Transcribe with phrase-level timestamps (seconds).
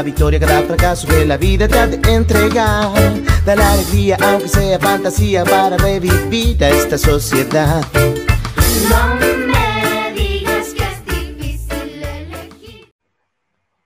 [0.00, 2.90] cada victoria, cada fracaso que la vida te ha de entregar.
[3.44, 7.82] Da la alegría, aunque sea fantasía, para revivir a esta sociedad.
[8.88, 9.14] No
[9.46, 12.90] me digas que es difícil elegir.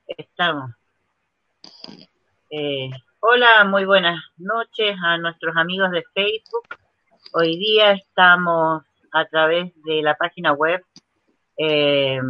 [0.07, 0.71] Estamos.
[2.49, 6.79] Eh, hola, muy buenas noches a nuestros amigos de Facebook.
[7.33, 10.81] Hoy día estamos a través de la página web
[11.57, 12.21] eh,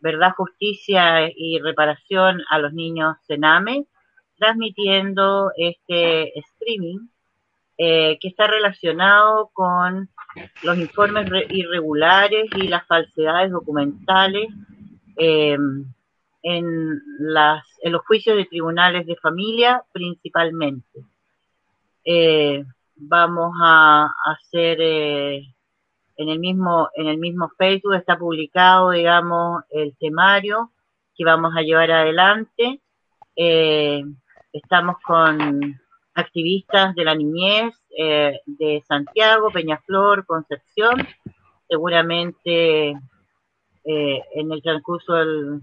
[0.00, 3.86] Verdad, Justicia y Reparación a los Niños Sename,
[4.38, 7.08] transmitiendo este streaming
[7.78, 10.08] eh, que está relacionado con
[10.62, 14.48] los informes re- irregulares y las falsedades documentales
[15.16, 15.56] eh,
[16.42, 21.00] en, las, en los juicios de tribunales de familia principalmente.
[22.04, 25.54] Eh, vamos a hacer eh,
[26.16, 30.72] en el mismo en el mismo Facebook está publicado digamos el temario
[31.16, 32.80] que vamos a llevar adelante.
[33.34, 34.02] Eh,
[34.52, 35.80] estamos con
[36.14, 41.06] activistas de la niñez eh, de Santiago Peñaflor Concepción.
[41.68, 42.90] Seguramente
[43.84, 45.60] eh, en el transcurso del,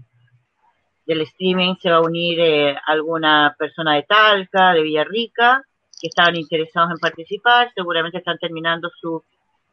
[1.06, 5.62] del streaming se va a unir eh, alguna persona de Talca, de Villarrica,
[6.00, 9.22] que estaban interesados en participar, seguramente están terminando sus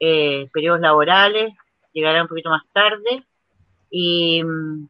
[0.01, 1.53] eh, periodos laborales,
[1.93, 3.23] llegarán un poquito más tarde.
[3.89, 4.87] Y mm,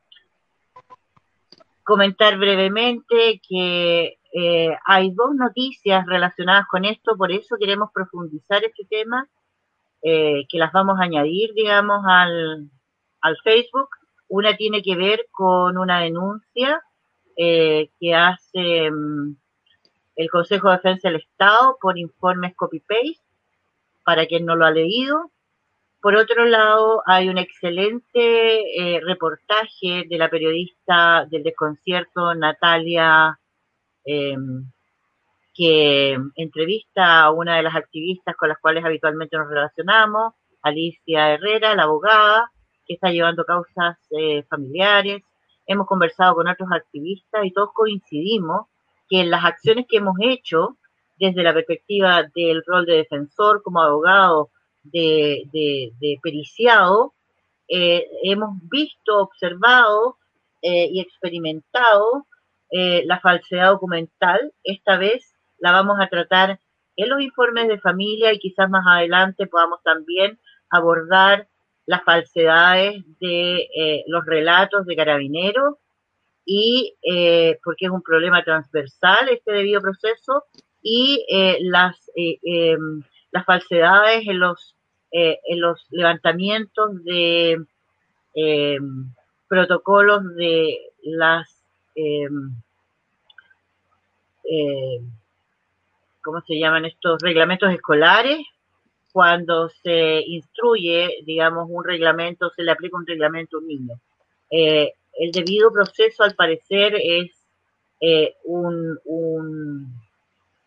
[1.84, 8.86] comentar brevemente que eh, hay dos noticias relacionadas con esto, por eso queremos profundizar este
[8.89, 9.28] tema,
[10.02, 12.70] eh, que las vamos a añadir, digamos, al,
[13.22, 13.89] al Facebook.
[14.30, 16.82] Una tiene que ver con una denuncia
[17.36, 19.36] eh, que hace mm,
[20.16, 23.21] el Consejo de Defensa del Estado por informes copy-paste,
[24.04, 25.32] para quien no lo ha leído.
[26.02, 33.39] Por otro lado, hay un excelente eh, reportaje de la periodista del desconcierto Natalia,
[34.04, 34.36] eh,
[35.54, 40.33] que entrevista a una de las activistas con las cuales habitualmente nos relacionamos,
[40.64, 42.52] Alicia Herrera, la abogada,
[42.88, 45.23] que está llevando causas eh, familiares.
[45.68, 48.68] Hemos conversado con otros activistas y todos coincidimos
[49.10, 50.78] que en las acciones que hemos hecho
[51.21, 54.49] desde la perspectiva del rol de defensor como abogado
[54.82, 57.14] de, periciado,
[57.67, 60.17] eh, hemos visto, observado
[60.64, 62.26] eh, y experimentado
[62.71, 64.52] eh, la falsedad documental.
[64.64, 66.59] Esta vez la vamos a tratar
[66.95, 70.39] en los informes de familia y quizás más adelante podamos también
[70.71, 71.48] abordar
[71.86, 75.76] las falsedades de los relatos de carabineros
[76.45, 76.95] y
[77.64, 80.45] porque es un problema transversal este debido proceso
[80.81, 82.77] y eh, las eh, eh,
[83.31, 84.75] las falsedades en los
[85.14, 87.61] en los levantamientos de
[89.49, 91.49] protocolos de las
[96.21, 98.39] ¿cómo se llaman estos reglamentos escolares?
[99.11, 103.99] Cuando se instruye, digamos, un reglamento, se le aplica un reglamento a un niño.
[104.49, 107.31] El debido proceso, al parecer, es
[108.45, 110.01] un, un,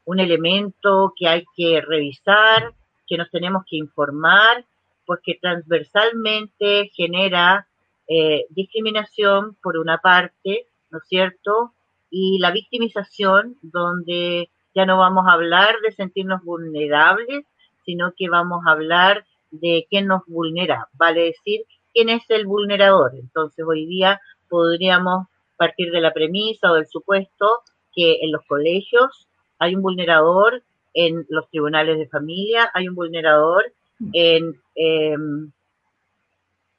[0.05, 2.73] un elemento que hay que revisar,
[3.07, 4.65] que nos tenemos que informar,
[5.07, 7.67] porque transversalmente genera
[8.09, 11.73] eh, discriminación por una parte, ¿no es cierto?
[12.11, 17.47] Y la victimización, donde ya no vamos a hablar de sentirnos vulnerables,
[17.85, 23.13] sino que vamos a hablar de quién nos vulnera, vale decir, quién es el vulnerador.
[23.15, 27.61] Entonces, hoy día podríamos partir de la premisa o del supuesto
[27.95, 29.29] que en los colegios
[29.65, 33.73] hay un vulnerador, en los tribunales de familia hay un vulnerador,
[34.13, 34.41] eh,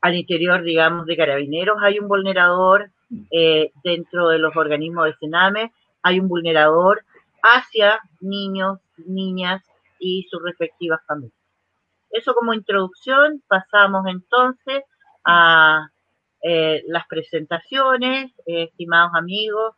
[0.02, 2.92] al interior, digamos, de carabineros hay un vulnerador,
[3.32, 5.72] eh, dentro de los organismos de Sename
[6.02, 7.04] hay un vulnerador
[7.42, 9.64] hacia niños, niñas
[10.00, 11.38] y sus respectivas familias.
[12.12, 14.84] Eso como introducción, pasamos entonces
[15.24, 15.90] a
[16.42, 19.76] eh, las presentaciones, eh, estimados amigos,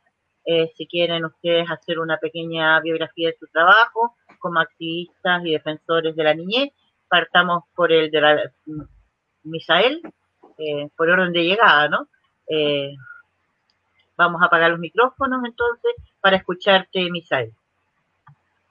[0.50, 6.16] eh, si quieren ustedes hacer una pequeña biografía de su trabajo como activistas y defensores
[6.16, 6.70] de la niñez,
[7.10, 8.52] partamos por el de la,
[9.44, 10.02] Misael,
[10.58, 12.08] eh, por orden de llegada, ¿no?
[12.48, 12.96] Eh,
[14.16, 15.92] vamos a apagar los micrófonos entonces
[16.22, 17.52] para escucharte, Misael.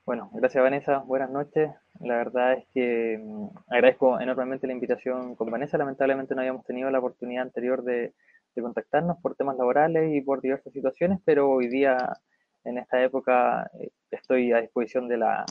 [0.06, 1.73] Bueno, gracias Vanessa, buenas noches.
[2.00, 5.76] La verdad es que mm, agradezco enormemente la invitación con Vanessa.
[5.76, 8.14] Lamentablemente no habíamos tenido la oportunidad anterior de,
[8.56, 11.97] de contactarnos por temas laborales y por diversas situaciones, pero hoy día,
[12.64, 15.44] en esta época, eh, estoy a disposición de la,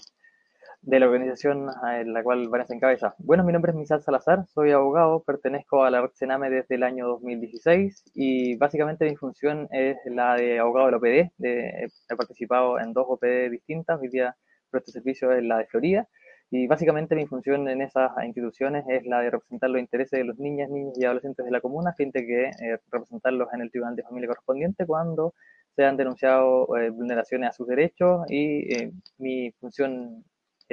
[0.82, 3.16] de la organización en la cual Vanessa encabeza.
[3.20, 6.84] Bueno, mi nombre es Misal Salazar, soy abogado, pertenezco a la red Sename desde el
[6.84, 11.32] año 2016 y básicamente mi función es la de abogado de la OPD.
[11.44, 14.36] He participado en dos OPD distintas, hoy día
[14.70, 16.08] presto servicio en la de Florida
[16.56, 20.40] y básicamente mi función en esas instituciones es la de representar los intereses de los
[20.40, 23.96] niñas, niños y adolescentes de la comuna, fin de que eh, representarlos en el tribunal
[23.98, 25.34] de familia correspondiente cuando
[25.76, 30.24] se han denunciado eh, vulneraciones a sus derechos y eh, mi función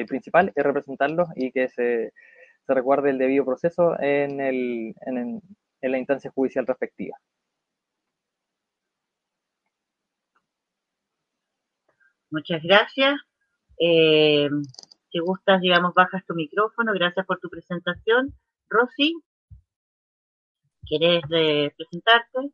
[0.06, 2.12] principal es representarlos y que se,
[2.64, 5.42] se recuerde el debido proceso en, el, en,
[5.80, 7.16] en la instancia judicial respectiva.
[12.30, 13.14] Muchas gracias.
[15.12, 16.92] Si gustas, digamos, bajas tu micrófono.
[16.94, 18.34] Gracias por tu presentación.
[18.68, 19.14] Rosy,
[20.86, 22.50] ¿quieres eh, presentarte?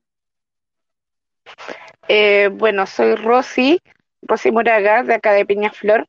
[2.09, 3.81] Eh, bueno, soy Rosy,
[4.23, 6.07] Rosy Moraga, de acá de Peñaflor.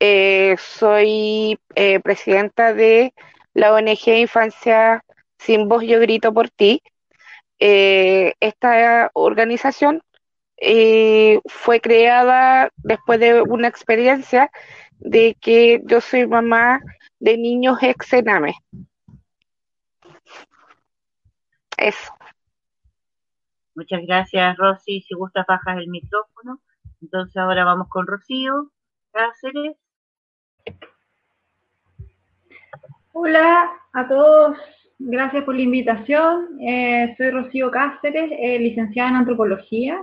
[0.00, 3.12] Eh, soy eh, presidenta de
[3.54, 5.04] la ONG Infancia
[5.38, 6.82] Sin Voz Yo Grito por Ti.
[7.58, 10.02] Eh, esta organización
[11.46, 14.50] fue creada después de una experiencia
[14.98, 16.80] de que yo soy mamá
[17.20, 18.54] de niños ex Sename.
[21.76, 22.12] Eso.
[23.74, 25.02] Muchas gracias, Rosy.
[25.02, 26.60] Si gustas, bajas el micrófono.
[27.00, 28.72] Entonces ahora vamos con Rocío
[29.12, 29.76] Cáceres.
[33.12, 34.58] Hola a todos,
[34.98, 36.58] gracias por la invitación.
[36.60, 40.00] Eh, soy Rocío Cáceres, eh, licenciada en antropología,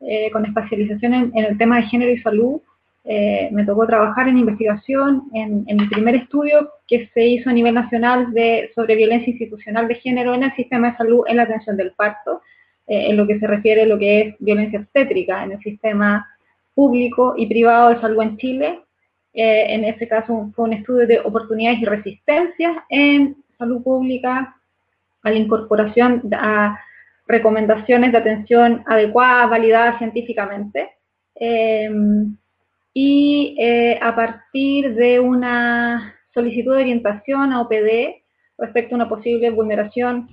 [0.00, 2.60] eh, con especialización en, en, el tema de género y salud.
[3.04, 7.52] Eh, me tocó trabajar en investigación en, en, mi primer estudio que se hizo a
[7.54, 11.44] nivel nacional de, sobre violencia institucional de género en el sistema de salud en la
[11.44, 12.42] atención del parto,
[12.86, 16.26] en lo que se refiere a lo que es violencia obstétrica en el sistema
[16.74, 18.80] público y privado de salud en Chile.
[19.32, 24.56] Eh, en este caso fue un estudio de oportunidades y resistencias en salud pública
[25.22, 26.80] a la incorporación a
[27.28, 30.90] recomendaciones de atención adecuadas, validadas científicamente.
[32.92, 38.22] Y eh, a partir de una solicitud de orientación a OPD
[38.58, 40.28] respecto a una posible vulneración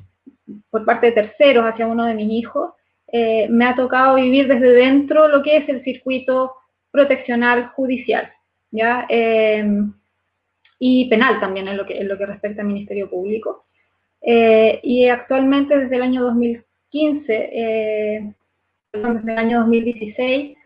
[0.69, 2.71] por parte de terceros hacia uno de mis hijos,
[3.11, 6.53] eh, me ha tocado vivir desde dentro lo que es el circuito
[6.91, 8.31] proteccional judicial,
[8.71, 9.05] ¿ya?
[9.09, 9.65] Eh,
[10.79, 13.65] y penal también en lo que, en lo que respecta al Ministerio Público.
[14.21, 18.33] Eh, y actualmente desde el año 2015,
[18.91, 20.56] perdón, desde el año 2016,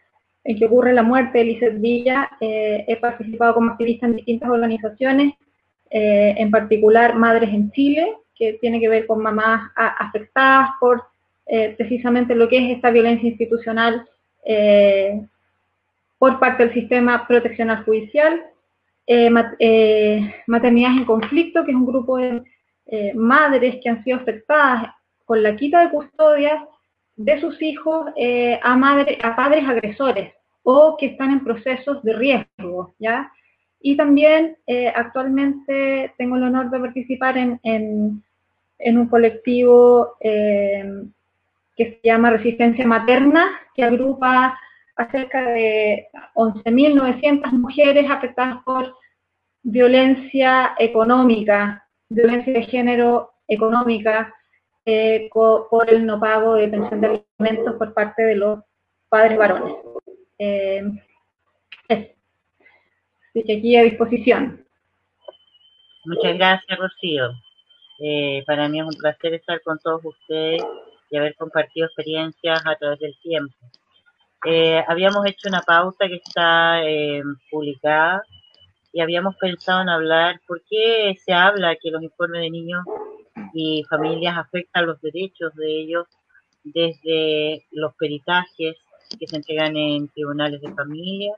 [0.43, 5.33] en que ocurre la muerte de Lizeth Villa, he participado como activista en distintas organizaciones,
[5.89, 11.03] en particular Madres en Chile, que tiene que ver con mamás afectadas por
[11.45, 14.07] eh, precisamente lo que es esta violencia institucional
[14.45, 15.21] eh,
[16.17, 18.41] por parte del sistema proteccional judicial,
[19.05, 19.53] eh, mat
[20.47, 22.41] maternidades en conflicto, que es un grupo de
[23.15, 24.93] madres que han sido afectadas
[25.25, 26.67] con la quita de custodia
[27.15, 28.07] de sus hijos
[28.63, 33.31] a, madre, a padres agresores o que están en procesos de riesgo, ¿ya?
[33.79, 34.57] Y también
[34.95, 38.23] actualmente tengo el honor de participar en, en
[38.81, 41.03] en un colectivo eh,
[41.75, 44.59] que se llama Resistencia Materna, que agrupa
[44.95, 48.95] a cerca de 11.900 mujeres afectadas por
[49.63, 54.33] violencia económica, violencia de género económica,
[54.85, 58.59] eh, por el no pago de pensión de alimentos por parte de los
[59.09, 59.75] padres varones.
[60.39, 60.83] Eh,
[63.33, 64.65] que aquí a disposición.
[66.05, 67.31] Muchas gracias, Rocío.
[67.99, 70.63] Eh, para mí es un placer estar con todos ustedes
[71.11, 73.53] y haber compartido experiencias a través del tiempo.
[74.45, 77.21] Eh, habíamos hecho una pauta que está eh,
[77.51, 78.23] publicada
[78.91, 82.83] y habíamos pensado en hablar por qué se habla que los informes de niños
[83.53, 86.07] y familias afectan los derechos de ellos
[86.63, 88.77] desde los peritajes
[89.19, 91.35] que se entregan en tribunales de familia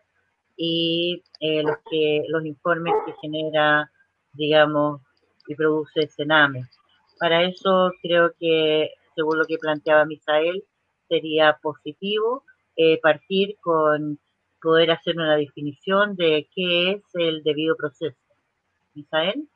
[0.55, 3.89] y eh, los que los informes que genera
[4.33, 5.01] digamos
[5.47, 6.67] y produce Sename.
[7.19, 10.63] Para eso creo que, según lo que planteaba Misael,
[11.07, 12.43] sería positivo
[12.75, 14.19] eh, partir con
[14.61, 18.17] poder hacer una definición de qué es el debido proceso.
[18.93, 19.47] Misael.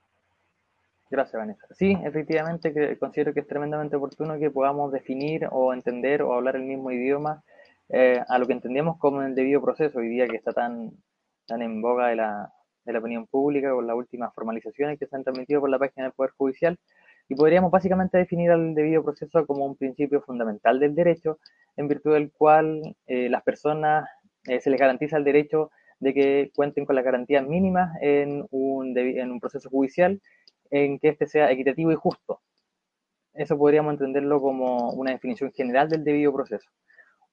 [1.10, 1.66] Gracias, Vanessa.
[1.72, 6.64] Sí, efectivamente, considero que es tremendamente oportuno que podamos definir o entender o hablar el
[6.64, 7.44] mismo idioma
[7.90, 10.92] eh, a lo que entendemos como el debido proceso hoy día que está tan,
[11.46, 12.52] tan en boga de la,
[12.84, 16.04] de la opinión pública con las últimas formalizaciones que se han transmitido por la página
[16.04, 16.78] del Poder Judicial
[17.30, 21.40] y podríamos básicamente definir el debido proceso como un principio fundamental del derecho
[21.78, 24.10] en virtud del cual eh, las personas
[24.46, 28.98] eh, se les garantiza el derecho de que cuenten con las garantías mínimas en un,
[28.98, 30.22] en un proceso judicial
[30.72, 32.42] en que éste sea equitativo y justo.
[33.34, 36.70] Eso podríamos entenderlo como una definición general del debido proceso.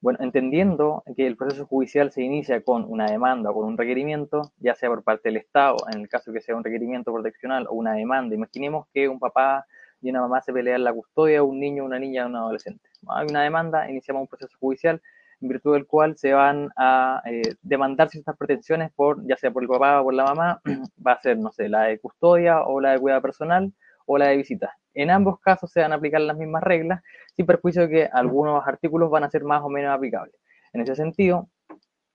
[0.00, 4.52] Bueno, entendiendo que el proceso judicial se inicia con una demanda o con un requerimiento,
[4.58, 7.72] ya sea por parte del Estado, en el caso que sea un requerimiento proteccional o
[7.72, 9.64] una demanda, imaginemos que un papá
[10.02, 12.90] y una mamá se pelean la custodia de un niño, una niña un adolescente.
[13.08, 15.00] Hay una demanda, iniciamos un proceso judicial
[15.44, 19.62] en virtud del cual se van a eh, demandar ciertas pretensiones por, ya sea por
[19.62, 20.62] el papá o por la mamá,
[21.06, 23.72] va a ser, no sé, la de custodia o la de cuidado personal
[24.06, 24.74] o la de visita.
[24.94, 27.02] En ambos casos se van a aplicar las mismas reglas,
[27.36, 30.34] sin perjuicio de que algunos artículos van a ser más o menos aplicables.
[30.72, 31.50] En ese sentido,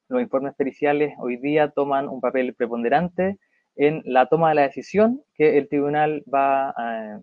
[0.07, 3.37] los informes periciales hoy día toman un papel preponderante
[3.75, 7.21] en la toma de la decisión que el tribunal va, eh,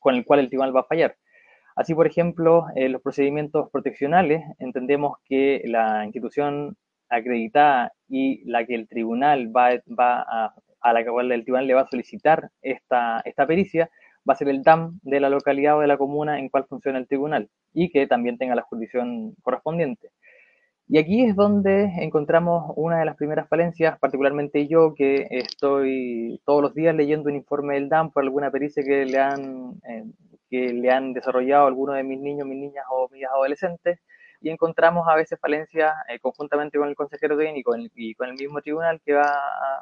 [0.00, 1.16] con el cual el tribunal va a fallar.
[1.76, 6.76] Así, por ejemplo, en los procedimientos proteccionales, entendemos que la institución
[7.08, 11.74] acreditada y la que el tribunal va, va a, a la cual el tribunal le
[11.74, 13.90] va a solicitar esta, esta pericia,
[14.28, 16.98] va a ser el DAM de la localidad o de la comuna en cual funciona
[16.98, 20.10] el tribunal y que también tenga la jurisdicción correspondiente.
[20.88, 26.62] Y aquí es donde encontramos una de las primeras falencias, particularmente yo que estoy todos
[26.62, 30.04] los días leyendo un informe del DAM por alguna pericia que le han, eh,
[30.50, 34.00] que le han desarrollado algunos de mis niños, mis niñas o mis adolescentes,
[34.40, 38.34] y encontramos a veces falencias eh, conjuntamente con el consejero técnico y, y con el
[38.34, 39.32] mismo tribunal que va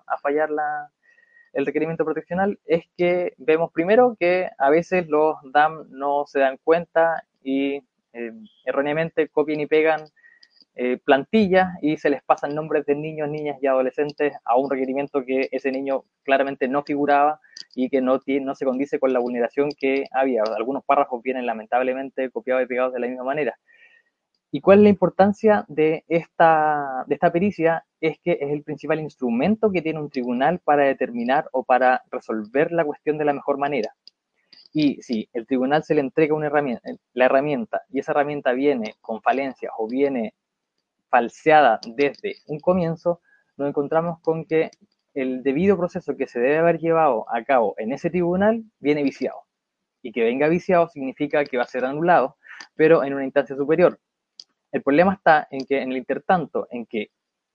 [0.06, 0.90] a, fallar la,
[1.52, 6.58] el requerimiento proteccional, es que vemos primero que a veces los DAM no se dan
[6.62, 8.32] cuenta y eh,
[8.64, 10.04] erróneamente copian y pegan
[10.76, 15.24] eh, plantillas y se les pasan nombres de niños, niñas y adolescentes a un requerimiento
[15.24, 17.40] que ese niño claramente no figuraba
[17.74, 20.42] y que no, tiene, no se condice con la vulneración que había.
[20.42, 23.56] Algunos párrafos vienen lamentablemente copiados y pegados de la misma manera.
[24.50, 27.84] ¿Y cuál es la importancia de esta, de esta pericia?
[28.00, 32.70] Es que es el principal instrumento que tiene un tribunal para determinar o para resolver
[32.70, 33.94] la cuestión de la mejor manera.
[34.72, 38.94] Y si el tribunal se le entrega una herramienta, la herramienta y esa herramienta viene
[39.00, 40.34] con falencias o viene
[41.08, 43.20] falseada desde un comienzo,
[43.56, 44.70] nos encontramos con que
[45.14, 49.42] el debido proceso que se debe haber llevado a cabo en ese tribunal viene viciado.
[50.02, 52.36] Y que venga viciado significa que va a ser anulado,
[52.74, 53.98] pero en una instancia superior.
[54.72, 57.10] El problema está en que en el intertanto, en que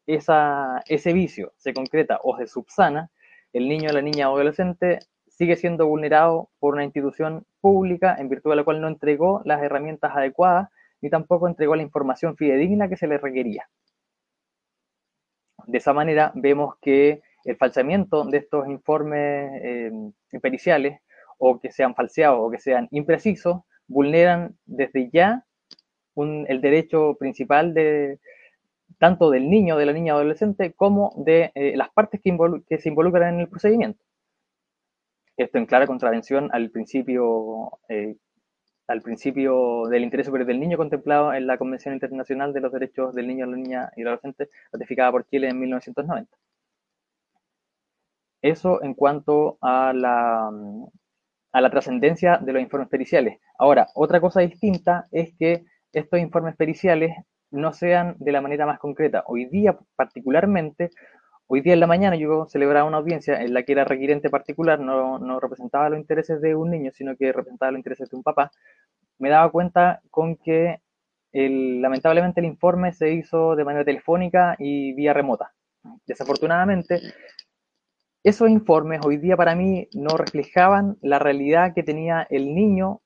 [0.08, 3.12] esa, ese vicio se concreta o se subsana,
[3.54, 8.51] el niño, la niña o adolescente sigue siendo vulnerado por una institución pública en virtud
[8.51, 10.70] de la cual no entregó las herramientas adecuadas
[11.01, 13.70] ni tampoco entregó la información fidedigna que se le requería.
[15.66, 19.91] De esa manera vemos que el falsamiento de estos informes eh,
[20.41, 21.00] periciales
[21.39, 25.46] o que sean falseados o que sean imprecisos vulneran desde ya
[26.15, 28.20] el derecho principal de
[28.98, 33.36] tanto del niño, de la niña adolescente, como de eh, las partes que, se involucran
[33.36, 34.03] en el procedimiento.
[35.38, 38.18] Esto en clara contravención al principio, eh,
[38.88, 43.15] al principio del interés superior del niño contemplado en la Convención Internacional de los Derechos
[43.15, 46.38] del Niño, la Niña y el Adolescente, ratificada por Chile en 1990.
[48.41, 50.50] Eso en cuanto a la,
[51.51, 53.39] a la trascendencia de los informes periciales.
[53.58, 57.15] Ahora, otra cosa distinta es que estos informes periciales
[57.51, 59.24] no sean de la manera más concreta.
[59.25, 60.91] Hoy día, particularmente,
[61.48, 64.79] hoy día en la mañana yo celebraba una audiencia en la que era requirente particular,
[64.79, 68.24] no, no representaba los intereses de un niño, sino que representaba los intereses de un
[68.24, 68.51] papá.
[69.17, 70.81] Me daba cuenta con que
[71.31, 75.51] el, lamentablemente el informe se hizo de manera telefónica y vía remota.
[76.05, 77.00] Desafortunadamente,
[78.24, 83.02] esos informes hoy día para mí no reflejaban la realidad que tenía el niño,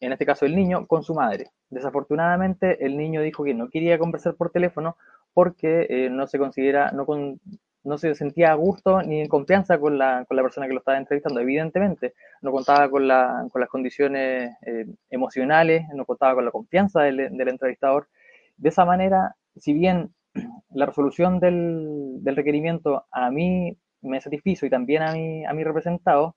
[0.00, 1.50] en este caso el niño, con su madre.
[1.70, 4.96] Desafortunadamente el niño dijo que no quería conversar por teléfono
[5.32, 7.40] porque eh, no se considera, no, con,
[7.84, 10.80] no se sentía a gusto ni en confianza con la, con la persona que lo
[10.80, 11.40] estaba entrevistando.
[11.40, 17.02] Evidentemente, no contaba con, la, con las condiciones eh, emocionales, no contaba con la confianza
[17.02, 18.08] del, entrevistador.
[18.58, 20.12] De esa manera, si bien
[20.74, 26.36] la resolución del requerimiento a mí me satisfizo y también a mi, a mi representado,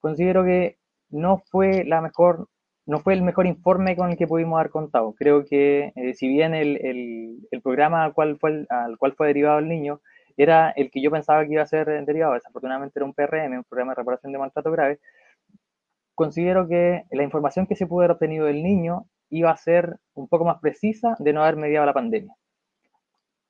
[0.00, 0.78] considero que
[1.10, 2.48] no fue la mejor
[2.86, 5.12] no fue el mejor informe con el que pudimos haber contado.
[5.18, 9.26] Creo que eh, si bien el, el, el programa al cual, fue, al cual fue
[9.26, 10.00] derivado el niño
[10.36, 13.64] era el que yo pensaba que iba a ser derivado, desafortunadamente era un PRM, un
[13.64, 15.00] programa de reparación de maltrato grave,
[16.14, 20.28] considero que la información que se pudo haber obtenido del niño iba a ser un
[20.28, 22.34] poco más precisa de no haber mediado la pandemia.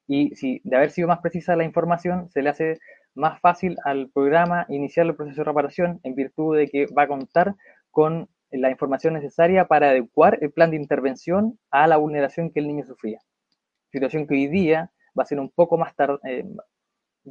[0.06, 2.78] Y si de haber sido más precisa la información, se le hace
[3.16, 7.08] más fácil al programa iniciar el proceso de reparación en virtud de que va a
[7.08, 7.54] contar
[7.90, 12.68] con la información necesaria para adecuar el plan de intervención a la vulneración que el
[12.68, 13.20] niño sufría.
[13.90, 16.44] Situación que hoy día va a ser un poco más tarde, eh,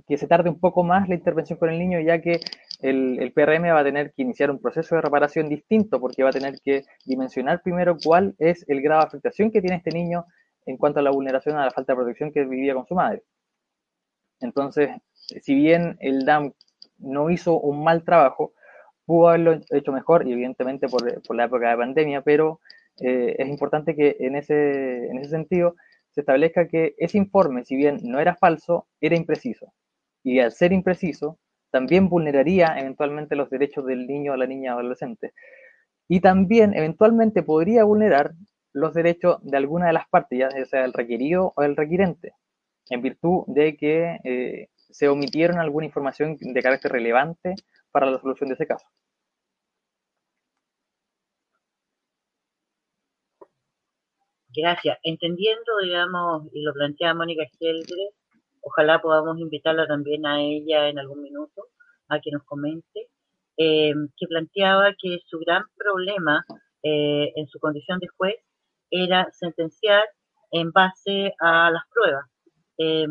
[0.08, 2.42] que se tarde un poco más la intervención con el niño, ya que
[2.82, 6.30] el, el, PRM va a tener que iniciar un proceso de reparación distinto, porque va
[6.30, 10.26] a tener que dimensionar primero cuál es el grado de afectación que tiene este niño
[10.66, 13.24] en cuanto a la vulneración a la falta de protección que vivía con su madre.
[14.42, 14.90] Entonces,
[15.42, 16.54] si bien el DAM
[16.98, 18.54] no hizo un mal trabajo,
[19.06, 22.60] pudo haberlo hecho mejor y evidentemente por, por la época de pandemia, pero
[23.00, 25.76] eh, es importante que en ese, en ese sentido
[26.12, 29.74] se establezca que ese informe, si bien no era falso, era impreciso.
[30.24, 31.38] Y al ser impreciso,
[31.72, 35.34] también vulneraría eventualmente los derechos del niño o la niña adolescente.
[36.08, 38.32] Y también eventualmente podría vulnerar
[38.72, 42.34] los derechos de alguna de las partes, ya sea el requerido o el requirente,
[42.90, 47.56] en virtud de que eh, se omitieron alguna información de carácter relevante
[47.92, 48.86] para la solución de ese caso.
[54.56, 54.98] Gracias.
[55.04, 58.12] Entendiendo, digamos, y lo plantea Mónica Geldre,
[58.62, 61.68] ojalá podamos invitarla también a ella en algún minuto
[62.08, 63.10] a que nos comente,
[63.58, 66.46] eh, que planteaba que su gran problema
[66.84, 68.36] eh, en su condición de juez
[68.90, 70.06] era sentenciar
[70.52, 72.26] en base a las pruebas.
[72.78, 73.08] Eh,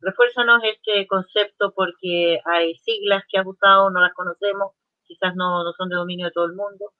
[0.00, 4.72] refuérzanos este concepto porque hay siglas que has usado, no las conocemos,
[5.04, 6.92] quizás no, no son de dominio de todo el mundo,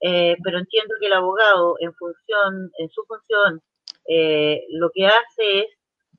[0.00, 3.62] eh, pero entiendo que el abogado en función, en su función,
[4.06, 5.66] eh, lo que hace es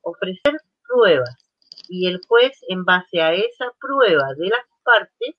[0.02, 0.56] ofrecer
[0.86, 1.36] pruebas
[1.88, 5.36] y el juez en base a esa prueba de las partes,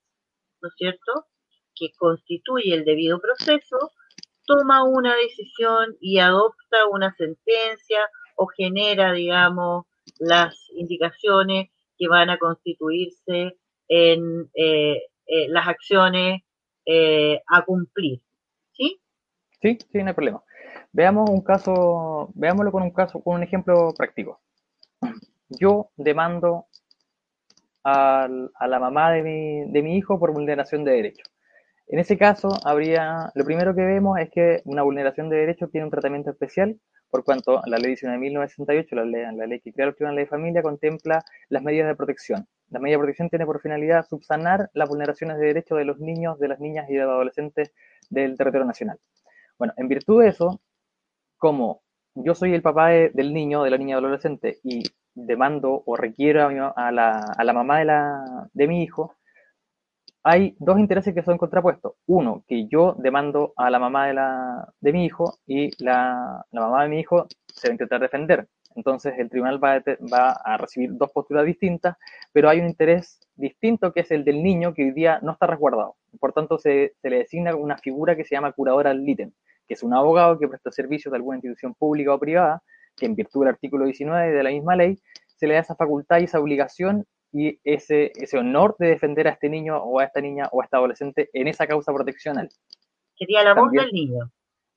[0.60, 1.26] ¿no es cierto?,
[1.74, 3.78] que constituye el debido proceso,
[4.44, 9.86] toma una decisión y adopta una sentencia o genera, digamos,
[10.18, 13.56] las indicaciones que van a constituirse
[13.88, 16.42] en eh, eh, las acciones
[16.86, 18.20] eh, a cumplir.
[18.72, 19.00] ¿Sí?
[19.60, 20.42] Sí, sí, no hay problema.
[20.92, 24.40] Veamos un caso, veámoslo con un caso, con un ejemplo práctico.
[25.48, 26.66] Yo demando
[27.84, 31.28] a, a la mamá de mi, de mi hijo por vulneración de derechos.
[31.88, 35.84] En ese caso, habría, lo primero que vemos es que una vulneración de derechos tiene
[35.84, 36.80] un tratamiento especial,
[37.12, 40.62] por cuanto la ley 19.968, la ley, la ley que crea la Tribunal de Familia,
[40.62, 42.48] contempla las medidas de protección.
[42.70, 46.38] La medida de protección tiene por finalidad subsanar las vulneraciones de derechos de los niños,
[46.38, 47.74] de las niñas y de los adolescentes
[48.08, 48.98] del territorio nacional.
[49.58, 50.62] Bueno, en virtud de eso,
[51.36, 51.82] como
[52.14, 54.82] yo soy el papá de, del niño, de la niña adolescente, y
[55.14, 59.16] demando o requiero a, a, la, a la, mamá de, la, de mi hijo,
[60.22, 61.94] hay dos intereses que son contrapuestos.
[62.06, 64.06] Uno, que yo demando a la mamá
[64.80, 68.48] de, mi hijo y la, mamá de mi hijo se va a intentar defender.
[68.74, 71.96] Entonces el tribunal va a, recibir dos posturas distintas,
[72.32, 75.46] pero hay un interés distinto que es el del niño que hoy día no está
[75.46, 75.96] resguardado.
[76.18, 79.32] Por tanto, se, se le designa una figura que se llama curadora al ítem,
[79.66, 82.62] que es un abogado que presta servicios de alguna institución pública o privada,
[82.96, 84.98] que en virtud del artículo 19 de la misma ley,
[85.36, 89.30] se le da esa facultad y esa obligación y ese, ese honor de defender a
[89.30, 92.48] este niño o a esta niña o a esta adolescente en esa causa proteccional.
[93.14, 94.30] Sería la También, voz del niño.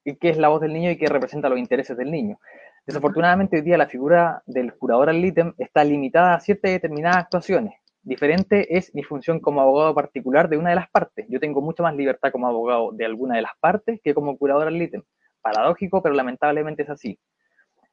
[0.05, 2.39] Y que es la voz del niño y que representa los intereses del niño.
[2.85, 7.73] Desafortunadamente, hoy día la figura del curador al ítem está limitada a ciertas determinadas actuaciones.
[8.03, 11.25] Diferente es mi función como abogado particular de una de las partes.
[11.27, 14.67] Yo tengo mucha más libertad como abogado de alguna de las partes que como curador
[14.67, 15.01] al ítem.
[15.41, 17.19] Paradójico, pero lamentablemente es así.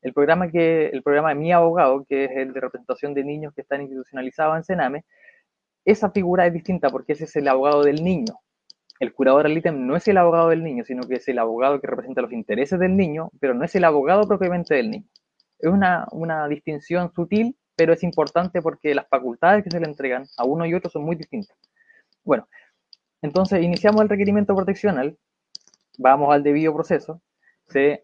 [0.02, 3.54] El programa, que, el programa de mi abogado, que es el de representación de niños
[3.54, 5.04] que están institucionalizados en Sename,
[5.84, 8.34] esa figura es distinta porque ese es el abogado del niño.
[9.00, 11.80] El curador al ítem no es el abogado del niño, sino que es el abogado
[11.80, 15.06] que representa los intereses del niño, pero no es el abogado propiamente del niño.
[15.58, 20.26] Es una, una distinción sutil, pero es importante porque las facultades que se le entregan
[20.36, 21.56] a uno y otro son muy distintas.
[22.24, 22.48] Bueno,
[23.22, 25.16] entonces iniciamos el requerimiento proteccional,
[25.98, 27.20] vamos al debido proceso,
[27.68, 28.00] se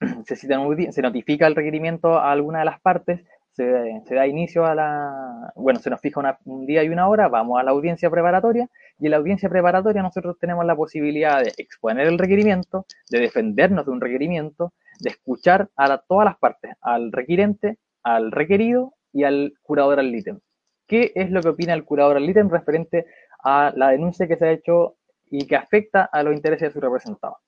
[0.26, 5.80] se, notifica el requerimiento a alguna de las partes, se, da inicio a la, bueno,
[5.80, 8.68] se nos fija un día y una hora, vamos a la audiencia preparatoria
[9.00, 13.86] y en la audiencia preparatoria nosotros tenemos la posibilidad de exponer el requerimiento, de defendernos
[13.86, 19.54] de un requerimiento, de escuchar a todas las partes, al requirente, al requerido y al
[19.62, 20.38] curador al ítem.
[20.86, 23.06] ¿Qué es lo que opina el curador al ítem referente
[23.42, 26.80] a la denuncia que se ha hecho y que afecta a los intereses de su
[26.80, 27.38] representado?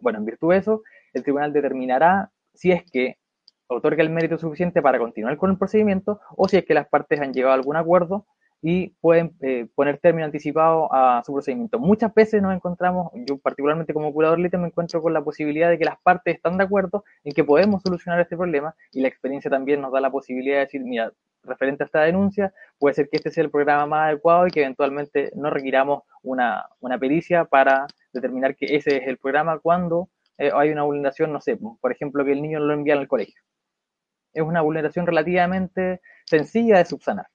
[0.00, 3.16] Bueno, en virtud de eso, el tribunal determinará si es que
[3.66, 7.20] otorga el mérito suficiente para continuar con el procedimiento o si es que las partes
[7.20, 8.26] han llegado a algún acuerdo
[8.64, 11.80] y pueden eh, poner término anticipado a su procedimiento.
[11.80, 15.78] Muchas veces nos encontramos, yo particularmente como curador lite me encuentro con la posibilidad de
[15.78, 19.50] que las partes están de acuerdo en que podemos solucionar este problema y la experiencia
[19.50, 23.16] también nos da la posibilidad de decir, mira, referente a esta denuncia, puede ser que
[23.16, 27.88] este sea el programa más adecuado y que eventualmente no requiramos una, una pericia para
[28.12, 30.08] determinar que ese es el programa cuando
[30.46, 33.08] eh, hay una vulneración, no sé, por ejemplo, que el niño no lo envían al
[33.08, 33.40] colegio.
[34.32, 37.26] Es una vulneración relativamente sencilla de subsanar.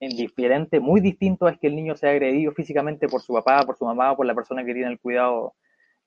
[0.00, 3.76] En diferente, muy distinto es que el niño sea agredido físicamente por su papá, por
[3.76, 5.54] su mamá, por la persona que tiene el cuidado,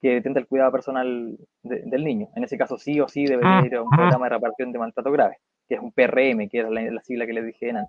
[0.01, 2.27] que detenta el cuidado personal de- del niño.
[2.35, 5.11] En ese caso sí o sí debería ir a un programa de reparación de maltrato
[5.11, 7.87] grave, que es un PRM, que era la, la sigla que les dije antes.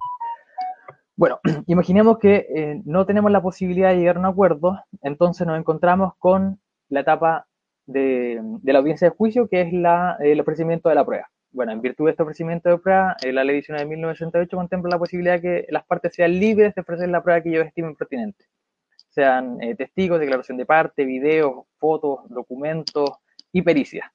[1.17, 5.59] Bueno, imaginemos que eh, no tenemos la posibilidad de llegar a un acuerdo, entonces nos
[5.59, 7.47] encontramos con la etapa
[7.87, 11.31] de, la audiencia de juicio, que es la, el ofrecimiento de la prueba.
[11.53, 14.91] Bueno, en virtud de este ofrecimiento de prueba, eh, la ley 19 de 1988 contempla
[14.91, 17.97] la posibilidad de que las partes sean libres de ofrecer la prueba que ellos estimen
[17.97, 18.45] pertinente.
[19.09, 23.11] Sean eh, testigos, declaración de parte, videos, fotos, documentos
[23.53, 24.07] y pericias.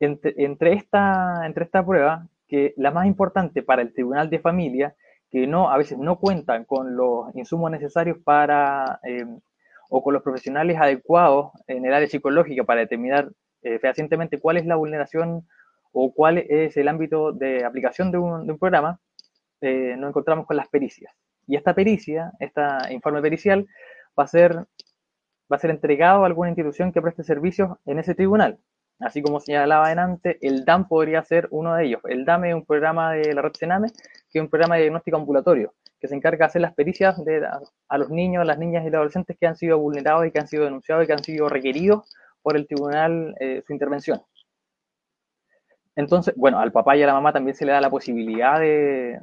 [0.00, 4.96] Entre, entre, esta, entre esta prueba, que la más importante para el Tribunal de Familia,
[5.30, 9.26] que no, a veces no cuentan con los insumos necesarios para, eh,
[9.94, 14.64] o con los profesionales adecuados en el área psicológica para determinar eh, fehacientemente cuál es
[14.64, 15.46] la vulneración
[15.92, 18.98] o cuál es el ámbito de aplicación de un, programa,
[19.60, 21.12] eh, nos encontramos con las pericias.
[21.46, 23.66] Y esta pericia, este informe pericial,
[24.18, 28.14] va a ser, va a ser entregado a alguna institución que preste servicios en ese
[28.14, 28.58] tribunal.
[29.02, 32.00] Así como señalaba antes, el DAM podría ser uno de ellos.
[32.04, 33.88] El DAM es un programa de la red Sename,
[34.30, 37.46] que es un programa de diagnóstico ambulatorio, que se encarga de hacer las pericias de,
[37.88, 40.48] a, los niños, las niñas y los adolescentes que han sido vulnerados y que han
[40.48, 42.08] sido denunciados y que han sido requeridos
[42.42, 44.22] por el tribunal eh, su intervención.
[45.94, 49.20] Entonces, bueno, al papá y a la mamá también se le da la posibilidad de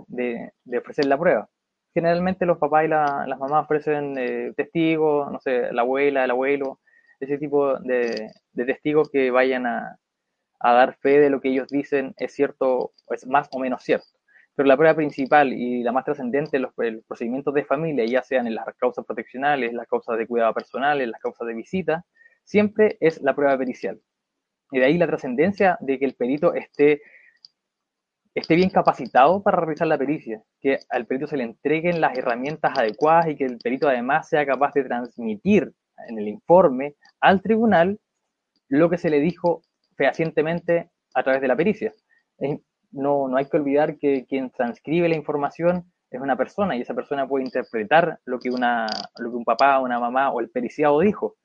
[0.77, 1.49] ofrecer la prueba.
[1.93, 6.31] Generalmente los papás y la, las mamás ofrecen eh, testigos, no sé, la abuela, el
[6.31, 6.79] abuelo,
[7.19, 9.97] ese tipo de, de testigos que vayan a,
[10.59, 14.07] a, dar fe de lo que ellos dicen es cierto, es más o menos cierto.
[14.55, 18.47] Pero la prueba principal y la más trascendente, los, los, procedimientos de familia, ya sean
[18.47, 22.05] en las causas proteccionales, las causas de cuidado personal, en las causas de visita,
[22.43, 24.01] siempre es la prueba pericial.
[24.71, 27.01] Y de ahí la trascendencia de que el perito esté,
[28.35, 32.77] esté bien capacitado para realizar la pericia, que al perito se le entreguen las herramientas
[32.77, 35.71] adecuadas y que el perito además sea capaz de transmitir
[36.07, 37.99] en el informe al tribunal
[38.67, 39.61] lo que se le dijo
[39.95, 41.93] fehacientemente a través de la pericia.
[42.91, 46.95] No, no hay que olvidar que quien transcribe la información es una persona y esa
[46.95, 50.99] persona puede interpretar lo que, una, lo que un papá, una mamá o el periciado
[50.99, 51.35] dijo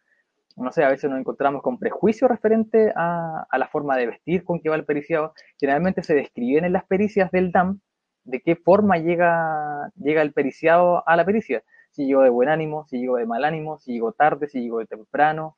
[0.56, 4.44] no sé, a veces nos encontramos con prejuicios referente a, a, la forma de vestir
[4.44, 5.34] con que va el periciado.
[5.58, 7.80] Generalmente se describen en las pericias del DAM
[8.24, 11.62] de qué forma llega, llega el periciado a la pericia.
[11.90, 14.78] Si llegó de buen ánimo, si llegó de mal ánimo, si llegó tarde, si llegó
[14.78, 15.56] de temprano,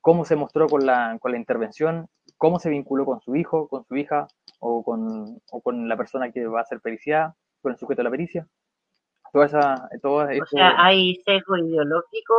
[0.00, 3.84] cómo se mostró con la, con la intervención, cómo se vinculó con su hijo, con
[3.84, 4.26] su hija
[4.60, 8.04] o con, o con la persona que va a ser periciada, con el sujeto de
[8.04, 8.46] la pericia.
[9.32, 12.34] Toda esa, todo o sea, hay sesgo ideológico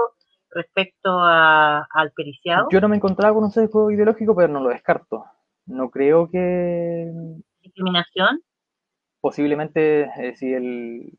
[0.49, 2.67] respecto a, al periciado?
[2.71, 5.25] Yo no me encontraba con un sesgo ideológico, pero no lo descarto.
[5.65, 7.12] No creo que...
[7.62, 8.41] ¿Discriminación?
[9.19, 11.17] Posiblemente, eh, si el...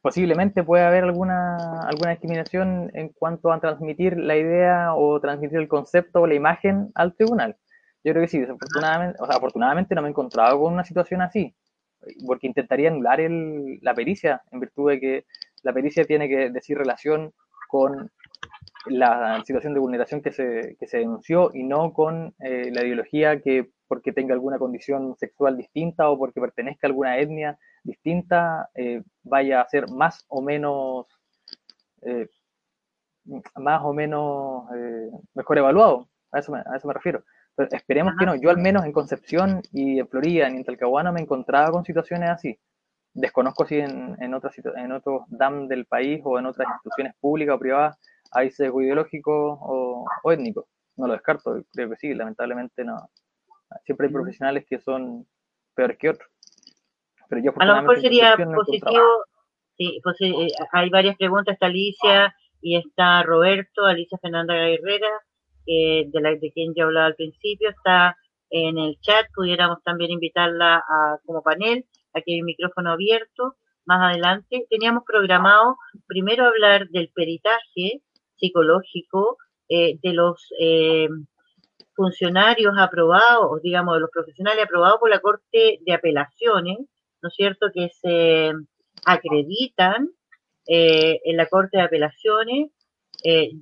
[0.00, 5.68] Posiblemente puede haber alguna, alguna discriminación en cuanto a transmitir la idea o transmitir el
[5.68, 7.56] concepto o la imagen al tribunal.
[8.04, 11.22] Yo creo que sí, desafortunadamente, o sea, afortunadamente no me he encontrado con una situación
[11.22, 11.54] así,
[12.26, 15.24] porque intentaría anular el, la pericia en virtud de que
[15.62, 17.32] la pericia tiene que decir relación
[17.68, 18.10] con
[18.86, 23.40] la situación de vulneración que se, que se denunció y no con eh, la ideología
[23.40, 29.02] que porque tenga alguna condición sexual distinta o porque pertenezca a alguna etnia distinta eh,
[29.22, 31.06] vaya a ser más o menos
[32.02, 32.28] eh,
[33.56, 38.12] más o menos eh, mejor evaluado a eso me, a eso me refiero pero esperemos
[38.12, 38.18] Ajá.
[38.18, 41.84] que no yo al menos en Concepción y en Florida en Talcahuano me encontraba con
[41.84, 42.58] situaciones así
[43.14, 47.56] desconozco si en, en, otras, en otros DAM del país o en otras instituciones públicas
[47.56, 47.98] o privadas
[48.32, 50.68] hay sesgo ideológico o, o, étnico.
[50.96, 53.10] No lo descarto, creo que sí, lamentablemente no.
[53.84, 55.26] Siempre hay profesionales que son
[55.74, 56.30] peores que otros.
[57.32, 59.24] Pero yo A lo mejor sería positivo,
[59.78, 65.08] sí, pues, eh, hay varias preguntas, está Alicia y está Roberto, Alicia Fernanda Herrera,
[65.66, 68.18] eh, de, la, de quien ya hablaba al principio, está
[68.50, 73.56] en el chat, pudiéramos también invitarla a, como panel aquí hay un micrófono abierto.
[73.86, 78.02] Más adelante teníamos programado primero hablar del peritaje
[78.36, 79.38] psicológico
[79.70, 81.08] eh, de los eh,
[81.94, 86.78] funcionarios aprobados, digamos, de los profesionales aprobados por la Corte de Apelaciones,
[87.22, 88.52] ¿no es cierto?, que se
[89.04, 90.10] acreditan
[90.66, 92.70] eh, en la Corte de Apelaciones.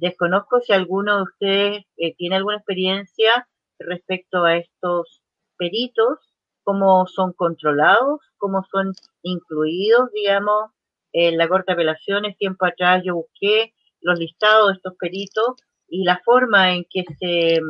[0.00, 1.84] desconozco si alguno de ustedes
[2.16, 3.46] tiene alguna experiencia
[3.78, 5.22] respecto a estos
[5.56, 6.18] peritos
[6.62, 8.92] cómo son controlados, cómo son
[9.22, 10.70] incluidos, digamos,
[11.12, 12.36] en la Corte de Apelaciones.
[12.36, 15.56] Tiempo atrás yo busqué los listados de estos peritos
[15.88, 17.60] y la forma en que se,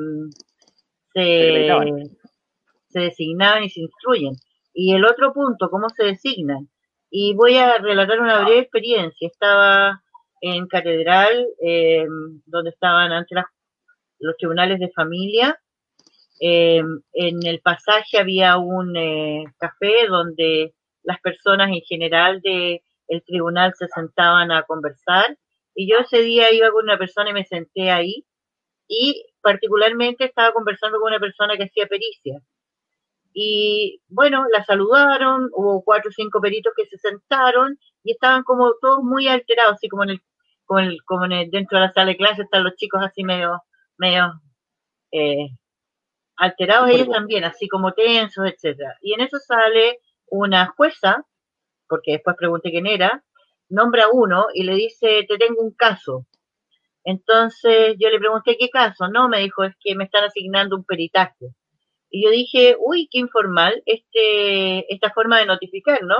[1.14, 1.68] se,
[2.88, 4.34] se designaban y se instruyen.
[4.72, 6.68] Y el otro punto, cómo se designan.
[7.10, 9.28] Y voy a relatar una breve experiencia.
[9.28, 10.02] Estaba
[10.40, 12.06] en Catedral, eh,
[12.46, 13.38] donde estaban antes
[14.18, 15.58] los tribunales de familia.
[16.40, 23.22] Eh, en el pasaje había un eh, café donde las personas en general de el
[23.24, 25.36] tribunal se sentaban a conversar.
[25.74, 28.24] Y yo ese día iba con una persona y me senté ahí.
[28.88, 32.40] Y particularmente estaba conversando con una persona que hacía pericia.
[33.32, 38.72] Y bueno, la saludaron, hubo cuatro o cinco peritos que se sentaron y estaban como
[38.80, 40.22] todos muy alterados, así como en el,
[40.64, 43.00] como en el, como en el- dentro de la sala de clase están los chicos
[43.04, 43.62] así medio,
[43.98, 44.32] medio
[45.12, 45.48] eh,
[46.36, 48.96] alterados ellos también, así como tensos, etcétera.
[49.00, 51.24] Y en eso sale una jueza,
[51.88, 53.24] porque después pregunté quién era,
[53.68, 56.26] nombra a uno y le dice, te tengo un caso.
[57.04, 60.84] Entonces yo le pregunté qué caso, no, me dijo, es que me están asignando un
[60.84, 61.48] peritaje.
[62.10, 66.16] Y yo dije, uy, qué informal este, esta forma de notificar, ¿no?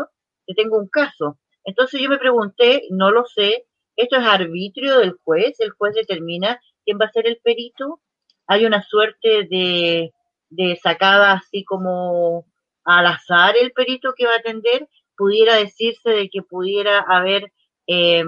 [0.46, 1.38] Que tengo un caso.
[1.64, 5.58] Entonces yo me pregunté, no lo sé, ¿esto es arbitrio del juez?
[5.58, 8.00] ¿El juez determina quién va a ser el perito?
[8.46, 10.12] ¿Hay una suerte de,
[10.48, 12.46] de sacada así como
[12.84, 14.88] al azar el perito que va a atender?
[15.16, 17.52] ¿Pudiera decirse de que pudiera haber
[17.86, 18.24] eh,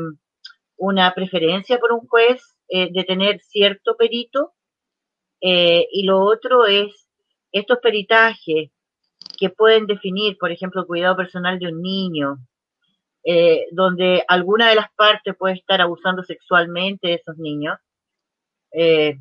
[0.76, 4.52] una preferencia por un juez eh, de tener cierto perito?
[5.40, 7.08] Eh, y lo otro es
[7.52, 8.70] estos peritajes
[9.38, 12.38] que pueden definir, por ejemplo, el cuidado personal de un niño,
[13.24, 17.78] eh, donde alguna de las partes puede estar abusando sexualmente de esos niños,
[18.72, 19.18] eh,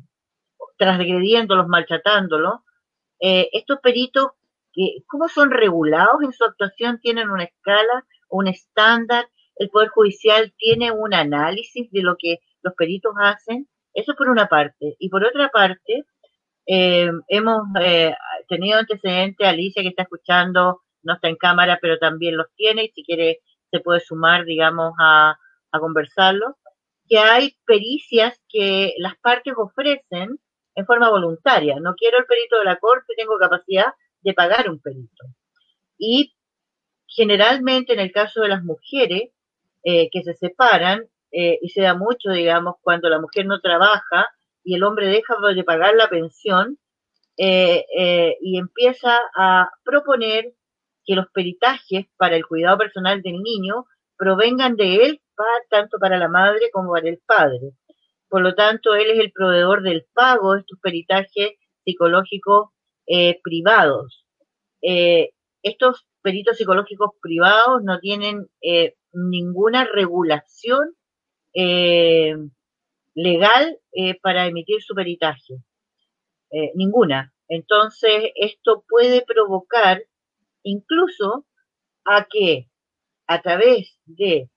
[1.68, 2.60] maltratándolos.
[3.20, 4.32] Eh, estos peritos,
[5.06, 6.98] ¿cómo son regulados en su actuación?
[7.00, 9.28] ¿Tienen una escala, un estándar?
[9.56, 13.68] ¿El Poder Judicial tiene un análisis de lo que los peritos hacen?
[13.94, 14.96] Eso por una parte.
[14.98, 16.04] Y por otra parte,
[16.66, 18.14] eh, hemos eh,
[18.48, 22.88] tenido antecedentes, Alicia que está escuchando, no está en cámara, pero también los tiene, y
[22.88, 25.36] si quiere se puede sumar, digamos, a,
[25.72, 26.58] a conversarlo,
[27.08, 30.38] que hay pericias que las partes ofrecen
[30.74, 31.76] en forma voluntaria.
[31.80, 35.24] No quiero el perito de la corte, tengo capacidad de pagar un perito.
[35.98, 36.34] Y
[37.06, 39.30] generalmente en el caso de las mujeres
[39.84, 44.28] eh, que se separan, eh, y se da mucho, digamos, cuando la mujer no trabaja
[44.64, 46.78] y el hombre deja de pagar la pensión
[47.36, 50.52] eh, eh, y empieza a proponer
[51.04, 55.20] que los peritajes para el cuidado personal del niño provengan de él,
[55.70, 57.72] tanto para la madre como para el padre.
[58.28, 62.68] Por lo tanto, él es el proveedor del pago de estos peritajes psicológicos
[63.06, 64.24] eh, privados.
[64.80, 68.48] Estos peritos psicológicos privados no tienen
[69.12, 70.94] ninguna regulación
[73.14, 75.54] legal eh, para emitir su peritaje.
[76.50, 77.32] Eh, ninguna.
[77.48, 80.02] Entonces, esto puede provocar
[80.62, 81.46] incluso
[82.04, 82.68] a que
[83.26, 84.50] a través de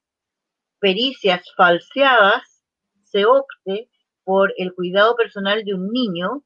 [0.80, 2.64] pericias falseadas
[3.04, 3.90] se opte
[4.24, 6.44] por el cuidado personal de un niño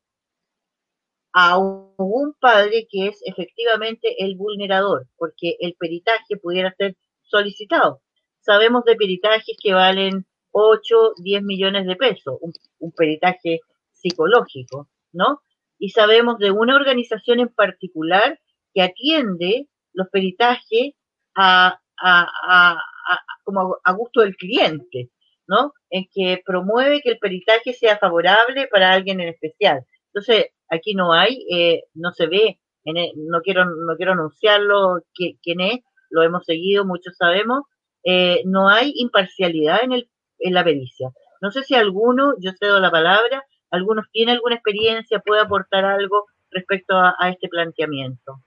[1.34, 8.02] a un padre que es efectivamente el vulnerador, porque el peritaje pudiera ser solicitado.
[8.42, 10.26] Sabemos de peritajes que valen
[10.68, 12.54] 8, 10 millones de pesos, un,
[12.92, 13.60] peritaje
[13.92, 15.42] psicológico, ¿no?
[15.78, 18.40] Y sabemos de una organización en particular
[18.74, 20.94] que atiende los peritajes
[21.36, 25.10] a, a, a, a- como a gusto del cliente,
[25.48, 25.74] ¿no?
[25.90, 29.86] En que promueve que el peritaje sea favorable para alguien en especial.
[30.14, 35.00] Entonces, aquí no hay, eh, no se ve, en e- no quiero no quiero anunciarlo
[35.18, 37.64] qui- quién es, lo hemos seguido, muchos sabemos,
[38.04, 41.10] eh, no hay imparcialidad en, el, en la pericia.
[41.42, 46.26] No sé si alguno, yo cedo la palabra, algunos tiene alguna experiencia, puede aportar algo
[46.52, 48.42] respecto a, a este planteamiento.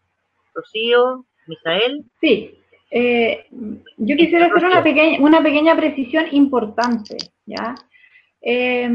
[0.54, 2.04] Rocío, Misael.
[2.20, 2.58] Sí,
[2.90, 3.46] eh,
[3.96, 7.74] yo quisiera hacer una pequeña, una pequeña precisión importante, ¿ya?
[8.42, 8.90] Eh,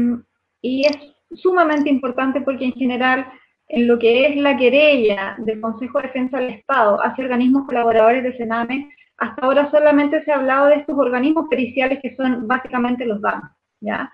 [0.62, 0.96] y es
[1.40, 3.26] sumamente importante porque en general
[3.68, 8.22] en lo que es la querella del Consejo de Defensa del Estado hacia organismos colaboradores
[8.22, 13.04] de Sename, hasta ahora solamente se ha hablado de estos organismos periciales que son básicamente
[13.04, 13.42] los DAM,
[13.80, 14.12] ¿ya?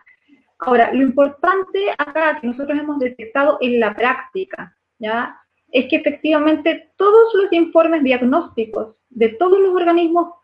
[0.58, 5.38] Ahora, lo importante acá que nosotros hemos detectado en la práctica, ¿ya?
[5.74, 10.34] es que efectivamente todos los informes diagnósticos de todos los organismos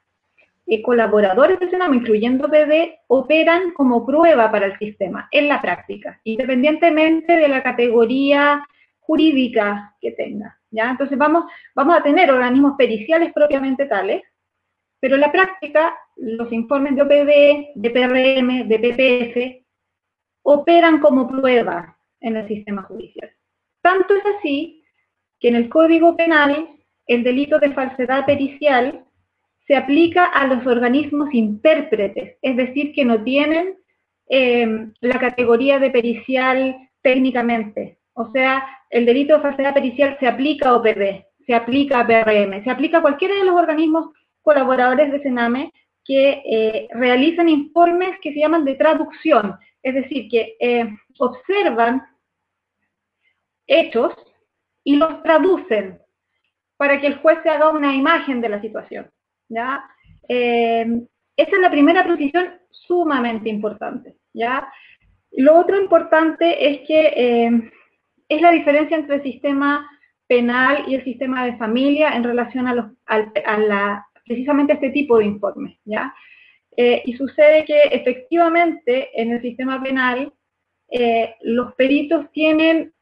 [0.67, 6.21] eh, colaboradores del Sename, incluyendo PD, operan como prueba para el sistema en la práctica,
[6.25, 8.67] independientemente de la categoría
[8.99, 10.59] jurídica que tenga.
[10.73, 10.91] ¿ya?
[10.91, 11.45] Entonces vamos,
[11.77, 14.23] vamos a tener organismos periciales propiamente tales,
[15.01, 19.67] pero en la práctica los informes de OPD, de PRM, de PPF,
[20.43, 23.31] operan como prueba en el sistema judicial.
[23.81, 24.85] Tanto es así
[25.39, 26.69] que en el Código Penal
[27.07, 29.05] el delito de falsedad pericial
[29.67, 33.77] se aplica a los organismos intérpretes, es decir, que no tienen
[34.29, 37.99] eh, la categoría de pericial técnicamente.
[38.13, 42.63] O sea, el delito de falsedad pericial se aplica a OPD, se aplica a PRM,
[42.63, 44.11] se aplica a cualquiera de los organismos
[44.43, 45.73] colaboradores de Sename
[46.05, 52.03] que eh, realizan informes que se llaman de traducción, es decir, que eh, observan
[53.67, 54.15] hechos
[54.85, 56.01] y los traducen
[56.77, 59.11] para que el juez se haga una imagen de la situación.
[59.49, 59.85] ¿ya?
[60.29, 60.87] Eh,
[61.37, 64.17] esa es la primera precisión sumamente importante.
[64.33, 64.67] ¿ya?
[65.33, 67.63] Lo otro importante es que
[68.29, 69.89] es la diferencia entre el sistema
[70.27, 74.91] penal y el sistema de familia en relación a, los, al- a la, precisamente este
[74.91, 75.77] tipo de informes.
[75.85, 76.15] ¿ya?
[76.77, 80.33] Eh, y sucede que efectivamente en el sistema penal
[80.89, 82.93] eh, los peritos tienen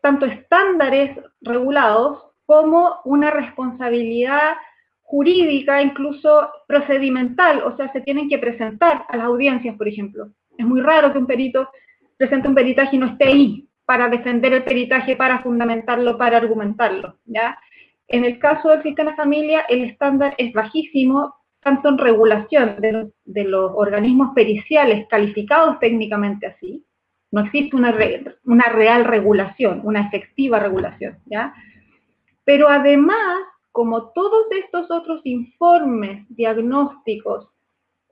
[0.00, 4.54] tanto estándares regulados como una responsabilidad
[5.02, 10.30] jurídica, incluso procedimental, o sea, se tienen que presentar a las audiencias, por ejemplo.
[10.56, 11.68] Es muy raro que un perito
[12.16, 17.18] presente un peritaje y no esté ahí para defender el peritaje, para fundamentarlo, para argumentarlo,
[17.26, 17.58] ¿ya?
[18.12, 23.72] En el caso del sistema familia, el estándar es bajísimo, tanto en regulación de los,
[23.74, 26.84] organismos periciales calificados técnicamente así,
[27.30, 31.18] no existe una, re- una real regulación, una efectiva regulación.
[32.44, 33.38] Pero además,
[33.70, 37.48] como todos estos otros informes diagnósticos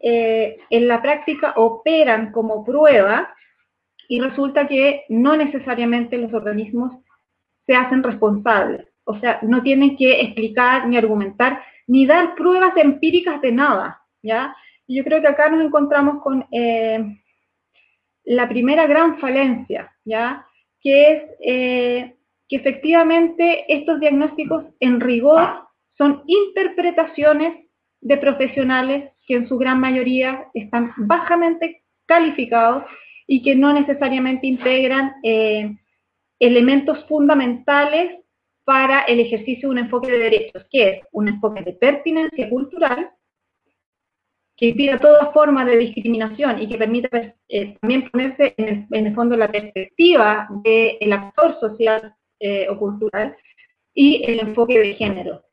[0.01, 3.35] eh, en la práctica operan como prueba,
[4.09, 6.93] y resulta que no necesariamente los organismos
[7.67, 8.90] se hacen responsables.
[9.05, 14.55] O sea, no tienen que explicar ni argumentar ni dar pruebas empíricas de nada, ¿ya?
[14.87, 17.05] Yo creo que acá nos encontramos con eh,
[18.25, 20.47] la primera gran falencia, ¿ya?
[20.81, 22.17] Que es eh,
[22.49, 25.67] que efectivamente estos diagnósticos en rigor
[25.99, 27.67] son interpretaciones
[28.01, 32.85] de profesionales que en su gran mayoría están bajamente calificados
[33.27, 35.77] y que no necesariamente integran eh,
[36.41, 38.21] elementos fundamentales
[38.65, 43.11] para el ejercicio de un enfoque de derechos, que es un enfoque de pertinencia cultural,
[44.57, 49.07] que impida toda forma de discriminación y que permita eh, también ponerse en el, en
[49.07, 53.37] el fondo la perspectiva del actor social eh, o cultural
[53.95, 55.45] y el enfoque de género.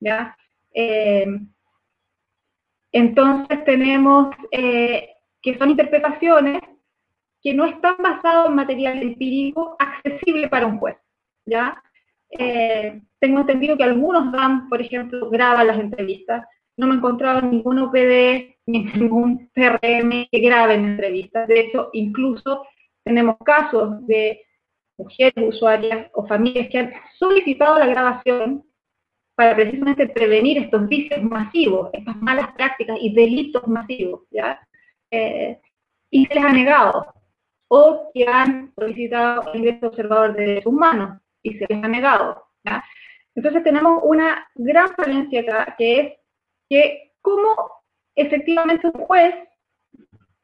[0.00, 0.36] ¿ya?
[0.72, 1.26] Eh,
[2.92, 5.10] entonces tenemos eh,
[5.42, 6.60] que son interpretaciones
[7.42, 10.96] que no están basadas en material empírico accesible para un juez.
[11.46, 11.82] ¿ya?
[12.30, 16.46] Eh, tengo entendido que algunos dan, por ejemplo, graban las entrevistas.
[16.76, 21.48] No me he encontrado en ningún OPD ni ningún PRM que graben entrevistas.
[21.48, 22.64] De hecho, incluso
[23.04, 24.42] tenemos casos de
[24.96, 28.64] mujeres usuarias o familias que han solicitado la grabación
[29.34, 34.60] para precisamente prevenir estos vicios masivos, estas malas prácticas y delitos masivos, ¿ya?
[35.10, 35.58] Eh,
[36.10, 37.06] y se les ha negado,
[37.68, 42.44] o que han solicitado el ingreso observador de derechos humanos y se les ha negado,
[42.64, 42.84] ¿ya?
[43.34, 46.12] Entonces tenemos una gran falencia acá, que es
[46.68, 47.54] que cómo
[48.14, 49.34] efectivamente un juez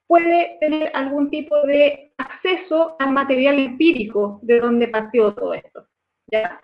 [0.06, 5.86] puede tener algún tipo de acceso al material empírico de donde partió todo esto,
[6.30, 6.60] ¿ya?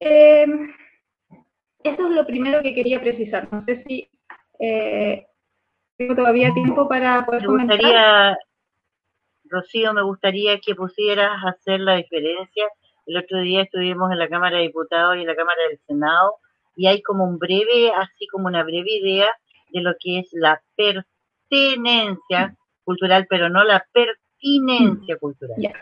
[0.00, 0.46] Eh,
[1.82, 3.48] eso es lo primero que quería precisar.
[3.52, 4.08] No sé si
[4.60, 5.26] eh,
[5.96, 7.76] tengo todavía tiempo para poder Me comentar.
[7.76, 8.38] gustaría,
[9.44, 12.66] Rocío, me gustaría que pusieras a hacer la diferencia.
[13.08, 16.36] El otro día estuvimos en la Cámara de Diputados y en la Cámara del Senado
[16.76, 19.30] y hay como un breve, así como una breve idea
[19.72, 25.56] de lo que es la pertenencia cultural, pero no la pertinencia cultural.
[25.58, 25.72] Ya.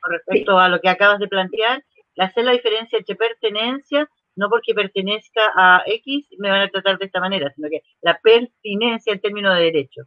[0.00, 1.84] Con respecto a lo que acabas de plantear,
[2.18, 7.06] hacer la diferencia entre pertenencia, no porque pertenezca a X me van a tratar de
[7.06, 10.02] esta manera, sino que la pertinencia en términos de derecho.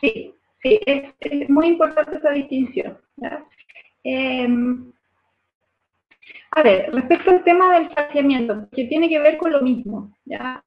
[0.00, 2.98] Sí, sí, es, es muy importante esa distinción.
[4.04, 4.46] Eh,
[6.52, 10.62] a ver, respecto al tema del saciamiento, que tiene que ver con lo mismo, ¿ya?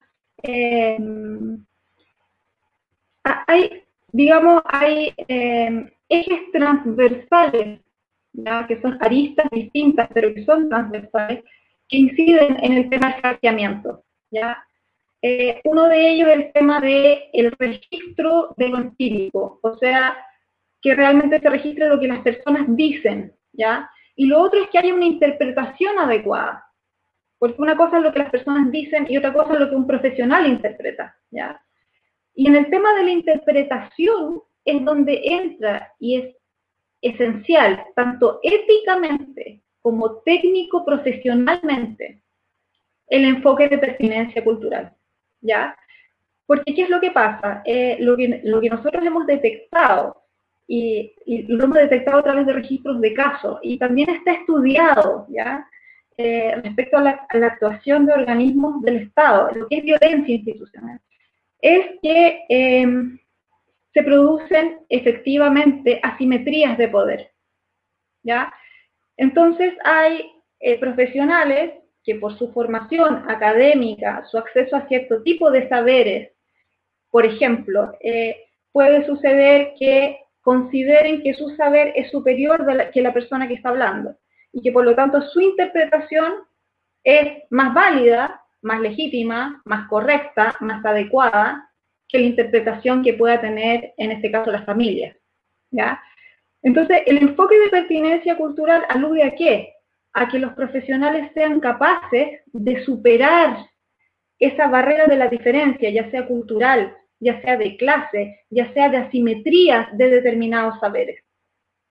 [3.23, 7.79] Ha- hay, digamos, hay eh, ejes transversales,
[8.67, 11.43] que son aristas distintas, pero que son transversales,
[11.87, 14.65] que inciden en el tema del saciamiento, ¿ya?
[15.21, 20.17] Eh, uno de ellos es el tema del el registro de lo empírico, o sea,
[20.83, 23.89] que realmente se registre lo que las personas dicen, ¿ya?
[24.15, 26.65] Y lo otro es que haya una interpretación adecuada,
[27.39, 29.75] porque una cosa es lo que las personas dicen y otra cosa es lo que
[29.75, 31.59] un profesional interpreta, ¿ya?
[32.35, 36.35] Y en el tema de la interpretación es donde entra y es
[37.01, 42.21] esencial, tanto éticamente como técnico profesionalmente,
[43.07, 44.93] el enfoque de pertinencia cultural.
[45.41, 45.77] ¿Ya?
[46.45, 47.61] Porque ¿qué es lo que pasa?
[47.65, 50.22] Eh, lo, que, lo que nosotros hemos detectado,
[50.67, 55.25] y, y, lo hemos detectado a través de registros de casos, y también está estudiado,
[55.29, 55.67] ¿ya?
[56.17, 60.99] Eh, respecto a la, a actuación de organismos del Estado, lo que es violencia institucional,
[61.59, 62.85] es que eh,
[63.93, 67.31] se producen efectivamente asimetrías de poder.
[68.23, 68.53] ¿ya?
[69.17, 75.69] Entonces hay eh, profesionales que por su formación académica, su acceso a cierto tipo de
[75.69, 76.31] saberes,
[77.11, 83.13] por ejemplo, eh, puede suceder que consideren que su saber es superior la, que la
[83.13, 84.15] persona que está hablando
[84.51, 86.33] y que por lo tanto su interpretación
[87.03, 91.69] es más válida, más legítima, más correcta, más adecuada
[92.07, 95.17] que la interpretación que pueda tener en este caso la familia.
[95.71, 96.01] ¿ya?
[96.61, 99.73] Entonces, el enfoque de pertinencia cultural alude a qué?
[100.13, 103.69] A que los profesionales sean capaces de superar
[104.39, 108.97] esa barrera de la diferencia, ya sea cultural, ya sea de clase, ya sea de
[108.97, 111.23] asimetrías de determinados saberes.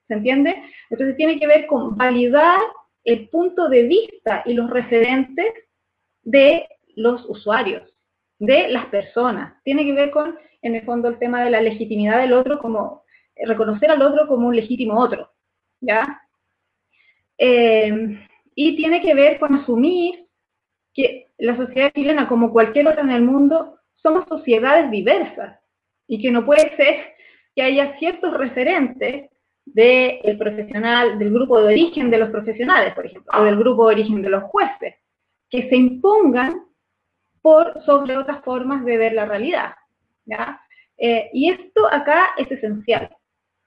[0.07, 0.55] ¿Se entiende?
[0.89, 2.59] Entonces tiene que ver con validar
[3.03, 5.53] el punto de vista y los referentes
[6.21, 7.83] de los usuarios,
[8.39, 9.61] de las personas.
[9.63, 13.03] Tiene que ver con, en el fondo, el tema de la legitimidad del otro como
[13.35, 15.31] reconocer al otro como un legítimo otro,
[15.81, 16.21] ¿ya?
[17.37, 18.19] Eh,
[18.55, 20.27] y tiene que ver con asumir
[20.93, 25.59] que la sociedad chilena, como cualquier otra en el mundo, somos sociedades diversas
[26.07, 27.13] y que no puede ser
[27.55, 29.29] que haya ciertos referentes
[29.65, 33.95] del profesional, del grupo de origen de los profesionales, por ejemplo, o del grupo de
[33.95, 34.95] origen de los jueces,
[35.49, 36.65] que se impongan
[37.41, 39.73] por sobre otras formas de ver la realidad.
[40.97, 43.09] Eh, y esto acá es esencial,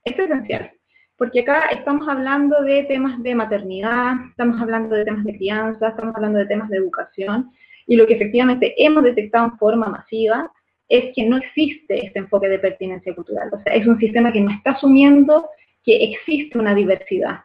[0.04, 0.72] es esencial,
[1.16, 6.14] porque acá estamos hablando de temas de maternidad, estamos hablando de temas de crianza, estamos
[6.14, 7.52] hablando de temas de educación,
[7.86, 10.50] y lo que efectivamente hemos detectado en forma masiva
[10.88, 13.50] es que no existe este enfoque de pertinencia cultural.
[13.52, 15.48] O sea, es un sistema que no está asumiendo
[15.84, 17.40] que existe una diversidad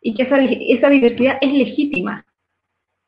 [0.00, 2.24] y que esa, esa diversidad es legítima.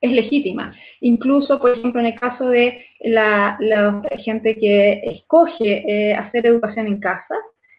[0.01, 0.75] Es legítima.
[1.01, 3.59] Incluso, por ejemplo, en el caso de la,
[4.25, 7.35] gente que escoge eh, hacer educación en casa,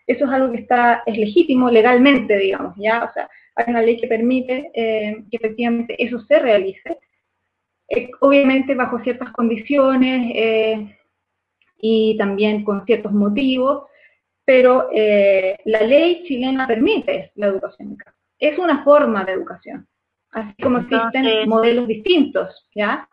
[0.05, 3.05] eso es algo que está, es legítimo legalmente, digamos, ¿ya?
[3.05, 6.97] O sea, hay una ley que permite eh, que efectivamente eso se realice,
[7.91, 10.97] eh, obviamente bajo ciertas condiciones eh,
[11.77, 13.85] y también con ciertos motivos,
[14.45, 18.17] pero eh, la ley chilena permite la educación en casa.
[18.39, 19.87] Es una forma de educación,
[20.31, 23.07] así como existen Entonces, modelos distintos, ¿ya?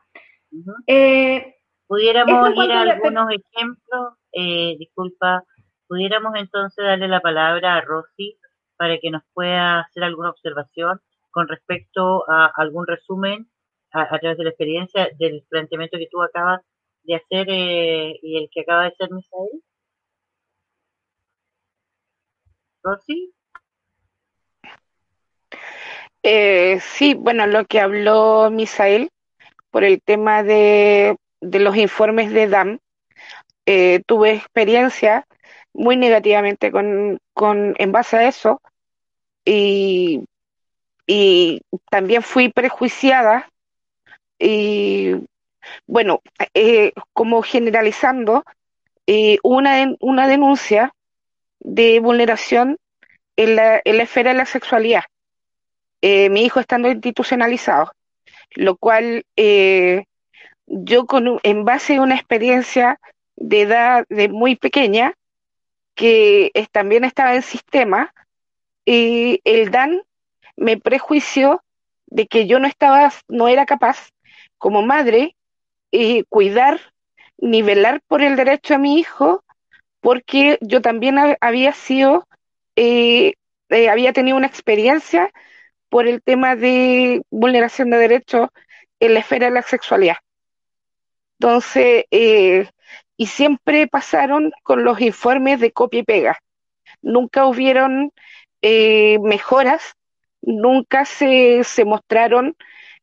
[0.86, 1.54] Eh,
[1.88, 5.42] Pudiéramos ir a algunos ejemplos, eh, disculpa,
[5.86, 8.38] pudiéramos entonces darle la palabra a Rosy
[8.76, 11.00] para que nos pueda hacer alguna observación
[11.30, 13.48] con respecto a algún resumen
[13.92, 16.60] a, través de la experiencia del planteamiento que tú acabas
[17.04, 19.62] de hacer eh, y el que acaba de hacer Misael.
[22.82, 23.32] Rosy,
[26.22, 29.10] Eh, sí, bueno, lo que habló Misael
[29.70, 32.78] por el tema de, de los informes de DAM,
[33.66, 35.26] eh, tuve experiencia
[35.72, 38.60] muy negativamente con, con, en base a eso
[39.44, 40.24] y,
[41.06, 43.48] y también fui prejuiciada
[44.38, 45.14] y
[45.86, 46.22] bueno,
[46.54, 48.44] eh, como generalizando,
[49.06, 50.92] eh, una, una denuncia
[51.60, 52.78] de vulneración
[53.36, 55.04] en la, en la esfera de la sexualidad.
[56.02, 57.92] Eh, mi hijo estando institucionalizado,
[58.54, 60.04] lo cual eh,
[60.66, 63.00] yo con en base a una experiencia
[63.36, 65.14] de edad de muy pequeña,
[65.94, 68.12] que también estaba en sistema,
[68.84, 70.02] y el DAN
[70.56, 71.62] me prejuició
[72.06, 74.10] de que yo no estaba, no era capaz
[74.58, 75.36] como madre
[75.92, 76.80] eh, cuidar
[77.38, 79.44] ni velar por el derecho a mi hijo,
[80.00, 82.26] porque yo también hab- había sido,
[82.76, 83.34] eh,
[83.70, 85.30] eh, había tenido una experiencia
[85.90, 88.48] por el tema de vulneración de derechos
[89.00, 90.16] en la esfera de la sexualidad.
[91.38, 92.68] Entonces, eh,
[93.16, 96.38] y siempre pasaron con los informes de copia y pega.
[97.02, 98.12] Nunca hubieron
[98.62, 99.94] eh, mejoras,
[100.42, 102.56] nunca se, se mostraron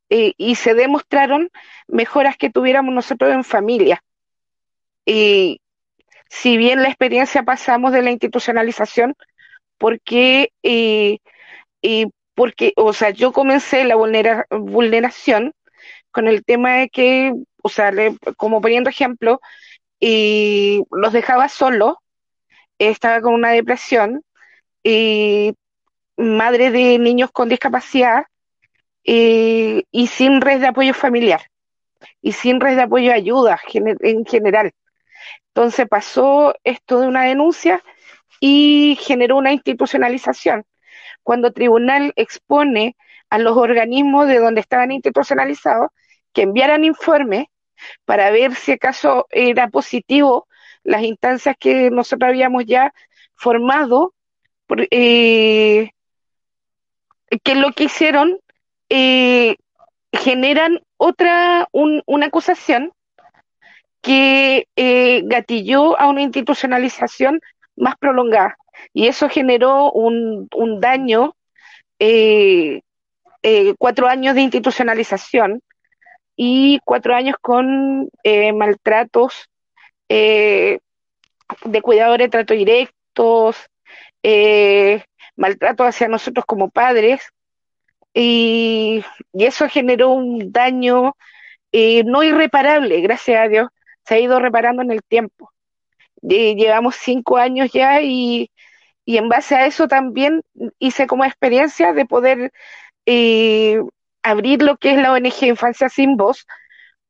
[0.10, 1.50] eh, y se demostraron
[1.88, 4.04] mejoras que tuviéramos nosotros en familia.
[5.06, 5.62] Y
[6.30, 9.16] si bien la experiencia pasamos de la institucionalización,
[9.78, 11.20] porque eh,
[11.82, 15.54] y porque, o sea, yo comencé la vulnera- vulneración
[16.12, 17.34] con el tema de que,
[17.64, 19.42] o sea, le- como poniendo ejemplo,
[20.00, 21.96] y los dejaba solos,
[22.80, 24.24] estaba con una depresión
[24.84, 25.54] y
[26.18, 28.26] madre de niños con discapacidad
[29.06, 31.42] eh, y sin red de apoyo familiar
[32.22, 34.74] y sin red de apoyo ayuda en general.
[35.50, 37.84] Entonces pasó esto de una denuncia
[38.40, 40.66] y generó una institucionalización.
[41.24, 42.96] Cuando tribunal expone
[43.30, 45.90] a los organismos de donde estaban institucionalizados
[46.34, 47.46] que enviaran informes
[48.06, 50.48] para ver si acaso era positivo
[50.84, 52.94] las instancias que nosotros habíamos ya
[53.36, 54.14] formado,
[54.92, 55.92] eh,
[57.44, 58.40] que lo que hicieron
[58.90, 59.56] eh,
[60.14, 62.92] generan otra, un- una acusación
[64.02, 67.42] que eh, gatilló a una institucionalización
[67.76, 68.58] más prolongada.
[68.94, 71.36] Y eso generó un, un daño,
[72.00, 72.82] eh,
[73.44, 75.62] eh, cuatro años de institucionalización
[76.36, 78.10] y cuatro años con
[78.56, 79.50] maltratos
[80.10, 83.58] de cuidadores, trato directos,
[85.36, 87.30] maltrato hacia nosotros como padres,
[88.16, 89.04] y,
[89.34, 91.16] y eso generó un daño
[91.74, 93.70] eh, no irreparable, gracias a Dios,
[94.06, 95.52] se ha ido reparando en el tiempo.
[96.30, 98.52] Eh, llevamos cinco años ya y,
[99.06, 100.42] y en base a eso también
[100.80, 102.52] hice como experiencia de poder
[103.06, 103.82] eh,
[104.24, 106.48] abrir lo que es la ONG Infancia Sin Voz,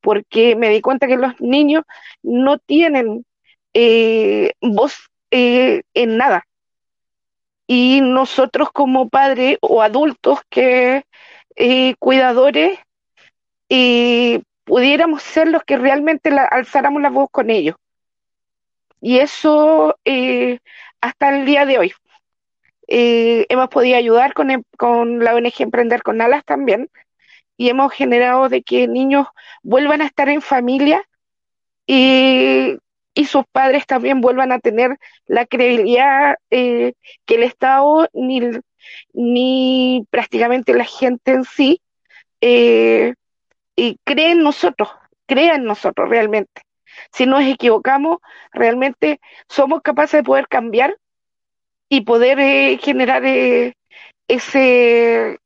[0.00, 1.84] porque me di cuenta que los niños
[2.22, 3.24] no tienen
[4.60, 6.45] voz en nada.
[7.68, 11.04] Y nosotros como padres o adultos que
[11.56, 12.78] eh, cuidadores
[13.68, 17.76] eh, pudiéramos ser los que realmente la- alzáramos la voz con ellos.
[19.00, 20.58] Y eso eh,
[21.00, 21.92] hasta el día de hoy.
[22.88, 26.88] Eh, hemos podido ayudar con, em- con la ONG Emprender con Alas también
[27.56, 29.28] y hemos generado de que niños
[29.62, 31.02] vuelvan a estar en familia
[31.86, 32.78] y,
[33.16, 36.92] y sus padres también vuelvan a tener la credibilidad eh,
[37.24, 38.42] que el Estado ni,
[39.14, 41.80] ni prácticamente la gente en sí
[42.42, 43.14] eh,
[43.74, 44.90] y cree en nosotros,
[45.24, 46.60] crea en nosotros realmente.
[47.10, 48.18] Si nos equivocamos,
[48.52, 50.98] realmente somos capaces de poder cambiar
[51.88, 53.24] y poder eh, generar
[54.28, 55.38] ese,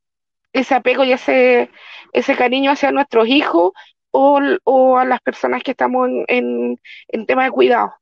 [0.52, 1.70] ese apego y ese,
[2.12, 3.70] ese cariño hacia nuestros hijos
[4.10, 7.92] o, o a las personas que estamos en, en, tema de cuidado.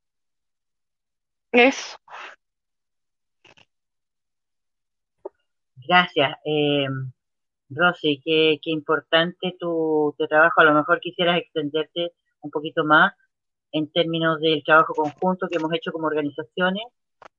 [1.52, 1.98] Eso.
[5.86, 6.36] Gracias.
[6.44, 6.86] Eh,
[7.70, 10.60] Rosy, qué, qué importante tu, tu trabajo.
[10.60, 13.12] A lo mejor quisieras extenderte un poquito más
[13.72, 16.84] en términos del trabajo conjunto que hemos hecho como organizaciones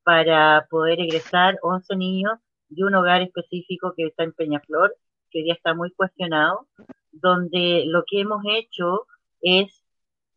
[0.03, 2.39] para poder egresar 11 niños
[2.69, 4.95] de un hogar específico que está en Peñaflor,
[5.31, 6.67] que hoy día está muy cuestionado,
[7.11, 9.07] donde lo que hemos hecho
[9.41, 9.83] es,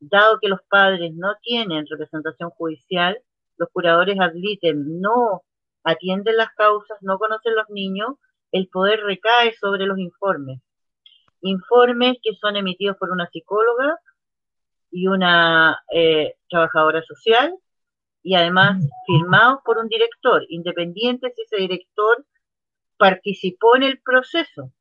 [0.01, 3.19] dado que los padres no tienen representación judicial,
[3.57, 5.43] los curadores admiten, no
[5.85, 8.17] atienden las causas, no conocen los niños,
[8.51, 10.61] el poder recae sobre los informes.
[11.41, 13.99] Informes que son emitidos por una psicóloga
[14.91, 17.55] y una eh, trabajadora social
[18.23, 22.25] y además firmados por un director, independiente si ese director
[22.97, 24.73] participó en el proceso.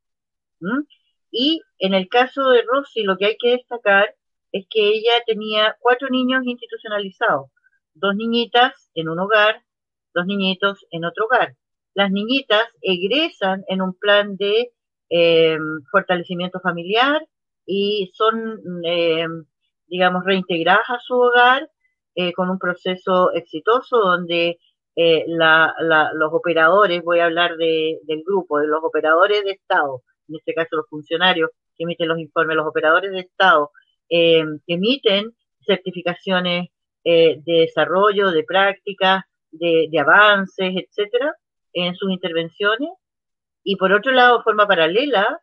[1.32, 4.16] Y en el caso de Rosy, lo que hay que destacar
[4.52, 7.50] es que ella tenía cuatro niños institucionalizados,
[7.94, 9.64] dos niñitas en un hogar,
[10.14, 11.56] dos niñitos en otro hogar.
[11.94, 14.72] Las niñitas egresan en un plan de
[15.10, 15.58] eh,
[15.92, 17.26] fortalecimiento familiar
[17.66, 19.26] y son, eh,
[19.88, 21.70] digamos, reintegradas a su hogar
[22.16, 24.60] eh, con un proceso exitoso donde
[24.96, 29.52] eh, la, la, los operadores, voy a hablar de, del grupo, de los operadores de
[29.52, 30.02] Estado,
[30.32, 33.72] en este caso los funcionarios que emiten los informes, los operadores de Estado,
[34.10, 36.70] eh, emiten certificaciones
[37.04, 41.34] eh, de desarrollo, de prácticas, de, avances, etcétera,
[41.74, 42.90] en sus intervenciones.
[43.64, 45.40] Y por otro lado, de forma paralela,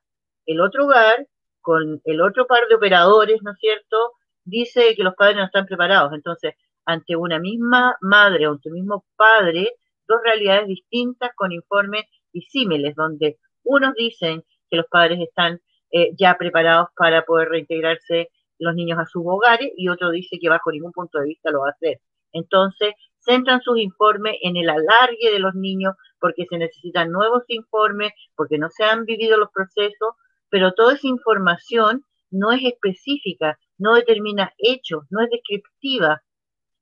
[0.47, 1.27] el otro hogar,
[1.61, 4.13] con el otro par de operadores, ¿no es cierto?,
[4.45, 6.13] dice que los padres no están preparados.
[6.15, 6.55] Entonces,
[6.87, 9.75] ante una misma madre o ante un mismo padre,
[10.07, 15.61] dos realidades distintas con informes disímiles, donde unos dicen que los padres están
[15.91, 20.49] eh, ya preparados para poder reintegrarse los niños a sus hogares y otro dice que
[20.49, 22.01] bajo ningún punto de vista lo va a hacer.
[22.33, 28.13] Entonces, centran sus informes en el alargue de los niños porque se necesitan nuevos informes,
[28.35, 30.15] porque no se han vivido los procesos,
[30.51, 36.23] pero toda esa información no es específica, no determina hechos, no es descriptiva,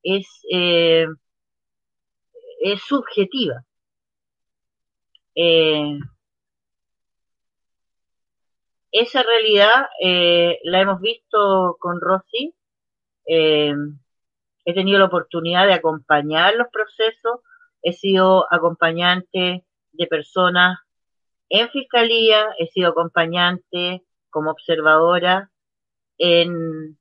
[0.03, 1.07] es, eh,
[2.61, 3.64] es subjetiva.
[5.34, 5.99] Eh,
[9.01, 12.55] esa realidad eh, la hemos visto con Rosy.
[13.26, 13.74] Eh,
[14.64, 17.40] he tenido la oportunidad de acompañar los procesos,
[17.82, 20.78] he sido acompañante de personas
[21.49, 25.51] en fiscalía, he sido acompañante como observadora
[26.18, 26.99] en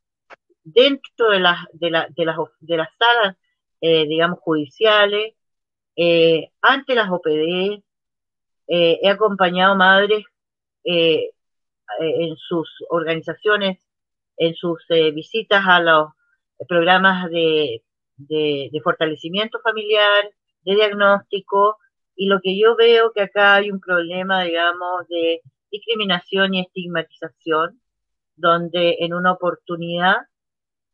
[0.63, 3.37] dentro de las de, la, de las de las salas
[3.81, 5.33] eh, digamos judiciales
[6.61, 7.81] ante las OPD
[8.67, 10.25] he acompañado madres
[11.99, 13.79] en sus organizaciones
[14.37, 16.09] en sus eh, visitas a los
[16.67, 17.81] programas de
[18.83, 20.29] fortalecimiento familiar
[20.65, 21.77] de diagnóstico
[22.15, 27.81] y lo que yo veo que acá hay un problema, digamos, de discriminación y estigmatización,
[28.35, 30.15] donde en una oportunidad,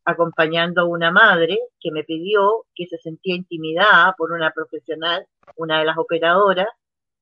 [0.04, 5.26] acompañando a una madre que me pidió que se sentía intimidada por una profesional,
[5.56, 6.68] una de las operadoras,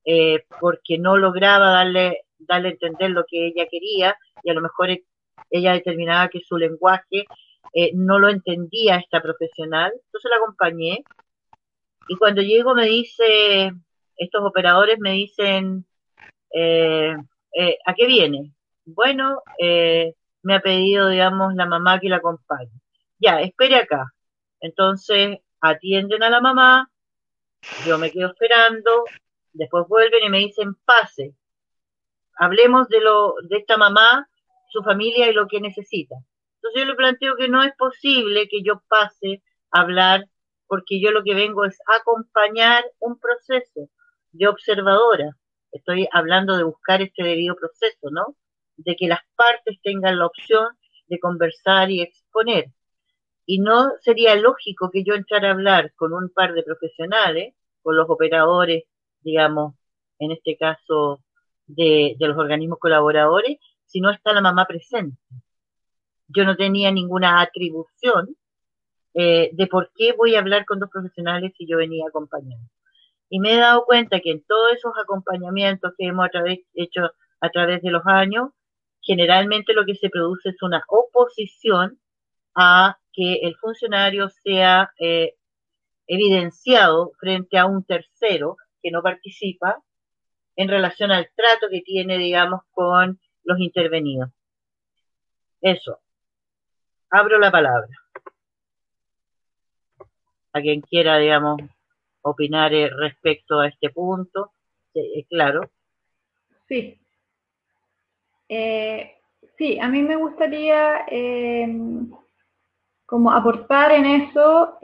[0.04, 4.60] eh, porque no lograba darle, darle a entender lo que ella quería y a lo
[4.60, 5.04] mejor e-
[5.50, 7.24] ella determinaba que su lenguaje
[7.74, 11.04] eh, no lo entendía esta profesional, entonces la acompañé
[12.08, 13.72] y cuando llego me dice,
[14.16, 15.86] estos operadores me dicen,
[16.52, 17.14] eh,
[17.52, 18.52] eh, ¿a qué viene?
[18.84, 22.72] Bueno, eh, me ha pedido, digamos, la mamá que la acompañe.
[23.18, 24.06] Ya, espere acá.
[24.60, 26.90] Entonces atienden a la mamá,
[27.86, 29.04] yo me quedo esperando,
[29.52, 31.34] después vuelven y me dicen, pase,
[32.40, 34.26] hablemos de lo, de esta mamá,
[34.70, 36.16] su familia y lo que necesita.
[36.56, 40.24] Entonces yo le planteo que no es posible que yo pase a hablar
[40.66, 43.90] porque yo lo que vengo es acompañar un proceso
[44.32, 45.36] de observadora.
[45.70, 48.36] Estoy hablando de buscar este debido proceso, ¿no?
[48.76, 50.66] De que las partes tengan la opción
[51.08, 52.72] de conversar y exponer.
[53.44, 57.96] Y no sería lógico que yo entrara a hablar con un par de profesionales, con
[57.96, 58.84] los operadores,
[59.20, 59.74] digamos,
[60.18, 61.22] en este caso
[61.74, 65.16] de, los organismos colaboradores, si no está la mamá presente.
[66.28, 68.36] Yo no tenía ninguna atribución
[69.14, 72.68] eh, de por qué voy a hablar con dos profesionales si yo venía acompañando.
[73.28, 76.28] Y me he dado cuenta que en todos esos acompañamientos que hemos
[76.74, 77.10] hecho
[77.40, 78.50] a través de los años,
[79.00, 81.98] generalmente lo que se produce es una oposición
[82.54, 85.34] a que el funcionario sea eh,
[86.06, 89.82] evidenciado frente a un tercero que no participa
[90.56, 94.30] en relación al trato que tiene, digamos, con los intervenidos.
[95.60, 95.98] Eso.
[97.10, 97.88] Abro la palabra.
[100.52, 101.60] A quien quiera, digamos,
[102.22, 104.52] opinar eh, respecto a este punto.
[104.94, 105.70] Eh, claro.
[106.68, 107.00] Sí.
[108.48, 109.16] Eh,
[109.56, 111.68] sí, a mí me gustaría eh,
[113.06, 114.78] como aportar en eso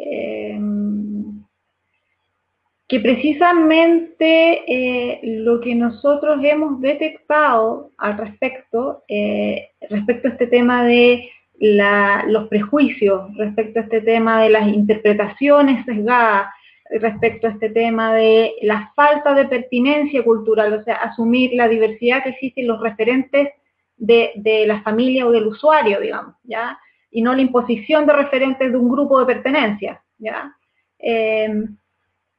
[2.88, 10.84] que precisamente eh, lo que nosotros hemos detectado al respecto, eh, respecto a este tema
[10.84, 11.28] de
[11.58, 16.48] los prejuicios, respecto a este tema de las interpretaciones sesgadas,
[16.90, 22.22] respecto a este tema de la falta de pertinencia cultural, o sea, asumir la diversidad
[22.22, 23.48] que existe en los referentes
[23.96, 26.78] de, de la familia o del usuario, digamos, ¿ya?
[27.10, 30.54] Y no la imposición de referentes de un grupo de pertenencia, ¿ya?
[30.98, 31.48] Eh,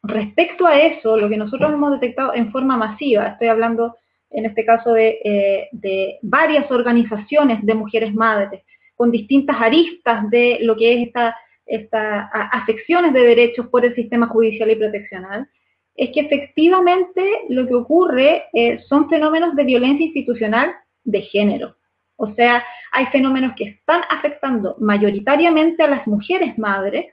[0.04, 3.98] respecto a eso, lo que nosotros hemos detectado en forma masiva, estoy hablando
[4.30, 8.64] en este caso de, eh, varias organizaciones de mujeres madres,
[8.96, 11.36] con distintas aristas de lo que es esta
[11.68, 15.48] estas afecciones de derechos por el sistema judicial y proteccional,
[15.96, 20.74] es que efectivamente lo que ocurre eh, son fenómenos de violencia institucional
[21.04, 21.76] de género.
[22.16, 27.06] O sea, hay fenómenos que están afectando mayoritariamente a las mujeres madres,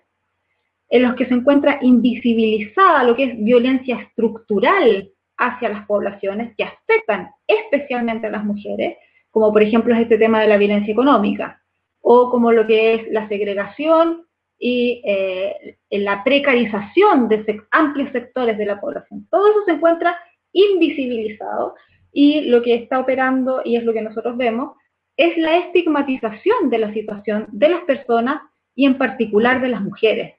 [0.89, 6.65] en los que se encuentra invisibilizada lo que es violencia estructural hacia las poblaciones que
[6.65, 8.97] afectan especialmente a las mujeres,
[9.31, 11.61] como por ejemplo es este tema de la violencia económica,
[12.01, 14.27] o como lo que es la segregación
[14.59, 19.27] y eh, la precarización de amplios sectores de la población.
[19.31, 20.17] Todo eso se encuentra
[20.53, 21.75] invisibilizado
[22.13, 24.77] y lo que está operando, y es lo que nosotros vemos,
[25.17, 28.43] es la estigmatización de la situación de las personas
[28.75, 30.35] y en particular de las mujeres.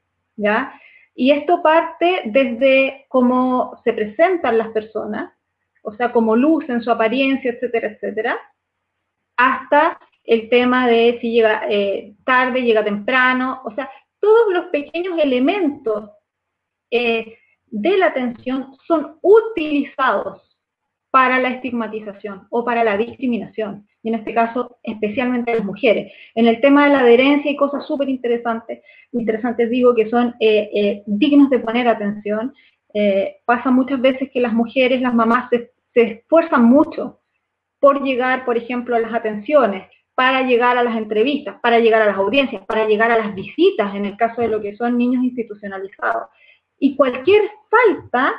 [1.16, 5.34] Y esto parte desde cómo se presentan las personas,
[5.82, 8.40] o sea, cómo lucen su apariencia, etcétera, etcétera,
[9.38, 15.20] hasta el tema de si llega eh, tarde, llega temprano, o sea, todos los pequeños
[15.20, 16.10] elementos
[16.90, 20.58] eh, de la atención son utilizados
[21.12, 26.14] para la estigmatización o para la discriminación, y en este caso especialmente las mujeres.
[26.36, 30.70] En el tema de la adherencia hay cosas súper interesantes, interesantes digo que son eh,
[30.76, 32.54] eh, dignos de poner atención.
[32.94, 37.22] Eh, pasa muchas veces que las mujeres, las mamás se, esfuerzan mucho
[37.80, 42.06] por llegar, por ejemplo, a las atenciones, para llegar a las entrevistas, para llegar a
[42.06, 45.24] las audiencias, para llegar a las visitas, en el caso de lo que son niños
[45.24, 46.28] institucionalizados.
[46.78, 47.42] Y cualquier
[47.72, 48.36] falta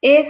[0.00, 0.26] es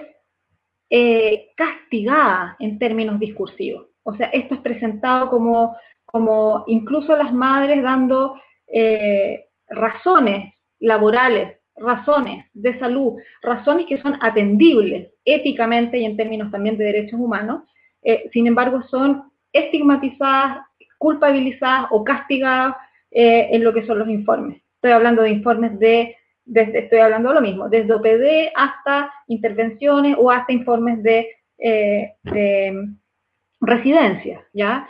[0.91, 3.92] eh, castigada en términos discursivos.
[4.05, 8.35] O sea, esto es presentado como, como incluso las madres dando
[8.67, 16.77] eh, razones laborales, razones de salud, razones que son atendibles éticamente y en términos también
[16.77, 17.63] de derechos humanos,
[18.03, 20.67] eh, sin embargo son estigmatizadas,
[20.99, 22.77] culpabilizadas o castigadas
[23.11, 24.61] eh, en lo que son los informes.
[24.77, 30.17] Estoy hablando de informes de, desde, estoy hablando de lo mismo, desde OPD hasta intervenciones
[30.19, 31.29] o hasta informes de,
[31.59, 32.89] de
[33.63, 34.87] residencias, ¿ya?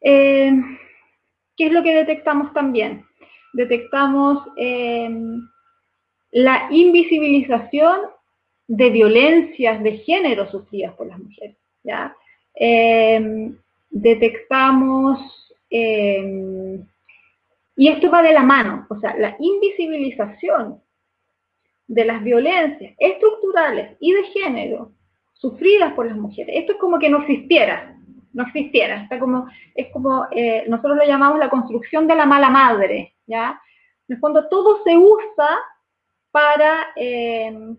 [0.00, 0.52] Eh,
[1.56, 3.04] ¿Qué es lo que detectamos también?
[3.52, 5.10] Detectamos eh,
[6.30, 8.00] la invisibilización
[8.68, 12.16] de violencias de género sufridas por las mujeres, ¿ya?
[12.54, 13.52] Eh,
[13.90, 15.18] detectamos,
[15.68, 20.80] y esto va de la mano, o sea, la invisibilización
[21.88, 24.92] de las violencias estructurales y de género
[25.34, 26.56] sufridas por las mujeres.
[26.56, 27.95] Esto es como que no existiera,
[28.36, 29.02] no existiera.
[29.02, 33.60] Está como, es como, eh, nosotros lo llamamos la construcción de la mala madre, ¿ya?
[34.06, 35.48] En el fondo todo se usa
[36.30, 37.74] para, eh,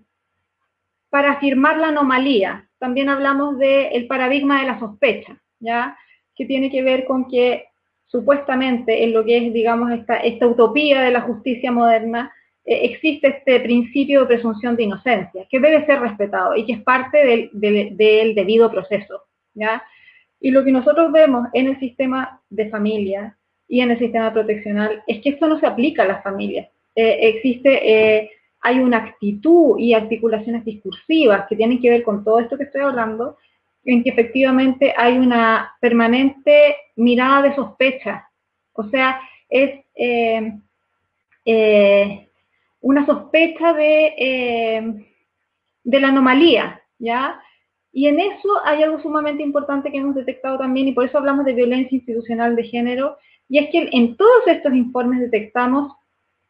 [1.10, 2.68] para afirmar la anomalía.
[2.80, 5.96] También hablamos del paradigma de la sospecha, ¿ya?
[6.36, 7.68] Que tiene que ver con que
[8.08, 12.34] supuestamente en lo que es, digamos, esta, esta utopía de la justicia moderna,
[12.66, 16.82] eh, existe este principio de presunción de inocencia, que debe ser respetado y que es
[16.82, 19.22] parte del, del, del debido proceso,
[19.54, 19.84] ¿ya?
[20.40, 25.04] Y lo que nosotros vemos en el sistema de familia y en el sistema proteccional
[25.08, 26.70] es que esto no se aplica a las familias.
[26.96, 28.32] Eh, existe, eh,
[28.62, 32.82] hay una actitud y articulaciones discursivas que tienen que ver con todo esto que estoy
[32.82, 33.38] hablando,
[33.86, 38.30] en que efectivamente hay una permanente mirada de sospecha.
[38.74, 40.60] O sea, es eh,
[42.82, 45.06] una sospecha de,
[45.84, 47.40] de la anomalía, ¿ya?
[47.98, 51.46] Y en eso hay algo sumamente importante que hemos detectado también, y por eso hablamos
[51.46, 53.18] de violencia institucional de género,
[53.50, 55.94] y es que en todos estos informes detectamos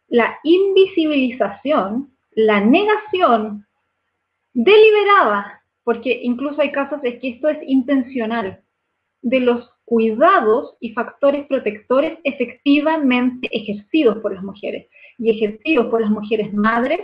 [0.09, 3.65] la invisibilización, la negación
[4.51, 8.61] deliberada, porque incluso hay casos de que esto es intencional,
[9.21, 16.09] de los cuidados y factores protectores efectivamente ejercidos por las mujeres y ejercidos por las
[16.09, 16.99] mujeres madres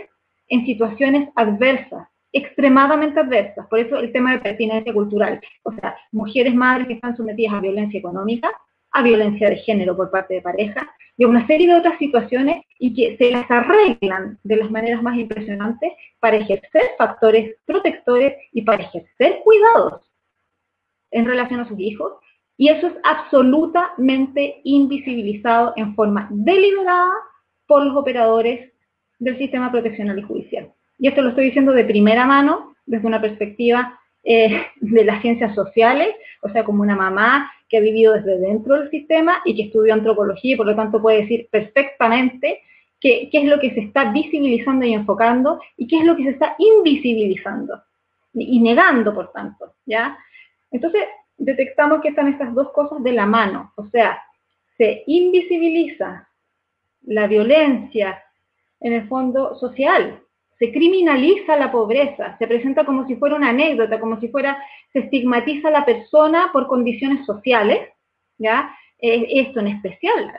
[0.48, 3.66] en situaciones adversas, extremadamente adversas.
[3.68, 5.40] Por eso el tema de pertinencia cultural.
[5.62, 8.50] O sea, mujeres madres que están sometidas a violencia económica,
[8.90, 12.64] a violencia de género por parte de pareja y a una serie de otras situaciones
[12.78, 18.62] y que se las arreglan de las maneras más impresionantes para ejercer factores protectores y
[18.62, 20.02] para ejercer cuidados
[21.12, 22.14] en relación a sus hijos.
[22.56, 27.12] Y eso es absolutamente invisibilizado en forma deliberada
[27.66, 28.72] por los operadores
[29.18, 30.73] del sistema proteccional y judicial.
[30.98, 35.54] Y esto lo estoy diciendo de primera mano, desde una perspectiva eh, de las ciencias
[35.54, 39.64] sociales, o sea, como una mamá que ha vivido desde dentro del sistema y que
[39.64, 42.62] estudió antropología y por lo tanto puede decir perfectamente
[43.00, 46.30] qué, es lo que se está visibilizando y enfocando y qué es lo que se
[46.30, 47.82] está invisibilizando
[48.32, 50.18] y negando, por tanto, ¿ya?
[50.70, 51.02] Entonces,
[51.36, 54.22] detectamos que están estas dos cosas de la mano, o sea,
[54.78, 56.28] se invisibiliza
[57.02, 58.24] la violencia
[58.80, 60.23] en el fondo social,
[60.58, 64.58] se criminaliza la pobreza, se presenta como si fuera una anécdota, como si fuera,
[64.92, 67.88] se estigmatiza a la persona por condiciones sociales,
[68.38, 68.74] ¿ya?
[69.00, 70.32] Eh, esto en especial,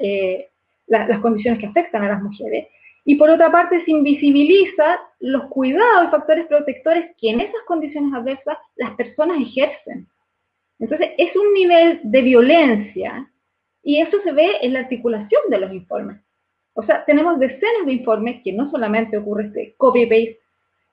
[0.00, 0.48] eh,
[0.86, 2.68] la, las condiciones que afectan a las mujeres.
[3.04, 8.12] Y por otra parte, se invisibiliza los cuidados y factores protectores que en esas condiciones
[8.14, 10.06] adversas las personas ejercen.
[10.78, 13.30] Entonces, es un nivel de violencia
[13.82, 16.18] y eso se ve en la articulación de los informes.
[16.78, 20.38] O sea, tenemos decenas de informes que no solamente ocurre este copy-paste,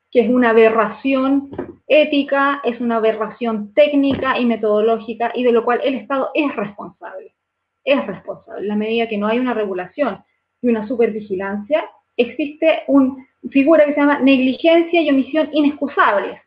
[0.10, 1.52] que es una aberración
[1.86, 7.36] ética, es una aberración técnica y metodológica, y de lo cual el Estado es responsable.
[7.84, 8.64] Es responsable.
[8.64, 10.24] En la medida que no hay una regulación
[10.60, 16.42] y una supervigilancia, existe una figura que se llama negligencia y omisión inexcusables.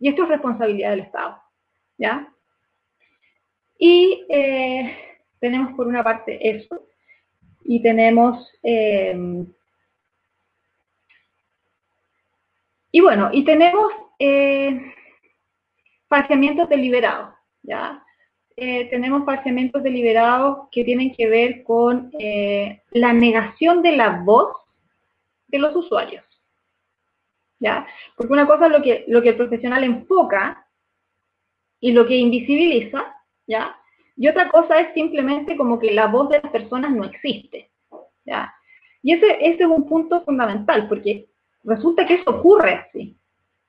[0.00, 1.38] Y esto es responsabilidad del Estado.
[1.96, 2.30] ¿Ya?
[3.78, 4.94] Y eh,
[5.40, 6.87] tenemos por una parte eso,
[7.70, 9.14] y tenemos, eh,
[12.90, 14.94] y bueno, y tenemos eh,
[16.08, 18.02] parciamientos deliberados, ¿ya?
[18.56, 24.56] Eh, tenemos parciamientos deliberados que tienen que ver con eh, la negación de la voz
[25.48, 26.24] de los usuarios,
[27.60, 27.86] ¿ya?
[28.16, 30.66] Porque una cosa es lo que, lo que el profesional enfoca
[31.80, 33.14] y lo que invisibiliza,
[33.46, 33.78] ¿ya?
[34.18, 37.70] Y otra cosa es simplemente como que la voz de las personas no existe.
[38.26, 38.52] ¿ya?
[39.02, 41.28] Y ese, ese es un punto fundamental, porque
[41.64, 43.14] resulta que eso ocurre así.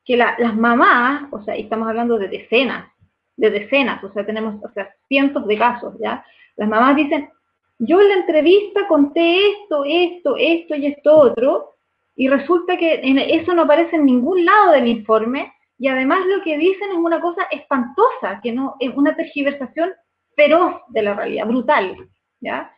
[0.06, 2.90] que la- las mamás, o sea, estamos hablando de decenas,
[3.38, 6.26] de decenas, o sea, tenemos o sea, cientos de casos, ¿ya?
[6.56, 7.30] Las mamás dicen,
[7.78, 11.76] yo en la entrevista conté esto, esto, esto y esto otro,
[12.16, 16.58] y resulta que eso no aparece en ningún lado del informe, y además lo que
[16.58, 19.92] dicen es una cosa espantosa, que no, es una tergiversación
[20.40, 21.98] feroz de la realidad, brutal,
[22.40, 22.72] ¿ya?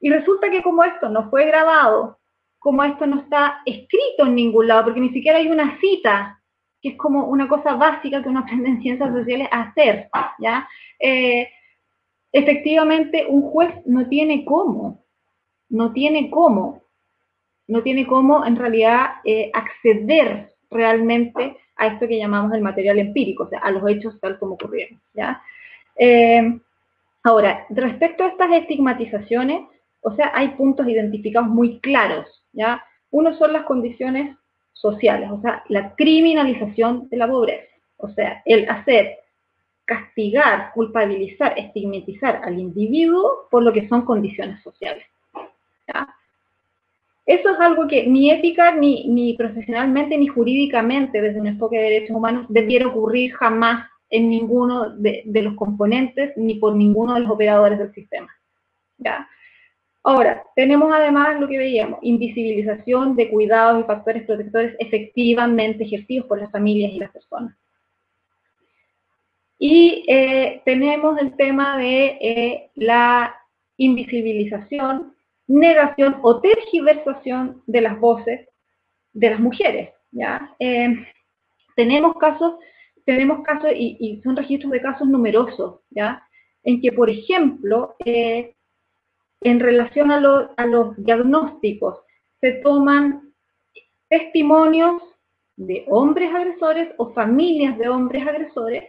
[0.00, 2.20] Y resulta que como esto no fue grabado,
[2.60, 6.40] como esto no está escrito en ningún lado, porque ni siquiera hay una cita,
[6.80, 10.08] que es como una cosa básica que uno aprende en ciencias sociales a hacer,
[10.38, 10.68] ¿ya?
[11.00, 11.48] Eh,
[12.30, 15.04] efectivamente, un juez no tiene cómo,
[15.70, 16.84] no tiene cómo,
[17.66, 23.42] no tiene cómo en realidad eh, acceder realmente a esto que llamamos el material empírico,
[23.42, 25.42] o sea, a los hechos tal como ocurrieron, ¿ya?
[25.96, 26.58] Eh,
[27.22, 29.62] ahora, respecto a estas estigmatizaciones,
[30.02, 32.82] o sea, hay puntos identificados muy claros, ¿ya?
[33.10, 34.36] Uno son las condiciones
[34.72, 39.18] sociales, o sea, la criminalización de la pobreza, o sea, el hacer,
[39.84, 45.04] castigar, culpabilizar, estigmatizar al individuo por lo que son condiciones sociales.
[47.26, 51.84] Eso es algo que ni ética, ni, ni profesionalmente, ni jurídicamente, desde un enfoque de
[51.84, 57.20] derechos humanos, debiera ocurrir jamás en ninguno de, de los componentes, ni por ninguno de
[57.20, 58.28] los operadores del sistema.
[58.98, 59.28] ¿ya?
[60.02, 66.40] Ahora, tenemos además lo que veíamos, invisibilización de cuidados y factores protectores efectivamente ejercidos por
[66.40, 67.54] las familias y las personas.
[69.58, 73.36] Y eh, tenemos el tema de eh, la
[73.76, 75.14] invisibilización,
[75.46, 78.48] negación o tergiversación de las voces
[79.12, 79.90] de las mujeres.
[80.12, 80.54] ¿ya?
[80.58, 81.06] Eh,
[81.76, 82.54] tenemos casos,
[83.04, 86.26] tenemos casos y, y, son registros de casos numerosos, ¿ya?
[86.62, 88.54] en que, por ejemplo, eh,
[89.40, 91.98] en relación a, lo, a los diagnósticos,
[92.40, 93.32] se toman
[94.08, 95.02] testimonios
[95.56, 98.84] de hombres agresores o familias de hombres agresores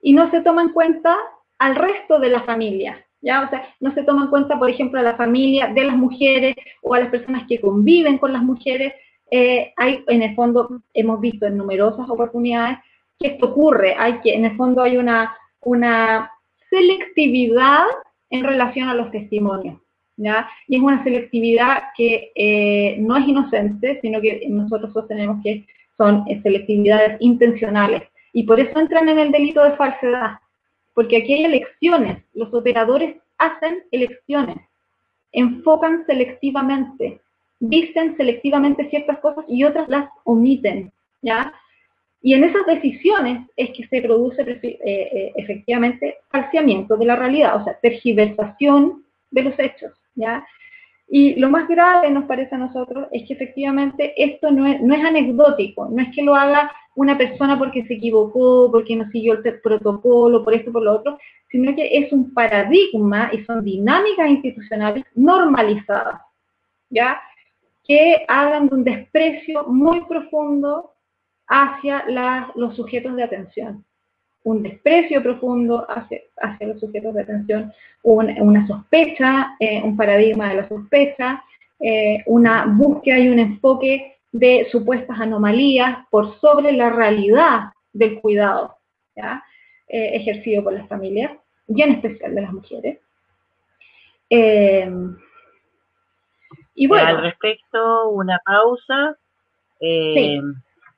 [0.00, 1.16] y no se toma en cuenta
[1.58, 3.44] al resto de la familia, ¿ya?
[3.44, 6.54] O sea, no se toma en cuenta, por ejemplo, a la familia de las mujeres
[6.82, 8.92] o a las personas que conviven con las mujeres.
[9.30, 12.78] Eh, hay, en el fondo, hemos visto en numerosas oportunidades
[13.26, 16.30] esto ocurre, hay que, en el fondo hay una, una
[16.70, 17.86] selectividad
[18.30, 19.78] en relación a los testimonios,
[20.16, 20.48] ¿ya?
[20.68, 25.66] Y es una selectividad que eh, no es inocente, sino que nosotros sostenemos que
[25.96, 28.02] son eh, selectividades intencionales.
[28.32, 30.38] Y por eso entran en el delito de falsedad,
[30.94, 34.56] porque aquí hay elecciones, los operadores hacen elecciones,
[35.32, 37.20] enfocan selectivamente,
[37.60, 41.52] dicen selectivamente ciertas cosas y otras las omiten, ¿ya?
[42.24, 47.60] Y en esas decisiones es que se produce eh, eh, efectivamente falseamiento de la realidad,
[47.60, 50.42] o sea, tergiversación de los hechos, ¿ya?
[51.06, 54.94] Y lo más grave nos parece a nosotros es que efectivamente esto no es, no
[54.94, 59.34] es anecdótico, no es que lo haga una persona porque se equivocó, porque no siguió
[59.34, 61.18] el protocolo, por esto, por lo otro,
[61.50, 66.22] sino que es un paradigma y son dinámicas institucionales normalizadas,
[66.88, 67.20] ¿ya?
[67.86, 70.93] Que hagan de un desprecio muy profundo
[71.46, 73.84] hacia la, los sujetos de atención.
[74.42, 77.72] Un desprecio profundo hacia, hacia los sujetos de atención,
[78.02, 81.42] un, una sospecha, eh, un paradigma de la sospecha,
[81.80, 88.76] eh, una búsqueda y un enfoque de supuestas anomalías por sobre la realidad del cuidado
[89.16, 89.42] ¿ya?
[89.88, 91.32] Eh, ejercido por las familias,
[91.68, 92.98] y en especial de las mujeres.
[96.74, 99.16] y bueno, al respecto, una pausa.
[99.80, 100.40] Sí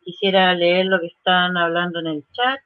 [0.07, 2.61] quisiera leer lo que están hablando en el chat.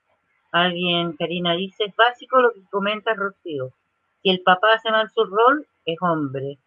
[0.52, 3.70] Alguien, Karina, dice, es básico lo que comenta Rocío.
[4.22, 6.58] Si el papá hace mal su rol, es hombre.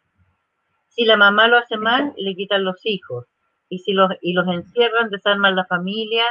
[0.89, 3.27] Si la mamá lo hace mal, le quitan los hijos.
[3.69, 6.25] Y si los, y los encierran, desarman la familia,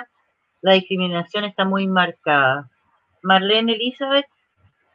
[0.60, 2.68] la discriminación está muy marcada.
[3.22, 4.26] Marlene Elizabeth,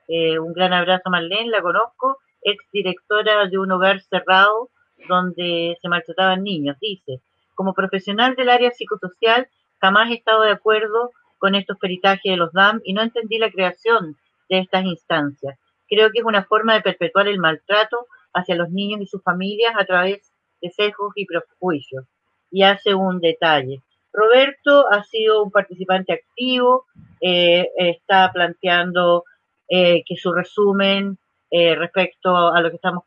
[0.10, 4.70] eh, un gran abrazo Marlene, la conozco, ex directora de un hogar cerrado
[5.08, 7.22] donde se maltrataban niños, dice,
[7.58, 9.50] como profesional del área psicosocial,
[9.82, 13.52] jamás he estado de acuerdo con estos peritajes de los DAM y no entendí la
[13.52, 14.16] creación
[14.48, 15.58] de estas instancias.
[15.90, 19.74] Creo que es una forma de perpetuar el maltrato hacia los niños y sus familias
[19.76, 20.32] a través
[20.62, 22.06] de sesgos y prejuicios.
[22.52, 23.82] Y hace un detalle.
[24.14, 26.86] Roberto ha sido un participante activo,
[27.22, 29.26] eh, está planteando
[29.68, 31.18] eh, que su resumen
[31.50, 33.04] eh, respecto a lo que estamos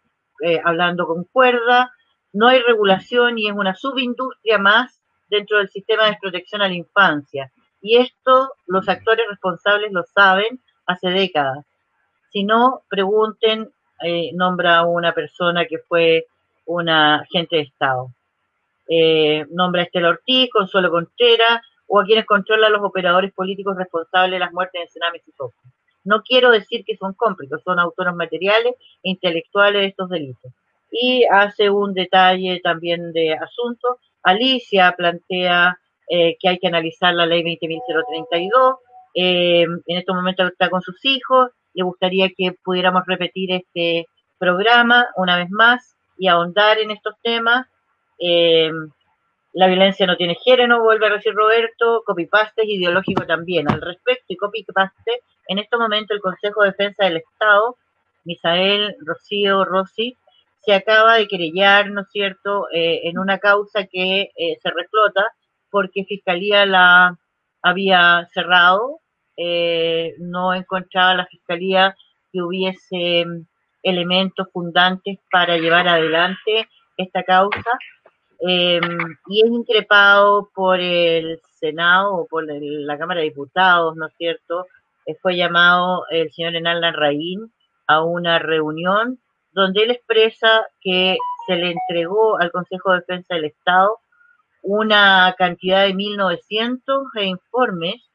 [0.65, 1.93] hablando concuerda,
[2.33, 6.75] no hay regulación y es una subindustria más dentro del sistema de protección a la
[6.75, 7.53] infancia.
[7.81, 11.65] Y esto los actores responsables lo saben hace décadas.
[12.31, 13.73] Si no, pregunten,
[14.03, 16.27] eh, nombra a una persona que fue
[16.67, 18.09] una agente de Estado.
[18.89, 24.33] Eh, nombra a Estela Ortiz, Consuelo Contreras, o a quienes controlan los operadores políticos responsables
[24.33, 25.55] de las muertes en Sename y Sopo.
[26.05, 30.53] No quiero decir que son cómplices, son autores materiales e intelectuales de estos delitos.
[30.91, 33.99] Y hace un detalle también de asunto.
[34.23, 35.79] Alicia plantea
[36.09, 38.79] eh, que hay que analizar la ley 20.032.
[39.15, 41.51] Eh, en estos momentos está con sus hijos.
[41.75, 44.07] Le gustaría que pudiéramos repetir este
[44.39, 47.67] programa una vez más y ahondar en estos temas.
[48.19, 48.71] Eh,
[49.53, 53.71] la violencia no tiene género, vuelve a decir Roberto, copypaste es ideológico también.
[53.71, 57.77] Al respecto, y copypaste, en este momento el Consejo de Defensa del Estado,
[58.25, 60.17] Misael, Rocío, Rossi,
[60.65, 65.25] se acaba de querellar, ¿no es cierto?, eh, en una causa que eh, se reflota
[65.71, 67.17] porque Fiscalía la
[67.63, 69.01] había cerrado,
[69.37, 71.97] eh, no encontraba la Fiscalía
[72.33, 73.47] que hubiese mm,
[73.83, 77.71] elementos fundantes para llevar adelante esta causa
[78.49, 78.81] eh,
[79.29, 84.15] y es increpado por el Senado o por el- la Cámara de Diputados, ¿no es
[84.17, 84.67] cierto?
[85.07, 87.53] Eh, fue llamado el señor Enal Larraín
[87.87, 89.19] a una reunión
[89.53, 93.99] donde él expresa que se le entregó al Consejo de Defensa del Estado
[94.63, 98.11] una cantidad de 1.900 informes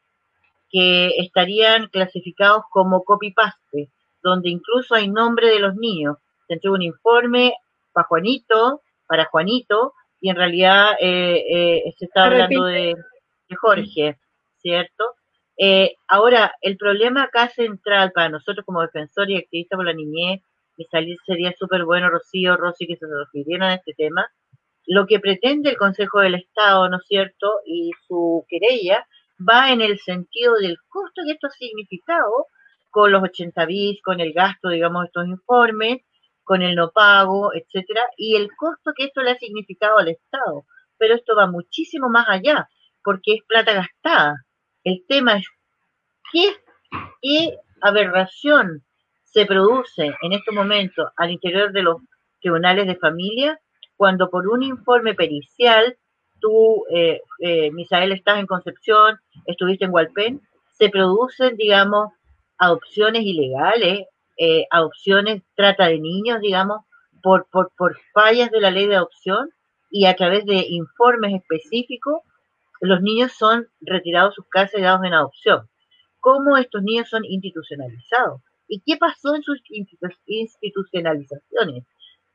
[0.70, 3.90] que estarían clasificados como copy-paste,
[4.22, 6.18] donde incluso hay nombre de los niños.
[6.48, 7.54] Se entregó un informe
[7.94, 12.96] para Juanito, para Juanito, y en realidad eh, eh, se está hablando de,
[13.50, 14.18] de Jorge,
[14.58, 15.16] ¿cierto?
[15.58, 20.42] Eh, ahora, el problema acá central para nosotros como defensores y activistas por la niñez,
[20.78, 24.28] y salir sería súper bueno, Rocío, Rosy, que se refirieran a este tema,
[24.86, 27.60] lo que pretende el Consejo del Estado, ¿no es cierto?
[27.66, 29.08] Y su querella
[29.38, 32.48] va en el sentido del costo que esto ha significado
[32.92, 36.02] con los 80 bis, con el gasto, digamos, de estos informes,
[36.44, 40.66] con el no pago, etcétera, y el costo que esto le ha significado al Estado.
[40.98, 42.70] Pero esto va muchísimo más allá,
[43.04, 44.46] porque es plata gastada.
[44.84, 45.48] El tema es
[46.32, 46.56] qué
[47.82, 48.86] aberración
[49.36, 51.98] se produce en estos momentos al interior de los
[52.40, 53.60] tribunales de familia
[53.98, 55.98] cuando por un informe pericial
[56.40, 62.14] tú, eh, eh, Misael, estás en Concepción, estuviste en Hualpén, se producen, digamos,
[62.58, 64.06] adopciones ilegales,
[64.38, 66.86] eh, adopciones, trata de niños, digamos,
[67.22, 69.50] por, por, por fallas de la ley de adopción
[69.92, 72.22] y a través de informes específicos,
[72.80, 75.68] los niños son retirados de sus casas y dados en adopción.
[76.22, 78.40] ¿Cómo estos niños son institucionalizados?
[78.68, 81.84] ¿Y qué pasó en sus institu- institucionalizaciones?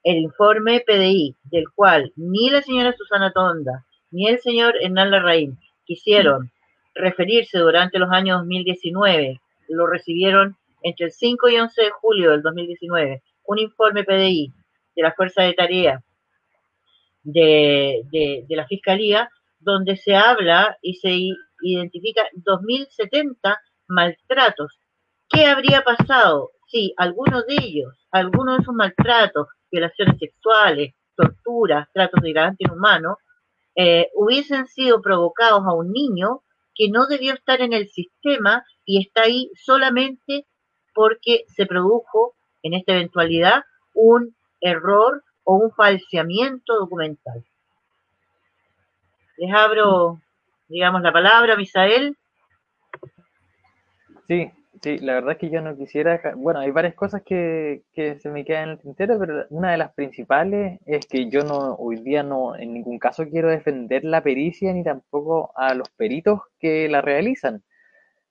[0.02, 5.58] El informe PDI, del cual ni la señora Susana Tonda ni el señor Hernán Larraín
[5.84, 6.50] quisieron
[6.94, 12.42] referirse durante los años 2019, lo recibieron entre el 5 y 11 de julio del
[12.42, 14.52] 2019, un informe PDI
[14.96, 16.02] de la Fuerza de Tarea
[17.22, 21.16] de, de, la Fiscalía, donde se habla y se
[21.62, 24.79] identifica 2070 maltratos.
[25.30, 32.20] ¿Qué habría pasado si algunos de ellos, algunos de esos maltratos, violaciones sexuales, torturas, tratos
[32.20, 33.16] degradantes inhumanos,
[33.76, 36.42] eh, hubiesen sido provocados a un niño
[36.74, 40.46] que no debió estar en el sistema y está ahí solamente
[40.94, 43.62] porque se produjo en esta eventualidad
[43.94, 47.44] un error o un falseamiento documental.
[49.38, 50.20] Les abro,
[50.68, 52.16] digamos, la palabra, Misael.
[54.26, 54.52] Sí,
[54.82, 58.30] sí, la verdad es que yo no quisiera, bueno, hay varias cosas que, que se
[58.30, 61.96] me quedan en el tintero, pero una de las principales es que yo no, hoy
[61.96, 66.88] día no, en ningún caso quiero defender la pericia ni tampoco a los peritos que
[66.88, 67.62] la realizan.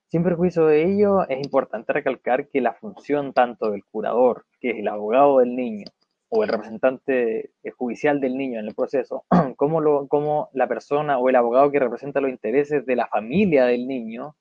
[0.08, 4.78] Sin perjuicio de ello, es importante recalcar que la función tanto del curador, que es
[4.78, 5.86] el abogado del niño,
[6.30, 9.24] o el representante eh, judicial del niño en el proceso,
[9.56, 13.66] como, lo, como la persona o el abogado que representa los intereses de la familia
[13.66, 14.36] del niño,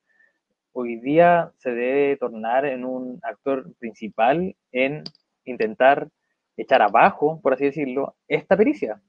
[0.80, 5.04] hoy día se debe tornar en un actor principal en
[5.46, 6.10] intentar
[6.58, 9.02] echar abajo, por así decirlo, esta pericia.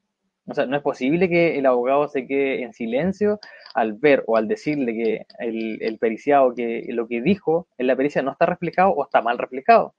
[0.47, 3.39] O sea, no es posible que el abogado se quede en silencio
[3.75, 7.95] al ver o al decirle que el, el periciado que lo que dijo en la
[7.95, 9.93] pericia no está reflejado o está mal reflejado.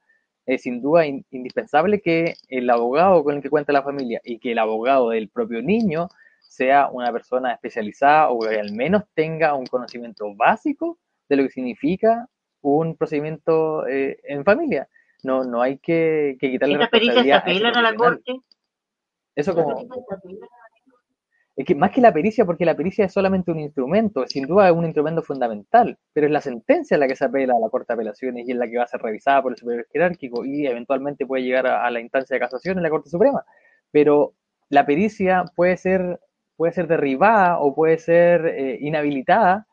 [0.44, 4.38] Es sin duda in- indispensable que el abogado con el que cuenta la familia y
[4.40, 6.08] que el abogado del propio niño
[6.40, 10.98] sea una persona especializada o que al menos tenga un conocimiento básico
[11.32, 12.28] de lo que significa
[12.60, 14.86] un procedimiento eh, en familia.
[15.22, 17.96] No, no hay que, que quitarle Estas pericias se responsabilidad a ese apelan a la
[17.96, 18.40] corte.
[19.34, 19.88] Eso como,
[21.56, 24.68] es que más que la pericia, porque la pericia es solamente un instrumento, sin duda
[24.68, 27.86] es un instrumento fundamental, pero es la sentencia la que se apela a la Corte
[27.88, 30.66] de Apelaciones y es la que va a ser revisada por el superior jerárquico y
[30.66, 33.42] eventualmente puede llegar a, a la instancia de casación en la Corte Suprema.
[33.90, 34.34] Pero
[34.68, 36.20] la pericia puede ser
[36.56, 39.66] puede ser derribada o puede ser eh, inhabilitada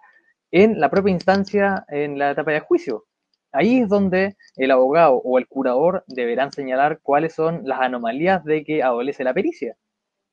[0.52, 3.06] en la propia instancia, en la etapa de juicio.
[3.52, 8.64] Ahí es donde el abogado o el curador deberán señalar cuáles son las anomalías de
[8.64, 9.76] que adolece la pericia.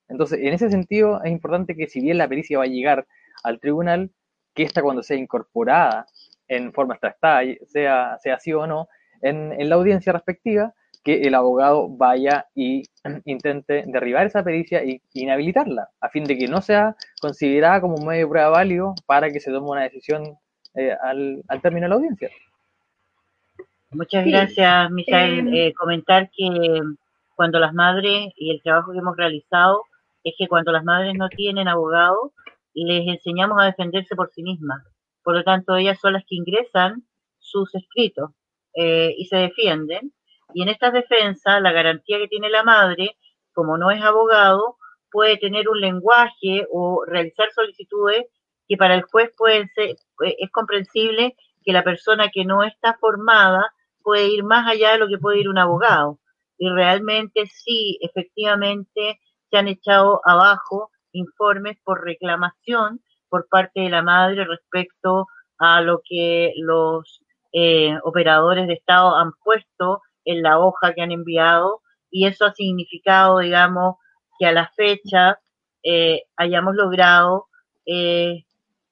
[0.09, 3.07] Entonces, en ese sentido, es importante que si bien la pericia va a llegar
[3.43, 4.11] al tribunal,
[4.55, 6.07] que esta cuando sea incorporada
[6.49, 8.89] en forma extractada, sea, sea así o no,
[9.23, 10.75] en la audiencia respectiva,
[11.07, 12.85] que el abogado vaya y
[13.27, 18.07] intente derribar esa pericia y inhabilitarla, a fin de que no sea considerada como un
[18.09, 20.25] medio de prueba válido para que se tome una decisión
[20.75, 22.31] eh, al, al término de la audiencia.
[23.93, 25.49] Muchas Sí, gracias, Misael.
[25.49, 26.49] eh, Eh, comentar que
[27.37, 29.85] cuando las madres y el trabajo que hemos realizado
[30.25, 32.33] es que cuando las madres no tienen abogado,
[32.75, 34.83] les enseñamos a defenderse por sí mismas.
[35.25, 37.05] Por lo tanto, ellas son las que ingresan
[37.39, 38.33] sus escritos
[38.75, 40.13] eh, y se defienden.
[40.55, 43.17] Y en estas defensas, la garantía que tiene la madre,
[43.53, 44.77] como no es abogado,
[45.11, 48.27] puede tener un lenguaje o realizar solicitudes
[48.69, 52.97] que para el juez pueden ser, eh, es comprensible que la persona que no está
[53.01, 53.73] formada
[54.03, 56.19] puede ir más allá de lo que puede ir un abogado.
[56.59, 59.21] Y realmente sí, efectivamente,
[59.51, 65.27] se han echado abajo informes por reclamación por parte de la madre respecto
[65.59, 67.23] a lo que los
[67.53, 72.53] eh, operadores de Estado han puesto en la hoja que han enviado y eso ha
[72.53, 73.97] significado, digamos,
[74.39, 75.41] que a la fecha
[75.83, 77.47] eh, hayamos logrado
[77.87, 78.45] eh,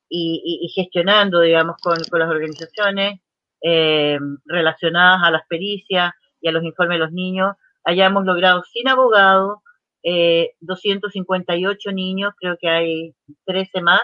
[0.08, 3.20] y, gestionando, digamos, con, con las organizaciones
[3.62, 8.88] eh, relacionadas a las pericias y a los informes de los niños, hayamos logrado sin
[8.88, 9.62] abogado
[10.02, 13.14] eh, 258 niños, creo que hay
[13.46, 14.02] 13 más,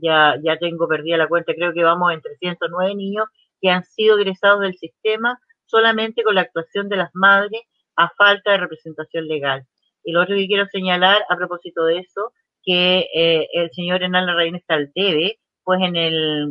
[0.00, 3.26] ya, ya tengo perdida la cuenta, creo que vamos en 309 niños
[3.60, 7.62] que han sido egresados del sistema solamente con la actuación de las madres
[7.96, 9.66] a falta de representación legal.
[10.04, 14.26] Y lo otro que quiero señalar a propósito de eso, que eh, el señor Hernán
[14.26, 16.50] Larraín está al debe, pues en, el,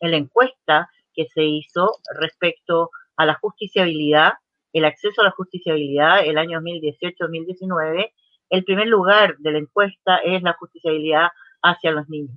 [0.00, 4.34] en la encuesta que se hizo respecto a la justiciabilidad,
[4.72, 8.12] el acceso a la justiciabilidad el año 2018-2019,
[8.50, 11.28] el primer lugar de la encuesta es la justiciabilidad
[11.62, 12.36] hacia los niños,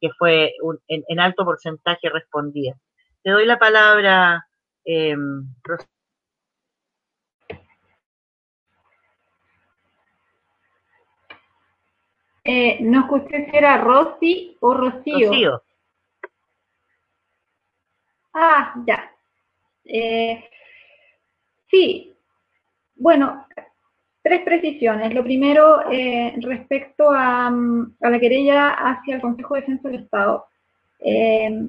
[0.00, 0.54] que fue
[0.88, 2.74] en, en alto porcentaje respondida.
[3.22, 4.46] Te doy la palabra,
[4.84, 5.14] eh,
[5.62, 5.86] Ros-
[12.44, 15.28] Eh, no escuché si era Rosy o Rocío.
[15.28, 15.62] Rocío.
[18.34, 19.10] Ah, ya.
[19.84, 20.42] Eh,
[21.70, 22.14] sí,
[22.96, 23.46] bueno,
[24.22, 25.12] tres precisiones.
[25.14, 30.02] Lo primero, eh, respecto a, mm, a la querella hacia el Consejo de Defensa del
[30.02, 30.46] Estado.
[31.00, 31.68] Eh,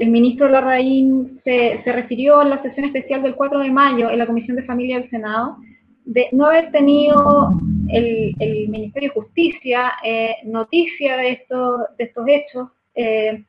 [0.00, 4.26] el ministro Larraín se, refirió en la sesión especial del 4 de mayo en la
[4.26, 5.58] Comisión de Familia del Senado
[6.04, 7.50] de no haber tenido
[7.88, 8.34] el,
[8.68, 13.44] Ministerio de Justicia eh, noticia de estos, de estos hechos eh,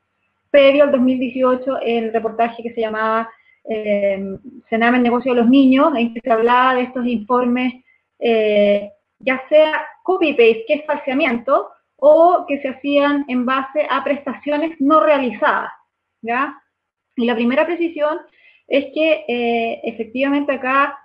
[0.50, 3.28] previo al 2018 el reportaje que se llamaba
[3.64, 4.38] eh,
[4.68, 7.74] Sename el negocio de los niños, en que se hablaba de estos informes,
[8.18, 14.72] eh, ya sea copy-paste, que es falseamiento, o que se hacían en base a prestaciones
[14.80, 15.72] no realizadas.
[16.22, 16.58] ¿Ya?
[17.16, 18.18] Y la primera precisión
[18.66, 20.98] es que eh, efectivamente acá,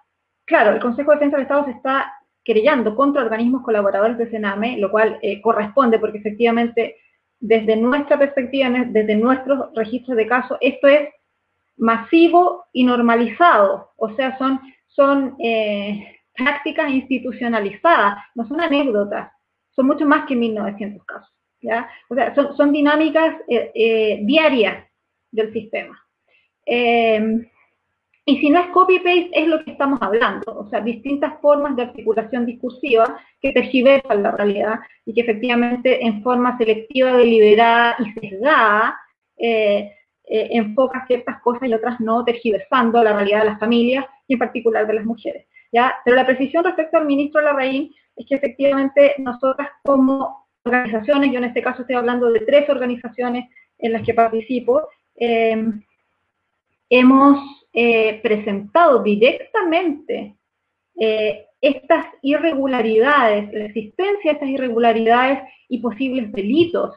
[0.46, 2.14] claro, el Consejo de Defensa del Estado se está
[2.44, 6.96] querellando contra organismos colaboradores de Sename, lo cual eh, corresponde porque efectivamente
[7.40, 11.10] desde nuestra perspectiva, desde nuestros registros de casos, esto es
[11.76, 19.32] masivo y normalizado, o sea, son, son eh, prácticas institucionalizadas, no son anécdotas,
[19.72, 21.88] son mucho más que 1900 casos, ¿ya?
[22.10, 23.36] O sea, son, son dinámicas
[24.22, 24.88] diarias
[25.32, 25.98] del sistema.
[26.66, 27.48] Eh,
[28.30, 31.84] y si no es copy-paste, es lo que estamos hablando, o sea, distintas formas de
[31.84, 39.00] articulación discursiva que tergiversan la realidad y que efectivamente en forma selectiva, deliberada y sesgada
[39.38, 39.94] eh,
[40.26, 44.40] eh, enfoca ciertas cosas y otras no, tergiversando la realidad de las familias y en
[44.40, 45.48] particular de las mujeres.
[45.72, 45.96] ¿ya?
[46.04, 51.46] Pero la precisión respecto al ministro Larraín es que efectivamente nosotras como organizaciones, yo en
[51.46, 53.50] este caso estoy hablando de tres organizaciones
[53.80, 55.64] en las que participo, eh,
[56.90, 57.40] hemos
[57.74, 60.36] eh, presentado directamente
[61.00, 65.40] eh, estas irregularidades, la existencia de estas irregularidades
[65.70, 66.96] y posibles delitos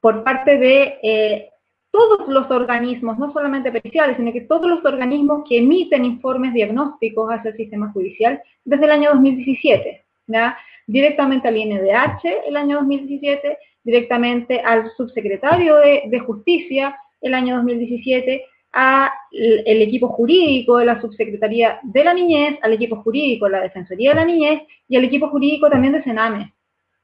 [0.00, 1.50] por parte de eh,
[1.90, 7.30] todos los organismos, no solamente periciales, sino que todos los organismos que emiten informes diagnósticos
[7.30, 10.58] hacia el sistema judicial desde el año 2017, ¿ya?
[10.86, 19.10] directamente al INDH el año 2017, directamente al subsecretario de, Justicia el año 2017, al
[19.30, 24.10] el equipo jurídico de la Subsecretaría de la Niñez, al equipo jurídico de la Defensoría
[24.10, 26.52] de la Niñez y al equipo jurídico también de Sename.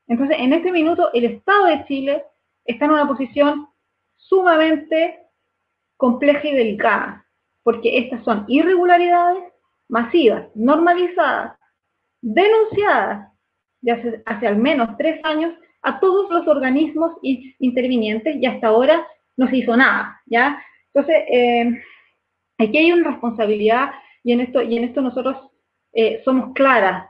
[0.09, 2.25] Entonces, en este minuto, el Estado de Chile
[2.65, 3.69] está en una posición
[4.17, 5.21] sumamente
[5.97, 7.25] compleja y delicada,
[7.63, 9.45] porque estas son irregularidades
[9.89, 11.59] masivas, normalizadas,
[12.21, 13.29] denunciadas
[13.83, 15.53] de hace, hace al menos tres años
[15.83, 20.63] a todos los organismos intervinientes y hasta ahora no se hizo nada, ¿ya?
[20.93, 21.83] Entonces, eh,
[22.59, 23.91] aquí hay una responsabilidad
[24.23, 25.37] y en esto, nosotros
[25.93, 27.09] eh, somos claras.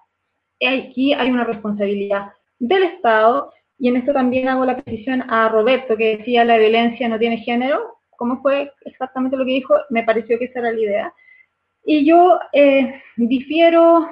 [0.65, 5.97] Aquí hay una responsabilidad del Estado y en esto también hago la precisión a Roberto
[5.97, 7.99] que decía la violencia no tiene género.
[8.17, 9.75] ¿Cómo fue exactamente lo que dijo?
[9.89, 11.15] Me pareció que esa era la idea.
[11.85, 14.07] Y yo eh, difiero,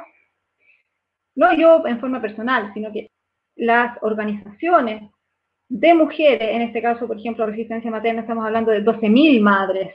[1.34, 3.10] no yo en forma personal, sino que
[3.58, 5.02] las organizaciones
[5.68, 9.94] de mujeres, en este caso, por ejemplo, Resistencia Materna, estamos hablando de 12.000 madres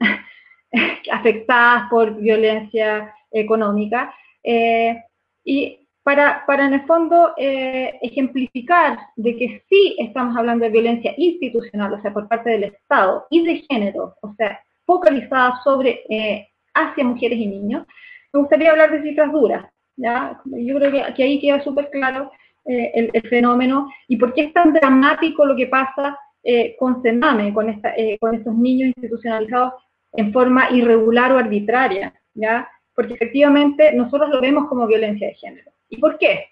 [1.12, 5.02] afectadas por violencia económica, eh,
[5.44, 11.14] y para, para en el fondo eh, ejemplificar de que sí estamos hablando de violencia
[11.16, 16.48] institucional, o sea, por parte del Estado, y de género, o sea, focalizada sobre eh,
[16.74, 17.86] hacia mujeres y niños,
[18.32, 19.66] me gustaría hablar de cifras duras,
[19.96, 20.40] ¿ya?
[20.44, 22.30] Yo creo que, que ahí queda súper claro
[22.64, 27.52] eh, el, fenómeno y por qué es tan dramático lo que pasa eh, con Sename,
[27.96, 29.72] eh, con estos niños institucionalizados
[30.12, 32.68] en forma irregular o arbitraria, ¿ya?
[32.94, 35.72] Porque efectivamente nosotros lo vemos como violencia de género.
[35.88, 36.50] ¿Y por qué?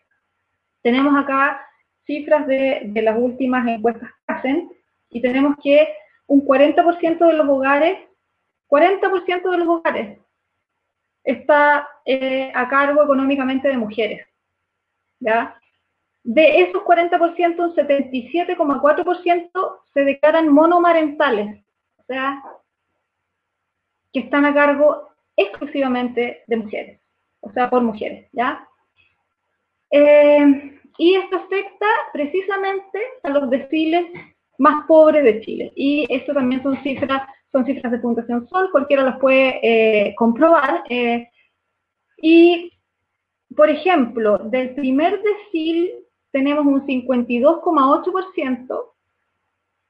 [0.83, 1.65] Tenemos acá
[2.07, 4.73] cifras de, las últimas encuestas que hacen
[5.11, 5.95] y tenemos que
[6.27, 7.99] un 40% de los hogares,
[8.69, 10.19] 40% de los hogares
[11.23, 11.87] está
[12.55, 14.27] a cargo económicamente de mujeres,
[15.21, 15.60] ¿ya?
[16.23, 21.65] De esos 40%, un 77,4% se declaran monomarentales,
[21.97, 22.43] o sea,
[24.13, 27.01] que están a cargo exclusivamente de mujeres,
[27.41, 28.67] o sea, por mujeres, ¿ya?
[29.91, 34.07] Eh, y esto afecta precisamente a los desfiles
[34.59, 35.73] más pobres de Chile.
[35.75, 40.85] Y esto también son cifras, son cifras de Fundación Sol, cualquiera las puede eh, comprobar.
[40.91, 41.29] eh,
[42.23, 42.71] y,
[43.57, 46.00] por ejemplo, del primer desfile
[46.31, 48.91] tenemos un 52,8%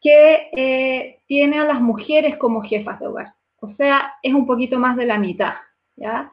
[0.01, 3.35] que eh, tiene a las mujeres como jefas de hogar.
[3.61, 5.55] O sea, es un poquito más de la mitad,
[5.97, 6.33] ¿ya?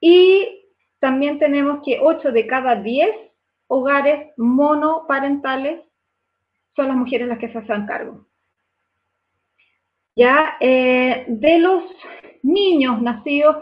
[0.00, 0.66] Y
[0.98, 3.08] también tenemos que 8 de cada 10
[3.68, 5.80] hogares monoparentales
[6.76, 8.26] son las mujeres las que se hacen cargo.
[10.14, 11.84] Ya, eh, de los
[12.42, 13.56] niños nacidos,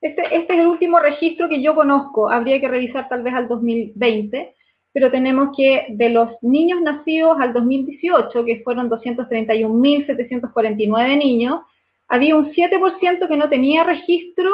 [0.00, 3.48] este, este es el último registro que yo conozco, habría que revisar tal vez al
[3.48, 4.54] 2020,
[4.94, 11.62] pero tenemos que de los niños nacidos al 2018, que fueron 231.749 niños,
[12.06, 14.52] había un 7% que no tenía registro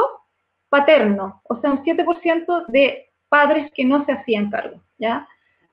[0.71, 5.29] paterno, o sea, un 7% de padres que no se hacían cargo, ¿ya?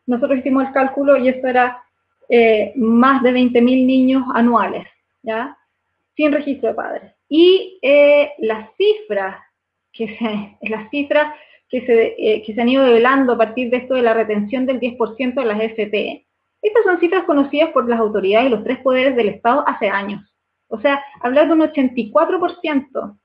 [0.05, 1.81] Nosotros hicimos el cálculo y esto era
[2.27, 4.85] eh, más de 20.000 niños anuales,
[5.23, 5.57] ¿ya?
[6.17, 7.13] Sin registro de padres.
[7.29, 9.37] Y eh, las cifras
[9.93, 11.33] que se, las cifras
[11.69, 14.65] que se, eh, que se han ido develando a partir de esto de la retención
[14.65, 16.27] del 10% de las FP,
[16.61, 20.21] estas son cifras conocidas por las autoridades y los tres poderes del Estado hace años.
[20.69, 23.17] O sea, hablar de un 84%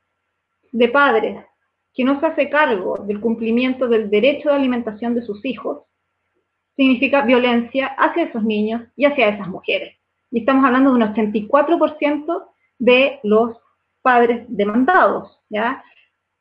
[0.73, 1.45] de padres
[1.95, 5.83] que no se hace cargo del cumplimiento del derecho de alimentación de sus hijos,
[6.77, 9.97] significa violencia hacia esos niños y hacia esas mujeres.
[10.31, 12.45] Y estamos hablando de un 84%
[12.79, 13.57] de los
[14.01, 15.85] padres demandados, ¿ya?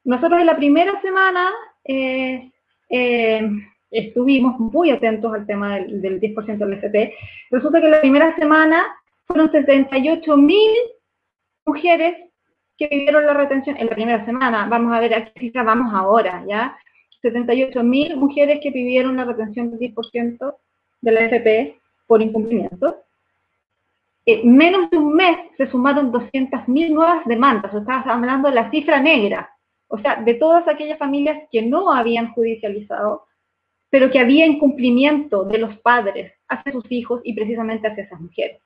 [0.03, 1.51] Nosotros en la primera semana
[1.91, 2.51] eh,
[2.89, 3.49] eh,
[3.89, 7.13] estuvimos muy atentos al tema del, del 10% del FP.
[7.49, 8.85] Resulta que la primera semana
[9.25, 10.71] fueron 78 mil
[11.65, 12.17] mujeres
[12.77, 14.67] que vivieron la retención en la primera semana.
[14.67, 16.77] Vamos a ver a qué cifra vamos ahora, ¿ya?
[17.21, 20.55] 78 mil mujeres que vivieron la retención del 10%
[21.01, 21.77] de la FP
[22.07, 22.97] por incumplimiento.
[24.25, 27.73] En menos de un mes se sumaron 200.000 nuevas demandas.
[27.73, 29.49] O hablando de la cifra negra.
[29.93, 33.25] O sea, de todas aquellas familias que no habían judicializado,
[33.89, 38.61] pero que había incumplimiento de los padres hacia sus hijos y precisamente hacia esas mujeres.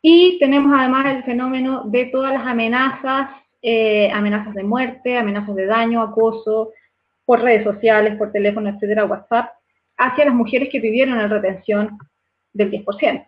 [0.00, 3.28] Y tenemos además el fenómeno de todas las amenazas,
[3.60, 6.72] eh, amenazas de muerte, amenazas de daño, acoso,
[7.26, 9.50] por redes sociales, por teléfono, etcétera, WhatsApp,
[9.98, 11.98] hacia las mujeres que vivieron en retención
[12.54, 13.26] del 10%.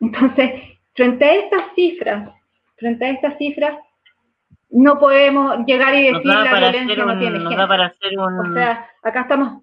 [0.00, 0.50] Entonces,
[0.94, 2.30] frente a estas cifras,
[2.76, 3.78] frente a estas cifras,
[4.70, 8.54] no podemos llegar y decir la violencia no tiene nos da para hacer un, O
[8.54, 9.62] sea, acá estamos, da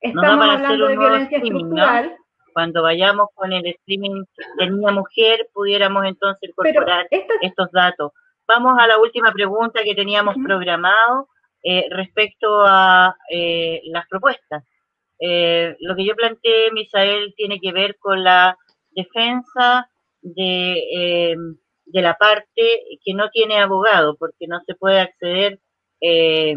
[0.00, 2.16] estamos para hacer hablando un de violencia estructural,
[2.52, 4.24] cuando vayamos con el streaming
[4.58, 7.06] de niña-mujer, pudiéramos entonces incorporar
[7.40, 8.12] estos datos.
[8.46, 11.28] Vamos a la última pregunta que teníamos programado
[11.62, 14.64] eh, respecto a eh, las propuestas.
[15.18, 18.56] Eh, lo que yo planteé, Misael, tiene que ver con la
[18.90, 19.88] defensa
[20.20, 21.36] de,
[21.92, 25.60] de la parte que no tiene abogado, porque no se puede acceder,
[26.00, 26.56] eh,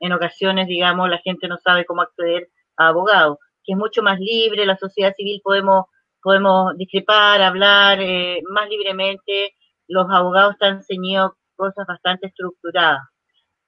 [0.00, 4.20] en ocasiones, digamos, la gente no sabe cómo acceder a abogado, que es mucho más
[4.20, 5.86] libre, la sociedad civil podemos,
[6.22, 9.54] podemos discrepar, hablar eh, más libremente,
[9.88, 13.02] los abogados están ceñidos cosas bastante estructuradas.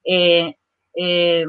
[0.05, 0.55] Eh,
[0.95, 1.45] eh,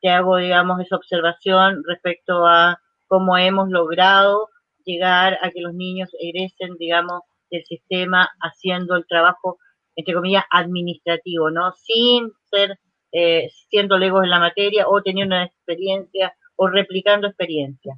[0.00, 4.48] te hago, digamos, esa observación respecto a cómo hemos logrado
[4.84, 7.22] llegar a que los niños egresen, digamos,
[7.56, 9.58] del sistema haciendo el trabajo,
[9.96, 11.72] entre comillas, administrativo, ¿no?
[11.72, 12.78] Sin ser,
[13.12, 17.94] eh, siendo legos en la materia o teniendo una experiencia o replicando experiencia.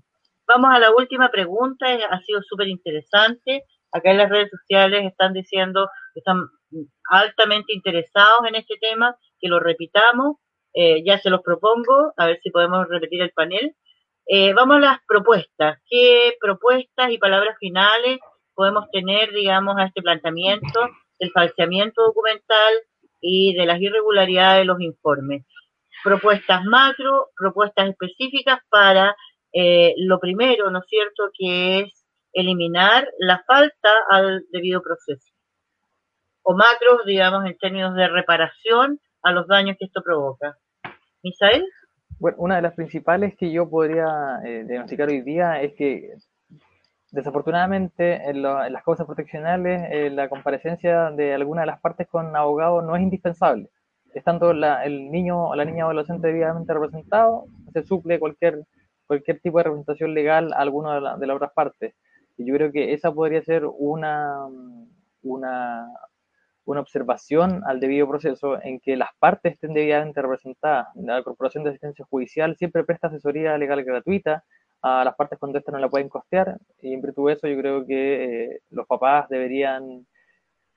[0.47, 3.65] Vamos a la última pregunta, ha sido súper interesante.
[3.93, 6.45] Acá en las redes sociales están diciendo que están
[7.11, 10.37] altamente interesados en este tema, que lo repitamos.
[10.75, 13.75] Eh, ya se los propongo, a ver si podemos repetir el panel.
[14.27, 15.79] Eh, vamos a las propuestas.
[15.89, 18.19] ¿Qué propuestas y palabras finales
[18.57, 20.81] podemos tener, digamos, a este planteamiento
[21.21, 22.75] del falseamiento documental
[23.21, 25.45] y de las irregularidades de los informes?
[26.03, 29.15] Propuestas macro, propuestas específicas para
[29.53, 35.33] eh, lo primero, ¿no es cierto?, que es eliminar la falta al debido proceso.
[36.43, 40.57] O macros, digamos, en términos de reparación a los daños que esto provoca.
[41.23, 41.65] Misael?
[42.19, 46.15] Bueno, una de las principales que yo podría eh, diagnosticar hoy día es que
[47.13, 52.83] desafortunadamente en, las causas proteccionales eh, la comparecencia de alguna de las partes con abogado
[52.83, 53.71] no es indispensable.
[54.15, 58.65] Estando la- el niño o la niña adolescente debidamente representado, se suple cualquier,
[59.07, 61.95] cualquier tipo de representación legal a alguna de, la- de las otras partes.
[62.39, 64.47] Y yo creo que esa podría ser una,
[65.23, 65.87] una,
[66.65, 70.89] una observación al debido proceso en que las partes estén debidamente representadas.
[70.97, 74.45] La Corporación de Asistencia Judicial siempre presta asesoría legal gratuita
[74.83, 77.59] a las partes cuando éstas no la pueden costear y en virtud de eso yo
[77.59, 80.07] creo que eh, los papás deberían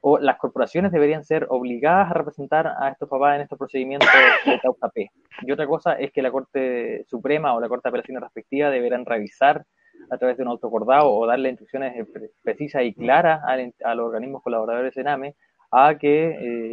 [0.01, 4.07] o las corporaciones deberían ser obligadas a representar a estos papás en estos procedimientos
[4.45, 5.11] de causa P.
[5.41, 9.05] Y otra cosa es que la Corte Suprema o la Corte de Apelaciones respectiva deberán
[9.05, 9.65] revisar
[10.09, 13.41] a través de un autocordado o darle instrucciones eh, pre- precisas y claras
[13.83, 15.35] a, los organismos colaboradores de SENAME
[15.71, 16.29] a que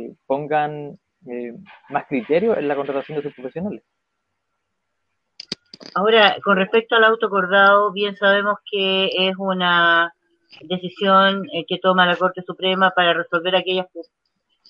[0.07, 0.97] eh, pongan
[1.28, 1.53] eh,
[1.89, 3.82] más criterio en la contratación de sus profesionales.
[5.94, 10.12] Ahora, con respecto al autocordado, bien sabemos que es una
[10.62, 13.86] decisión eh, que toma la Corte Suprema para resolver aquellos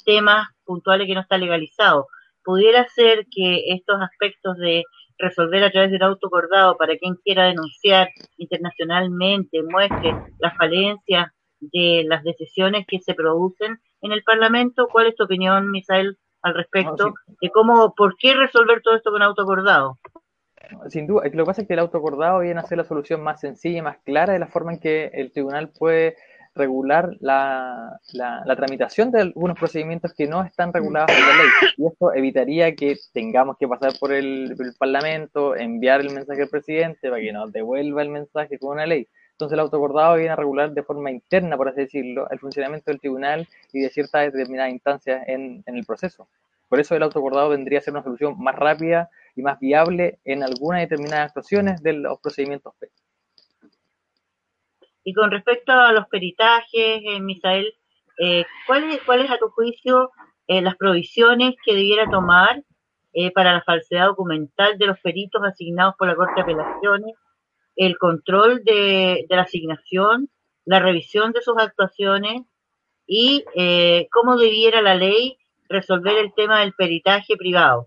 [0.04, 2.06] temas puntuales que no están legalizados.
[2.44, 4.84] ¿Pudiera ser que estos aspectos de
[5.18, 12.22] resolver a través del autocordado para quien quiera denunciar internacionalmente muestre las falencias de las
[12.22, 14.88] decisiones que se producen en el Parlamento?
[14.88, 19.22] ¿Cuál es tu opinión, Misael, al respecto de cómo, por qué resolver todo esto con
[19.22, 19.98] autocordado?
[20.88, 23.40] Sin duda, lo que pasa es que el autocordado viene a ser la solución más
[23.40, 26.16] sencilla y más clara de la forma en que el tribunal puede
[26.56, 28.00] regular la,
[28.56, 31.48] tramitación de algunos procedimientos que no están regulados en la ley.
[31.76, 36.42] Y esto evitaría que tengamos que pasar por el, por el Parlamento, enviar el mensaje
[36.42, 39.06] al presidente para que nos devuelva el mensaje con una ley.
[39.32, 43.00] Entonces el autocordado viene a regular de forma interna, por así decirlo, el funcionamiento del
[43.00, 46.26] tribunal y de ciertas determinadas instancias en el proceso.
[46.68, 50.42] Por eso el autocordado vendría a ser una solución más rápida y más viable en
[50.42, 52.88] algunas determinadas actuaciones de los procedimientos P.
[55.04, 57.72] Y con respecto a los peritajes, eh, Misael,
[58.18, 60.10] eh, ¿cuáles a tu juicio
[60.46, 62.62] eh, las provisiones que debiera tomar
[63.12, 67.14] eh, para la falsedad documental de los peritos asignados por la Corte de Apelaciones,
[67.76, 70.30] el control de, de la asignación,
[70.64, 72.42] la revisión de sus actuaciones
[73.06, 73.44] y
[74.10, 75.38] cómo debiera la ley
[75.68, 77.86] resolver el tema del peritaje privado?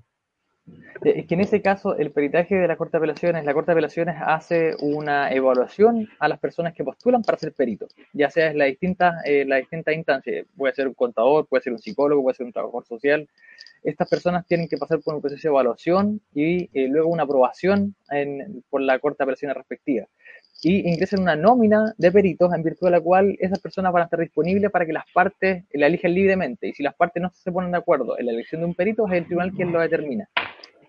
[1.04, 3.72] Eh, Es que en ese caso el peritaje de la Corte de Apelaciones, la Corte
[3.72, 8.52] de Apelaciones hace una evaluación a las personas que postulan para ser peritos, ya sea
[8.52, 12.22] en las distintas, eh, las distintas instancias, puede ser un contador, puede ser un psicólogo,
[12.22, 13.28] puede ser un trabajador social.
[13.84, 17.96] Estas personas tienen que pasar por un proceso de evaluación y eh, luego una aprobación
[18.12, 20.06] en- por la Corte de Apelaciones respectiva.
[20.62, 24.06] Y ingresan una nómina de peritos en virtud de la cual esas personas van a
[24.06, 26.68] estar disponibles para que las partes la elijan libremente.
[26.68, 29.08] Y si las partes no se ponen de acuerdo en la elección de un perito,
[29.08, 30.30] es el tribunal quien lo determina.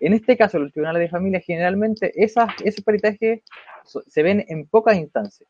[0.01, 3.41] En este caso, los tribunales de familia generalmente esas, esos peritajes
[3.83, 5.47] se ven en pocas instancias.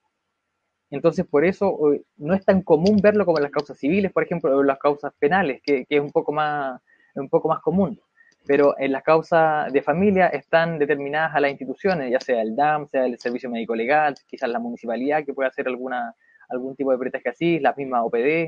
[0.91, 1.79] Entonces, por eso
[2.17, 4.77] no es tan común verlo como en las causas civiles, por ejemplo, o en las
[4.77, 6.81] causas penales, que, que es un poco, más,
[7.15, 7.99] un poco más común.
[8.47, 12.87] Pero en las causas de familia están determinadas a las instituciones, ya sea el DAM,
[12.87, 16.15] sea el Servicio Médico Legal, quizás la municipalidad que puede hacer alguna,
[16.49, 18.47] algún tipo de peritaje así, la misma OPD.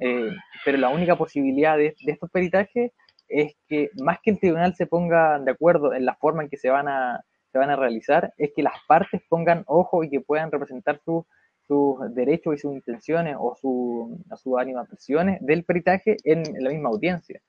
[0.00, 0.30] eh,
[0.64, 2.92] pero la única posibilidad de, de estos peritajes
[3.28, 6.56] es que más que el tribunal se ponga de acuerdo en la forma en que
[6.56, 10.20] se van a, se van a realizar es que las partes pongan ojo y que
[10.20, 11.26] puedan representar su-
[11.66, 16.90] sus derechos y sus intenciones o su, o sus animaciones del peritaje en la misma
[16.90, 17.40] audiencia.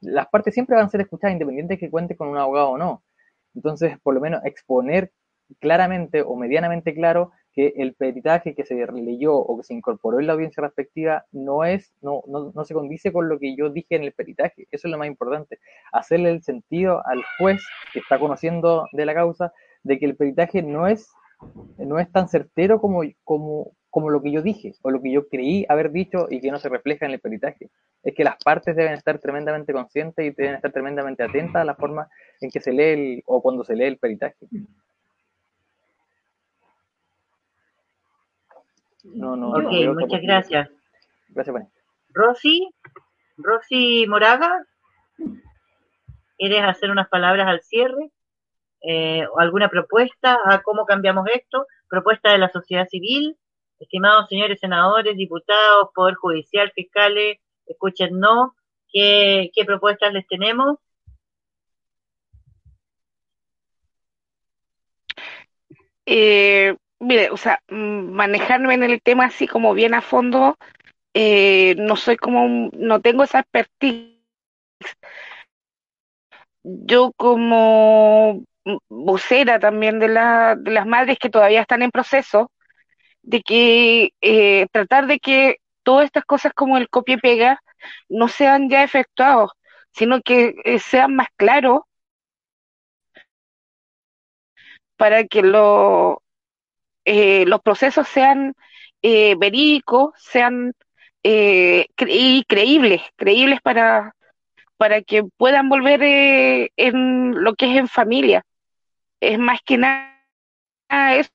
[0.00, 2.78] Las partes siempre van a ser escuchadas independiente de que cuente con un abogado o
[2.78, 3.02] no.
[3.54, 5.12] Entonces, por lo menos exponer
[5.60, 10.28] claramente o medianamente claro que el peritaje que se leyó o que se incorporó en
[10.28, 13.96] la audiencia respectiva no es, no, no, no se condice con lo que yo dije
[13.96, 14.68] en el peritaje.
[14.70, 15.58] Eso es lo más importante.
[15.90, 17.60] Hacerle el sentido al juez
[17.92, 19.52] que está conociendo de la causa
[19.82, 21.10] de que el peritaje no es,
[21.78, 25.28] no es tan certero como, como, como lo que yo dije o lo que yo
[25.28, 27.70] creí haber dicho y que no se refleja en el peritaje.
[28.02, 31.74] Es que las partes deben estar tremendamente conscientes y deben estar tremendamente atentas a la
[31.74, 32.08] forma
[32.40, 34.46] en que se lee el, o cuando se lee el peritaje.
[39.04, 40.68] No, no, Ok, no muchas gracias.
[41.30, 41.72] Gracias, Vanessa.
[42.10, 42.68] Rosy,
[43.36, 44.64] Rosy Moraga,
[46.36, 48.10] ¿quieres hacer unas palabras al cierre?
[48.82, 51.66] Eh, ¿o ¿Alguna propuesta a cómo cambiamos esto?
[51.88, 53.36] ¿Propuesta de la sociedad civil?
[53.78, 58.54] Estimados señores senadores, diputados, Poder Judicial, fiscales, escuchen no,
[58.92, 60.78] ¿qué, propuestas les tenemos?
[66.06, 70.56] Eh, mire, o sea, manejarme en el tema así como bien a fondo,
[71.14, 74.16] eh, no soy como, un- no tengo esa expertise.
[76.62, 78.44] Yo como
[78.88, 82.50] vocera también de la, de las madres que todavía están en proceso,
[83.28, 87.62] de que eh, tratar de que todas estas cosas como el copia y pega
[88.08, 89.52] no sean ya efectuados,
[89.92, 91.82] sino que eh, sean más claros
[94.96, 96.22] para que lo,
[97.04, 98.54] eh, los procesos sean
[99.02, 100.72] eh, verídicos, sean
[101.22, 104.14] cre- y creíbles, creíbles para,
[104.78, 106.00] para que puedan volver
[106.76, 108.42] en lo que es en familia.
[109.20, 110.14] Es más que nada
[111.16, 111.30] eso,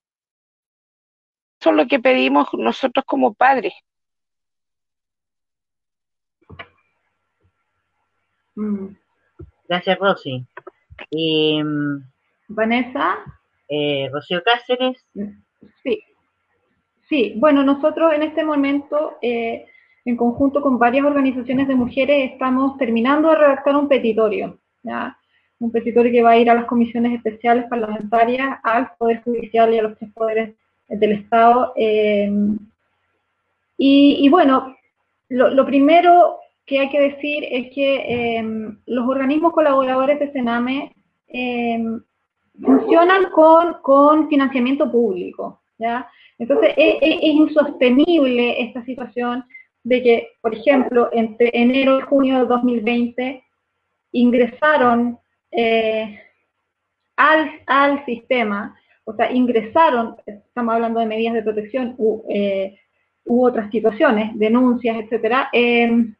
[1.63, 3.73] eso es lo que pedimos nosotros como padres.
[8.55, 8.87] Mm.
[9.69, 10.45] Gracias, Rosy.
[11.09, 12.03] Y mm,
[12.49, 13.15] Vanessa,
[13.69, 15.05] eh, Rocío Cáceres,
[15.83, 16.03] sí.
[17.07, 19.65] Sí, bueno, nosotros en este momento, eh,
[20.03, 25.17] en conjunto con varias organizaciones de mujeres, estamos terminando de redactar un petitorio, ¿ya?
[25.59, 29.79] Un petitorio que va a ir a las comisiones especiales parlamentarias, al Poder Judicial y
[29.79, 30.55] a los tres poderes
[30.99, 31.73] del Estado.
[31.75, 32.31] eh,
[33.77, 34.75] y, bueno,
[35.29, 37.95] lo, primero que hay que decir es que
[38.37, 38.43] eh,
[38.85, 40.93] los organismos colaboradores de Sename
[41.27, 41.83] eh,
[42.61, 46.07] funcionan con, con financiamiento público, ¿ya?
[46.37, 49.43] Entonces, es, es- es insostenible esta situación
[49.83, 53.43] de que, por ejemplo, entre enero y junio de 2020
[54.13, 55.17] ingresaron
[55.51, 56.19] eh,
[57.17, 62.77] al, al sistema, o sea, ingresaron, estamos hablando de medidas de protección u, eh,
[63.25, 66.13] otras situaciones, denuncias, etcétera, eh,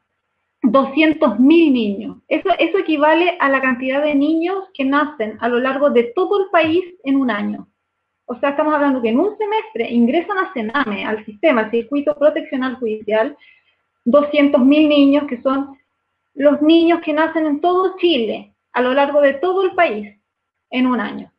[0.63, 1.37] 200.000
[1.73, 2.17] niños.
[2.27, 6.49] Eso, equivale a la cantidad de niños que nacen a lo largo de todo el
[6.51, 7.67] país en un año.
[8.25, 12.17] O sea, estamos hablando que en un semestre ingresan a Sename, al sistema, al circuito
[12.17, 13.37] proteccional judicial,
[14.05, 15.77] 200.000 niños que son
[16.33, 20.17] los niños que nacen en todo Chile, a lo largo de todo el país,
[20.69, 21.32] en un año.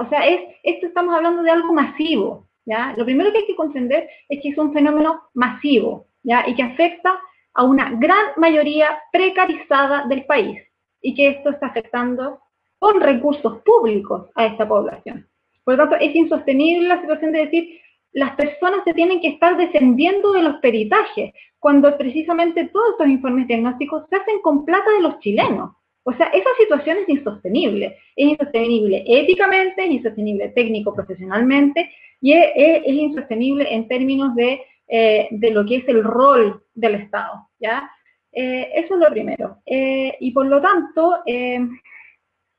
[0.00, 2.48] O sea, es, esto estamos hablando de algo masivo.
[2.66, 2.94] ¿ya?
[2.96, 6.44] Lo primero que hay que comprender es que es un fenómeno masivo ¿ya?
[6.48, 7.18] y que afecta
[7.54, 10.60] a una gran mayoría precarizada del país
[11.00, 12.40] y que esto está afectando
[12.78, 15.28] con recursos públicos a esta población.
[15.64, 17.80] Por lo tanto, es insostenible la situación de decir
[18.12, 23.46] las personas se tienen que estar defendiendo de los peritajes, cuando precisamente todos estos informes
[23.48, 25.72] diagnósticos se hacen con plata de los chilenos.
[26.08, 27.98] O sea, esa situación es insostenible.
[28.16, 31.90] Es insostenible éticamente, es insostenible técnico-profesionalmente
[32.22, 37.50] y es, insostenible en términos de, eh, de lo que es el rol del Estado.
[37.58, 37.90] ¿ya?
[38.32, 39.58] Eh, eso es lo primero.
[39.66, 41.18] Eh, y por lo tanto,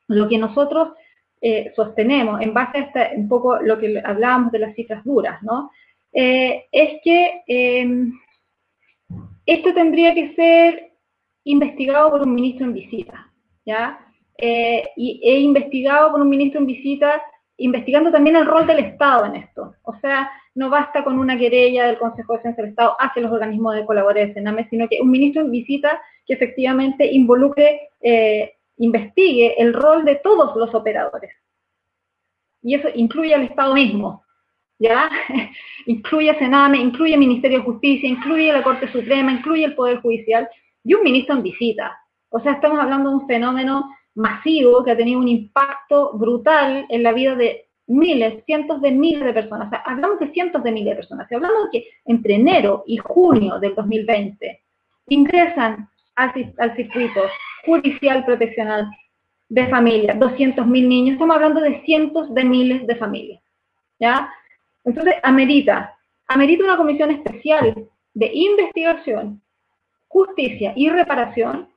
[0.07, 0.89] lo que nosotros
[1.75, 5.71] sostenemos en base a un poco lo que hablábamos de las cifras duras, ¿no?
[6.11, 8.11] Es que eh,
[9.47, 10.91] esto tendría que ser
[11.45, 13.28] investigado por un ministro en visita,
[14.41, 17.21] Eh, y e investigado por un ministro en visita,
[17.57, 19.75] investigando también el rol del Estado en esto.
[19.83, 23.31] O sea, no basta con una querella del Consejo de Defensa del Estado hacia los
[23.31, 28.53] organismos de colaboradores de Sename, sino que un ministro en visita que efectivamente involucre, eh,
[28.77, 31.31] investigue el rol de todos los operadores.
[32.61, 34.23] Y eso incluye al Estado mismo,
[34.79, 35.09] ¿ya?
[35.85, 39.99] incluye a Sename, incluye el Ministerio de Justicia, incluye la Corte Suprema, incluye el Poder
[40.01, 40.47] Judicial
[40.83, 41.97] y un ministro en visita.
[42.29, 47.03] O sea, estamos hablando de un fenómeno masivo que ha tenido un impacto brutal en
[47.03, 49.67] la vida de miles, cientos de miles de personas.
[49.67, 51.27] O sea, hablamos de cientos de miles de personas.
[51.27, 54.61] Si hablamos de que entre enero y junio del 2020
[55.07, 57.21] ingresan al, al circuito
[57.65, 58.89] judicial proteccional
[59.47, 63.41] de familias 200.000 niños, estamos hablando de cientos de miles de familias.
[63.99, 64.31] ¿ya?
[64.85, 65.95] Entonces, amerita,
[66.27, 69.41] amerita una comisión especial de investigación,
[70.07, 71.69] justicia y reparación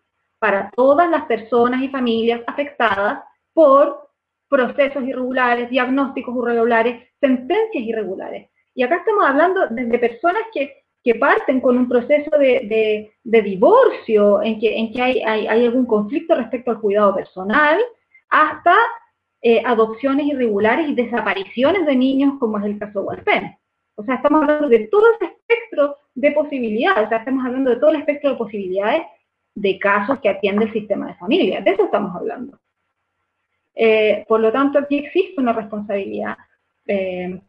[0.43, 3.23] para todas las personas y familias afectadas
[3.55, 4.09] por
[4.48, 8.51] procesos irregulares, diagnósticos irregulares, sentencias irregulares.
[8.74, 13.43] Y acá estamos hablando desde personas que, que parten con un proceso de, de- de
[13.43, 17.78] divorcio, en que, hay algún conflicto respecto al cuidado personal,
[18.28, 18.74] hasta
[19.43, 23.56] eh, adopciones irregulares y desapariciones de niños, como es el caso de Walpen.
[23.94, 27.77] O sea, estamos hablando de todo ese espectro de posibilidades, o sea, estamos hablando de
[27.77, 29.02] todo el espectro de posibilidades
[29.54, 32.58] de casos que atiende el sistema de familia, de eso estamos hablando.
[33.74, 36.36] Eh, por lo tanto, aquí existe una responsabilidad,
[36.86, 37.40] eh,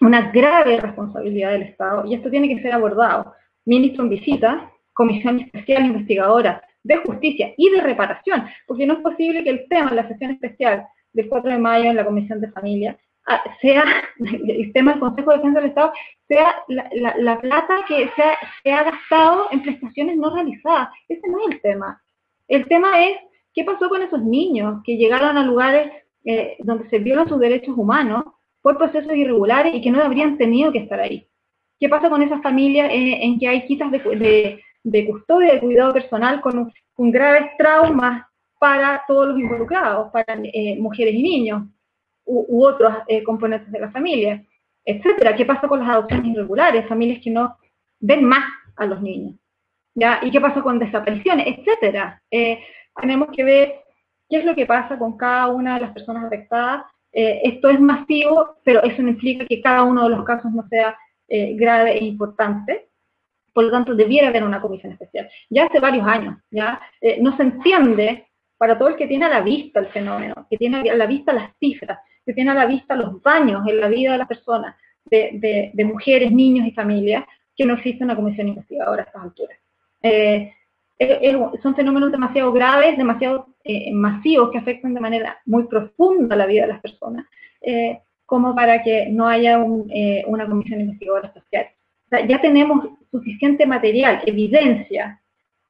[0.00, 3.34] una grave responsabilidad del Estado, y esto tiene que ser abordado.
[3.64, 9.44] Ministro en visita, Comisión Especial Investigadora de Justicia y de Reparación, porque no es posible
[9.44, 12.98] que el tema, la sesión especial del 4 de mayo en la Comisión de Familia,
[13.60, 13.84] sea,
[14.18, 15.92] el tema del Consejo de Defensa del Estado,
[16.28, 20.88] sea la, la- la plata que se ha, se ha gastado en prestaciones no realizadas.
[21.08, 22.00] Ese no es el tema.
[22.48, 23.18] El tema es
[23.54, 25.90] qué pasó con esos niños que llegaron a lugares
[26.24, 28.24] eh, donde se violan sus derechos humanos
[28.62, 31.26] por procesos irregulares y que no habrían tenido que estar ahí.
[31.80, 35.54] ¿Qué pasa con esas familias eh, en que hay quitas de, cu- de- de custodia,
[35.54, 38.26] de cuidado personal con, con graves traumas
[38.58, 41.62] para todos los involucrados, para eh, mujeres y niños
[42.28, 44.44] u, u otros eh, componentes de la familia,
[44.84, 45.34] etcétera?
[45.34, 47.56] ¿Qué pasa con las adopciones irregulares, familias que no
[47.98, 48.44] ven más
[48.76, 49.34] a los niños?
[49.94, 50.20] ¿Ya?
[50.22, 52.22] ¿Y qué pasa con desapariciones, etcétera?
[52.30, 52.60] Eh,
[53.00, 53.74] tenemos que ver
[54.28, 56.84] qué es lo que pasa con cada una de las personas afectadas.
[57.12, 60.66] Eh, esto es masivo, pero eso no implica que cada uno de los casos no
[60.68, 60.96] sea
[61.26, 62.88] eh, grave e importante.
[63.52, 65.28] Por lo tanto, debiera haber una comisión especial.
[65.50, 69.30] Ya hace varios años, ya eh, no se entiende para todo el que tiene a
[69.30, 71.98] la vista el fenómeno, que tiene a la vista las cifras,
[72.28, 74.76] que tiene a la vista los daños en la vida de las personas,
[75.06, 77.24] de, de- de mujeres, niños y familias,
[77.56, 79.58] que no existe una comisión investigadora a estas alturas.
[80.02, 80.52] Eh,
[81.62, 86.62] son fenómenos demasiado graves, demasiado eh, masivos, que afectan de manera muy profunda la vida
[86.62, 87.24] de las personas,
[87.62, 91.66] eh, como para que no haya un, eh, una comisión investigadora especial.
[92.06, 95.18] O sea, ya tenemos suficiente material, evidencia,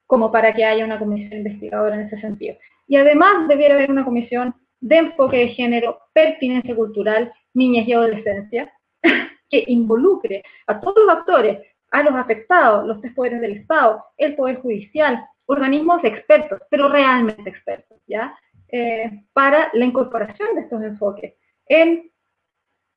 [0.06, 2.56] como para que haya una comisión investigadora en ese sentido.
[2.88, 8.72] Y además debiera haber una comisión de enfoque de género, pertinencia cultural, niñas y adolescencia,
[9.50, 11.58] que involucre a todos los actores,
[11.90, 17.48] a los afectados, los tres poderes del Estado, el Poder Judicial, organismos expertos, pero realmente
[17.48, 18.38] expertos, ¿ya?
[18.70, 21.34] Eh, para la incorporación de estos enfoques
[21.66, 22.10] en,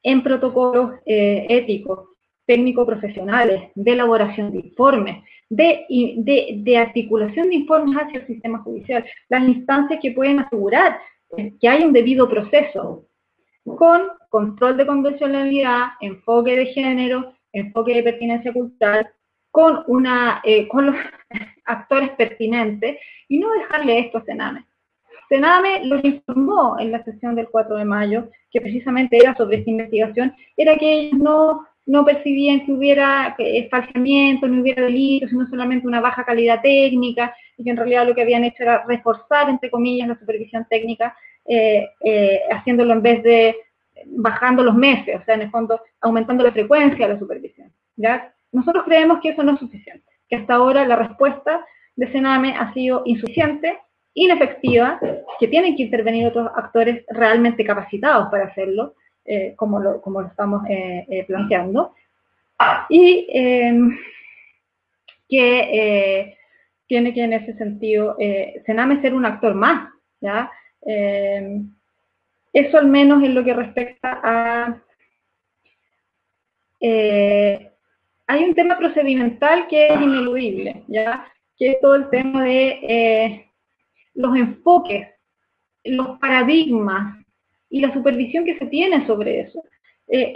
[0.04, 2.10] en protocolos eh, éticos,
[2.46, 5.86] técnico-profesionales, de elaboración de informes, de,
[6.64, 11.00] de, articulación de informes hacia el sistema judicial, las instancias que pueden asegurar
[11.60, 13.06] que hay un debido proceso,
[13.64, 19.10] con control de convencionalidad, enfoque de género, enfoque de pertinencia cultural,
[19.52, 20.96] con, una, eh, con los
[21.66, 22.98] actores pertinentes
[23.28, 24.66] y no dejarle esto a Sename.
[25.30, 29.58] Sename lo que informó en la sesión del 4 de mayo, que precisamente era sobre
[29.58, 33.36] esta investigación, era que ellos no, no percibían que hubiera
[33.70, 38.16] falseamiento, no hubiera delitos, sino solamente una baja calidad técnica, y que en realidad lo
[38.16, 41.14] que habían hecho era reforzar, entre comillas, la supervisión técnica,
[41.46, 43.58] eh, eh, haciéndolo en vez de
[44.06, 47.70] bajando los meses, o sea, en el fondo aumentando la frecuencia de la supervisión.
[48.54, 51.66] Nosotros creemos que eso no es suficiente, que hasta ahora la respuesta
[51.98, 53.78] de Sename ha sido insuficiente,
[54.14, 54.98] inefectiva,
[55.42, 58.96] que tienen que intervenir otros actores realmente capacitados para hacerlo,
[59.26, 61.94] eh, como, lo, como lo estamos eh, eh, planteando,
[62.90, 63.74] y eh,
[65.30, 66.38] que
[66.88, 68.18] tiene que en ese sentido
[68.66, 69.90] Sename ser un actor más,
[70.20, 70.52] ¿ya?
[70.86, 71.62] Eh,
[72.54, 74.82] eso al menos en lo que respecta a...
[76.82, 81.26] hay un tema procedimental que es ineludible, ¿ya?
[81.58, 83.46] Que es todo el tema de
[84.14, 85.08] los enfoques,
[85.84, 87.21] los paradigmas
[87.72, 89.64] y la supervisión que se tiene sobre eso.
[90.08, 90.36] Eh,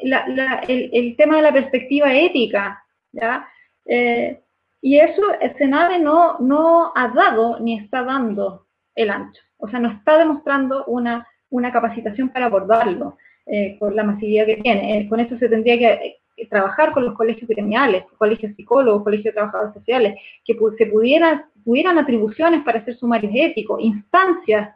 [0.68, 3.48] el, tema de la perspectiva ética, ¿ya?
[3.86, 4.40] Eh,
[4.82, 9.42] y eso el Senade no, no ha dado ni está dando el ancho.
[9.58, 13.18] O sea, no está demostrando una, una capacitación para abordarlo
[13.48, 14.98] eh, con la masividad que tiene.
[14.98, 16.18] Eh, con esto se tendría que
[16.50, 21.98] trabajar con los colegios gremiales, colegios psicólogos, colegios de trabajadores sociales, que se pudieran, tuvieran
[21.98, 24.75] atribuciones para hacer sumarios éticos, instancias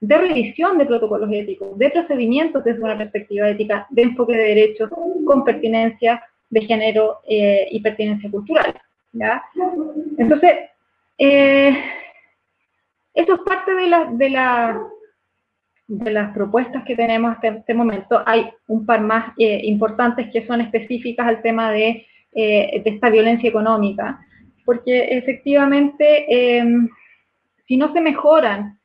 [0.00, 4.90] de revisión de protocolos éticos, de procedimientos desde una perspectiva ética, de enfoque de derechos
[5.24, 8.74] con pertinencia de género eh, y pertinencia cultural.
[10.16, 10.52] Entonces,
[11.18, 11.76] eh,
[13.12, 14.80] eso es parte de, la, de, la,
[15.88, 18.22] de las propuestas que tenemos hasta este momento.
[18.24, 23.48] Hay un par más eh, importantes que son específicas al tema de, de esta violencia
[23.48, 24.20] económica,
[24.64, 26.62] porque efectivamente,
[27.66, 28.77] si no se mejoran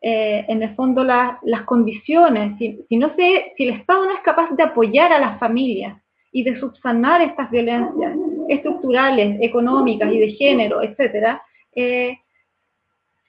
[0.00, 4.50] eh, en el fondo las condiciones, si, no sé, si el Estado no es capaz
[4.50, 6.00] de apoyar a las familias
[6.30, 8.16] y de subsanar estas violencias
[8.48, 11.42] estructurales, económicas y de género, etcétera,
[11.74, 12.16] eh,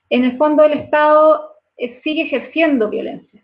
[0.10, 3.44] en el fondo el Estado eh, sigue ejerciendo violencia.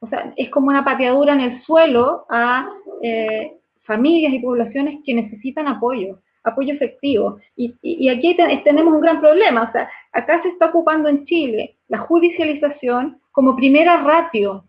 [0.00, 2.68] o sea, es como una pateadura en el suelo a
[3.82, 7.38] familias y poblaciones que necesitan apoyo apoyo efectivo.
[7.56, 11.98] Y, aquí tenemos un gran problema, o sea, acá se está ocupando en Chile la
[11.98, 14.64] judicialización como primera ratio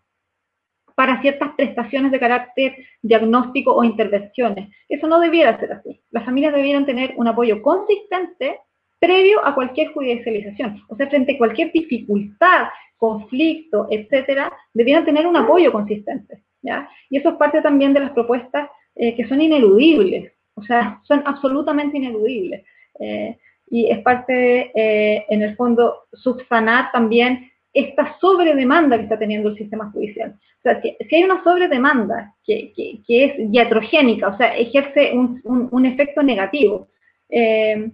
[0.94, 4.68] para ciertas prestaciones de carácter diagnóstico o intervenciones.
[4.88, 6.00] Eso no debiera ser así.
[6.10, 8.60] Las familias debieran tener un apoyo consistente
[9.00, 10.82] previo a cualquier judicialización.
[10.88, 16.42] O sea, frente a cualquier dificultad, conflicto, etcétera, debieran tener un apoyo consistente.
[16.60, 16.88] ¿ya?
[17.10, 20.32] Y eso es parte también de las propuestas eh, que son ineludibles.
[20.54, 22.64] O sea, son absolutamente ineludibles.
[23.00, 23.38] Eh,
[23.70, 29.56] y es parte, eh, en el fondo, subsanar también esta sobredemanda que está teniendo el
[29.56, 30.34] sistema judicial.
[30.58, 35.86] O sea, si, hay una sobredemanda que, que, es diatrogénica, o sea, ejerce un, un,
[35.86, 36.88] efecto negativo,
[37.30, 37.90] eh,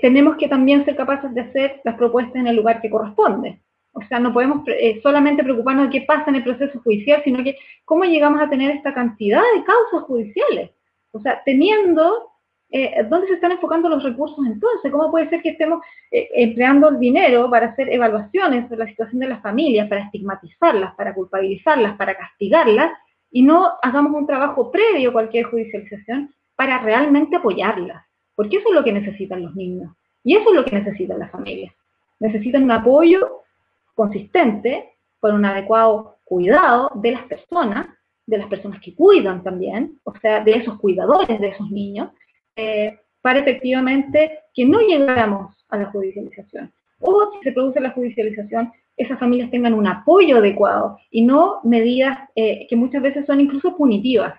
[0.00, 3.60] tenemos que también ser capaces de hacer las propuestas en el lugar que corresponde.
[3.92, 4.64] O sea, no podemos
[5.02, 8.70] solamente preocuparnos de qué pasa en el proceso judicial, sino que cómo llegamos a tener
[8.70, 10.70] esta cantidad de causas judiciales.
[11.12, 12.30] O sea, teniendo,
[12.70, 14.90] eh, ¿dónde se están enfocando los recursos entonces?
[14.90, 19.20] ¿Cómo puede ser que estemos eh, empleando el dinero para hacer evaluaciones sobre la situación
[19.20, 22.92] de las familias, para estigmatizarlas, para culpabilizarlas, para castigarlas,
[23.30, 28.04] y no hagamos un trabajo previo a cualquier judicialización para realmente apoyarlas?
[28.34, 29.92] Porque eso es lo que necesitan los niños.
[30.22, 31.74] Y eso es lo que necesitan las familias.
[32.18, 33.42] Necesitan un apoyo
[33.94, 37.86] consistente, con un adecuado cuidado de las personas
[38.30, 42.10] de las personas que cuidan también, o sea, de esos cuidadores de esos niños,
[42.54, 46.72] eh, para efectivamente que no llegáramos a la judicialización.
[47.00, 52.18] O si se produce la judicialización, esas familias tengan un apoyo adecuado y no medidas
[52.36, 54.34] eh, que muchas veces son incluso punitivas.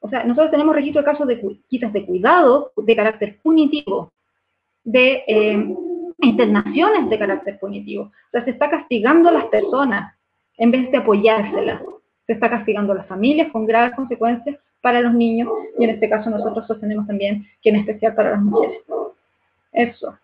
[0.00, 4.12] O sea, nosotros tenemos registro de casos de quitas de cuidado de carácter punitivo,
[4.82, 5.74] de eh,
[6.20, 8.04] internaciones de carácter punitivo.
[8.04, 10.14] O sea, se está castigando a las personas
[10.58, 11.80] en vez de apoyárselas
[12.26, 15.48] se está castigando a las familias con graves consecuencias para los niños
[15.78, 18.82] y en este caso nosotros sostenemos también que en especial para las mujeres.
[19.72, 20.16] Eso.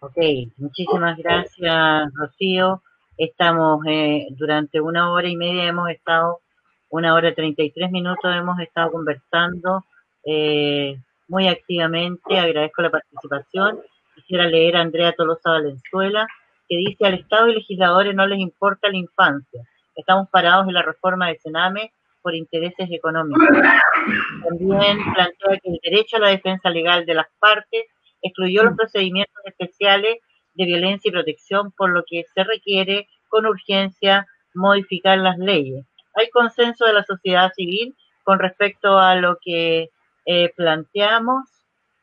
[0.00, 0.16] Ok,
[0.58, 2.82] muchísimas gracias Rocío.
[3.16, 6.40] Estamos eh, durante una hora y media, hemos estado,
[6.90, 9.84] una hora y treinta y tres minutos, hemos estado conversando
[10.24, 10.98] eh,
[11.28, 12.38] muy activamente.
[12.38, 13.80] Agradezco la participación.
[14.14, 16.26] Quisiera leer a Andrea Tolosa Valenzuela,
[16.68, 20.82] que dice, al Estado y legisladores no les importa la infancia estamos parados en la
[20.82, 21.92] reforma del Sename
[22.22, 23.46] por intereses económicos.
[24.48, 27.84] También plantea que el derecho a la defensa legal de las partes
[28.22, 30.18] excluyó los procedimientos especiales
[30.54, 35.86] de violencia y protección, por lo que se requiere con urgencia modificar las leyes.
[36.14, 37.94] Hay consenso de la sociedad civil
[38.24, 39.90] con respecto a lo que
[40.24, 41.44] eh, planteamos.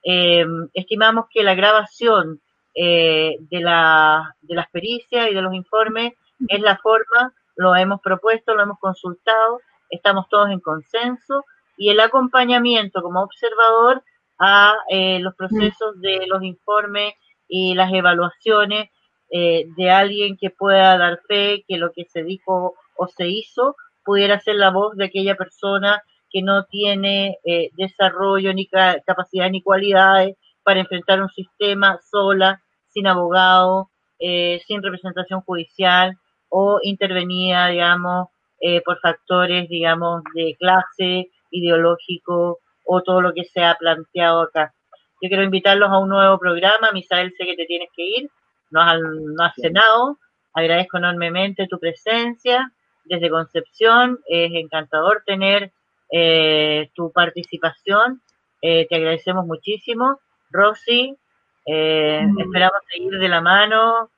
[0.04, 2.40] Eh, estimamos que la grabación
[2.76, 6.14] eh, de, la, de las pericias y de los informes
[6.48, 9.60] es la forma lo hemos propuesto, lo hemos consultado,
[9.90, 11.44] estamos todos en consenso
[11.78, 14.04] y el acompañamiento como observador
[14.40, 17.14] a eh, los procesos de los informes
[17.48, 18.90] y las evaluaciones
[19.32, 23.76] eh, de alguien que pueda dar fe que lo que se dijo o se hizo
[24.04, 29.62] pudiera ser la voz de aquella persona que no tiene eh, desarrollo ni capacidad ni
[29.62, 33.90] cualidades para enfrentar un sistema sola, sin abogado,
[34.20, 36.18] sin representación judicial,
[36.56, 38.28] o intervenía, digamos,
[38.62, 44.72] eh, por factores, digamos, de clase, ideológico o todo lo que se ha planteado acá.
[45.20, 46.92] Yo quiero invitarlos a un nuevo programa.
[46.92, 48.30] Misael, sé que te tienes que ir,
[48.70, 50.20] no has, no has cenado.
[50.54, 52.72] Agradezco enormemente tu presencia
[53.06, 54.20] desde Concepción.
[54.28, 55.72] Es encantador tener
[56.12, 58.22] eh, tu participación.
[58.62, 60.20] Eh, te agradecemos muchísimo.
[60.52, 61.18] Rosy,
[61.66, 62.40] mm.
[62.40, 64.12] esperamos seguir de la mano,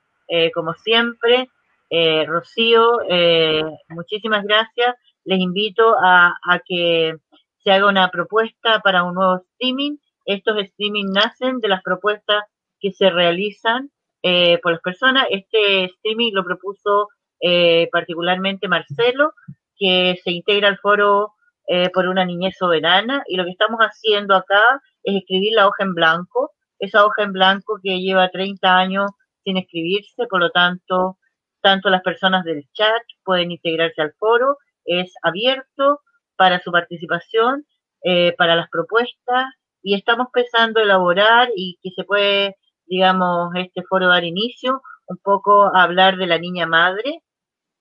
[0.52, 1.48] como siempre.
[1.90, 4.94] Eh, Rocío, eh, muchísimas gracias.
[5.24, 6.34] Les invito a,
[6.66, 7.16] que
[7.58, 9.96] se haga una propuesta para un nuevo streaming.
[10.24, 12.44] Estos streaming nacen de las propuestas
[12.80, 13.90] que se realizan
[14.22, 15.26] eh, por las personas.
[15.30, 17.08] Este streaming lo propuso
[17.40, 19.32] eh, particularmente Marcelo,
[19.76, 21.34] que se integra al foro
[21.68, 24.62] eh, por una niñez soberana y lo que estamos haciendo acá
[25.02, 29.10] es escribir la hoja en blanco, esa hoja en blanco que lleva 30 años
[29.44, 31.18] sin escribirse, por lo tanto,
[31.66, 36.00] tanto las personas del chat pueden integrarse al foro, es abierto
[36.36, 37.66] para su participación,
[38.04, 39.46] eh, para las propuestas
[39.82, 45.74] y estamos pensando elaborar y que se puede, digamos, este foro dar inicio un poco
[45.74, 47.24] a hablar de la niña madre,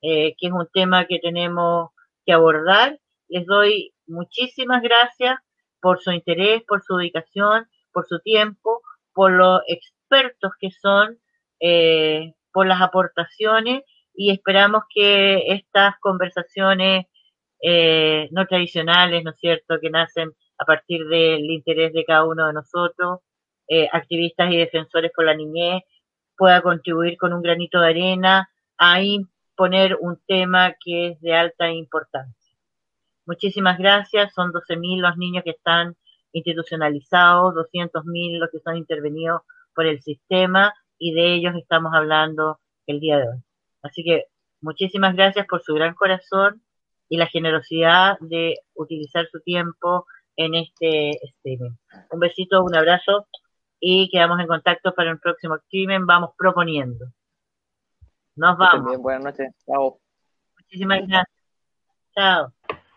[0.02, 1.92] eh, que es un tema que tenemos
[2.26, 3.00] que abordar.
[3.28, 5.38] Les doy muchísimas gracias
[5.80, 8.82] por su interés, por su dedicación, por su tiempo,
[9.14, 11.20] por los expertos que son,
[11.60, 13.84] eh, por las aportaciones
[14.14, 17.06] y esperamos que estas conversaciones
[17.62, 22.48] eh, no tradicionales, ¿no es cierto?, que nacen a partir del interés de cada uno
[22.48, 23.20] de nosotros,
[23.68, 25.84] eh, activistas y defensores por la niñez,
[26.38, 31.70] pueda contribuir con un granito de arena a imponer un tema que es de alta
[31.70, 32.56] importancia.
[33.26, 35.98] Muchísimas gracias, son 12.000 los niños que están
[36.32, 39.42] institucionalizados, 200.000 los que son intervenidos
[39.74, 43.44] por el sistema y de ellos estamos hablando el día de hoy.
[43.82, 44.26] Así que
[44.62, 46.62] muchísimas gracias por su gran corazón
[47.10, 50.06] y la generosidad de utilizar su tiempo
[50.36, 51.72] en este streaming.
[52.12, 53.28] Un besito, un abrazo
[53.80, 56.06] y quedamos en contacto para el próximo streaming.
[56.06, 57.06] Vamos proponiendo.
[58.36, 58.86] Nos vamos.
[58.86, 59.54] Bien, buenas noches.
[59.66, 60.00] Chao.
[60.58, 61.26] Muchísimas gracias.
[62.16, 62.54] Chao.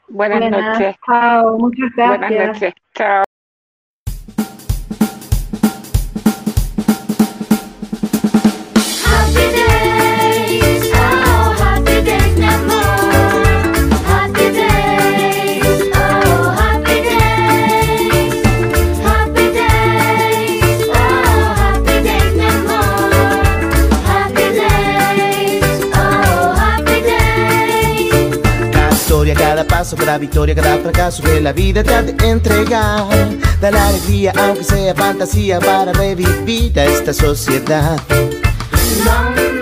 [0.09, 0.97] Buenas Buenas, noches.
[1.07, 2.29] Chao, muchas gracias.
[2.29, 2.75] Buenas noches.
[2.95, 3.28] Chao.
[29.79, 33.07] Paso, cada victoria, cada fracaso que la vida te ha de entregar.
[33.61, 37.97] Da la alegría, aunque sea fantasía, para revivir a esta sociedad.
[39.05, 39.59] Long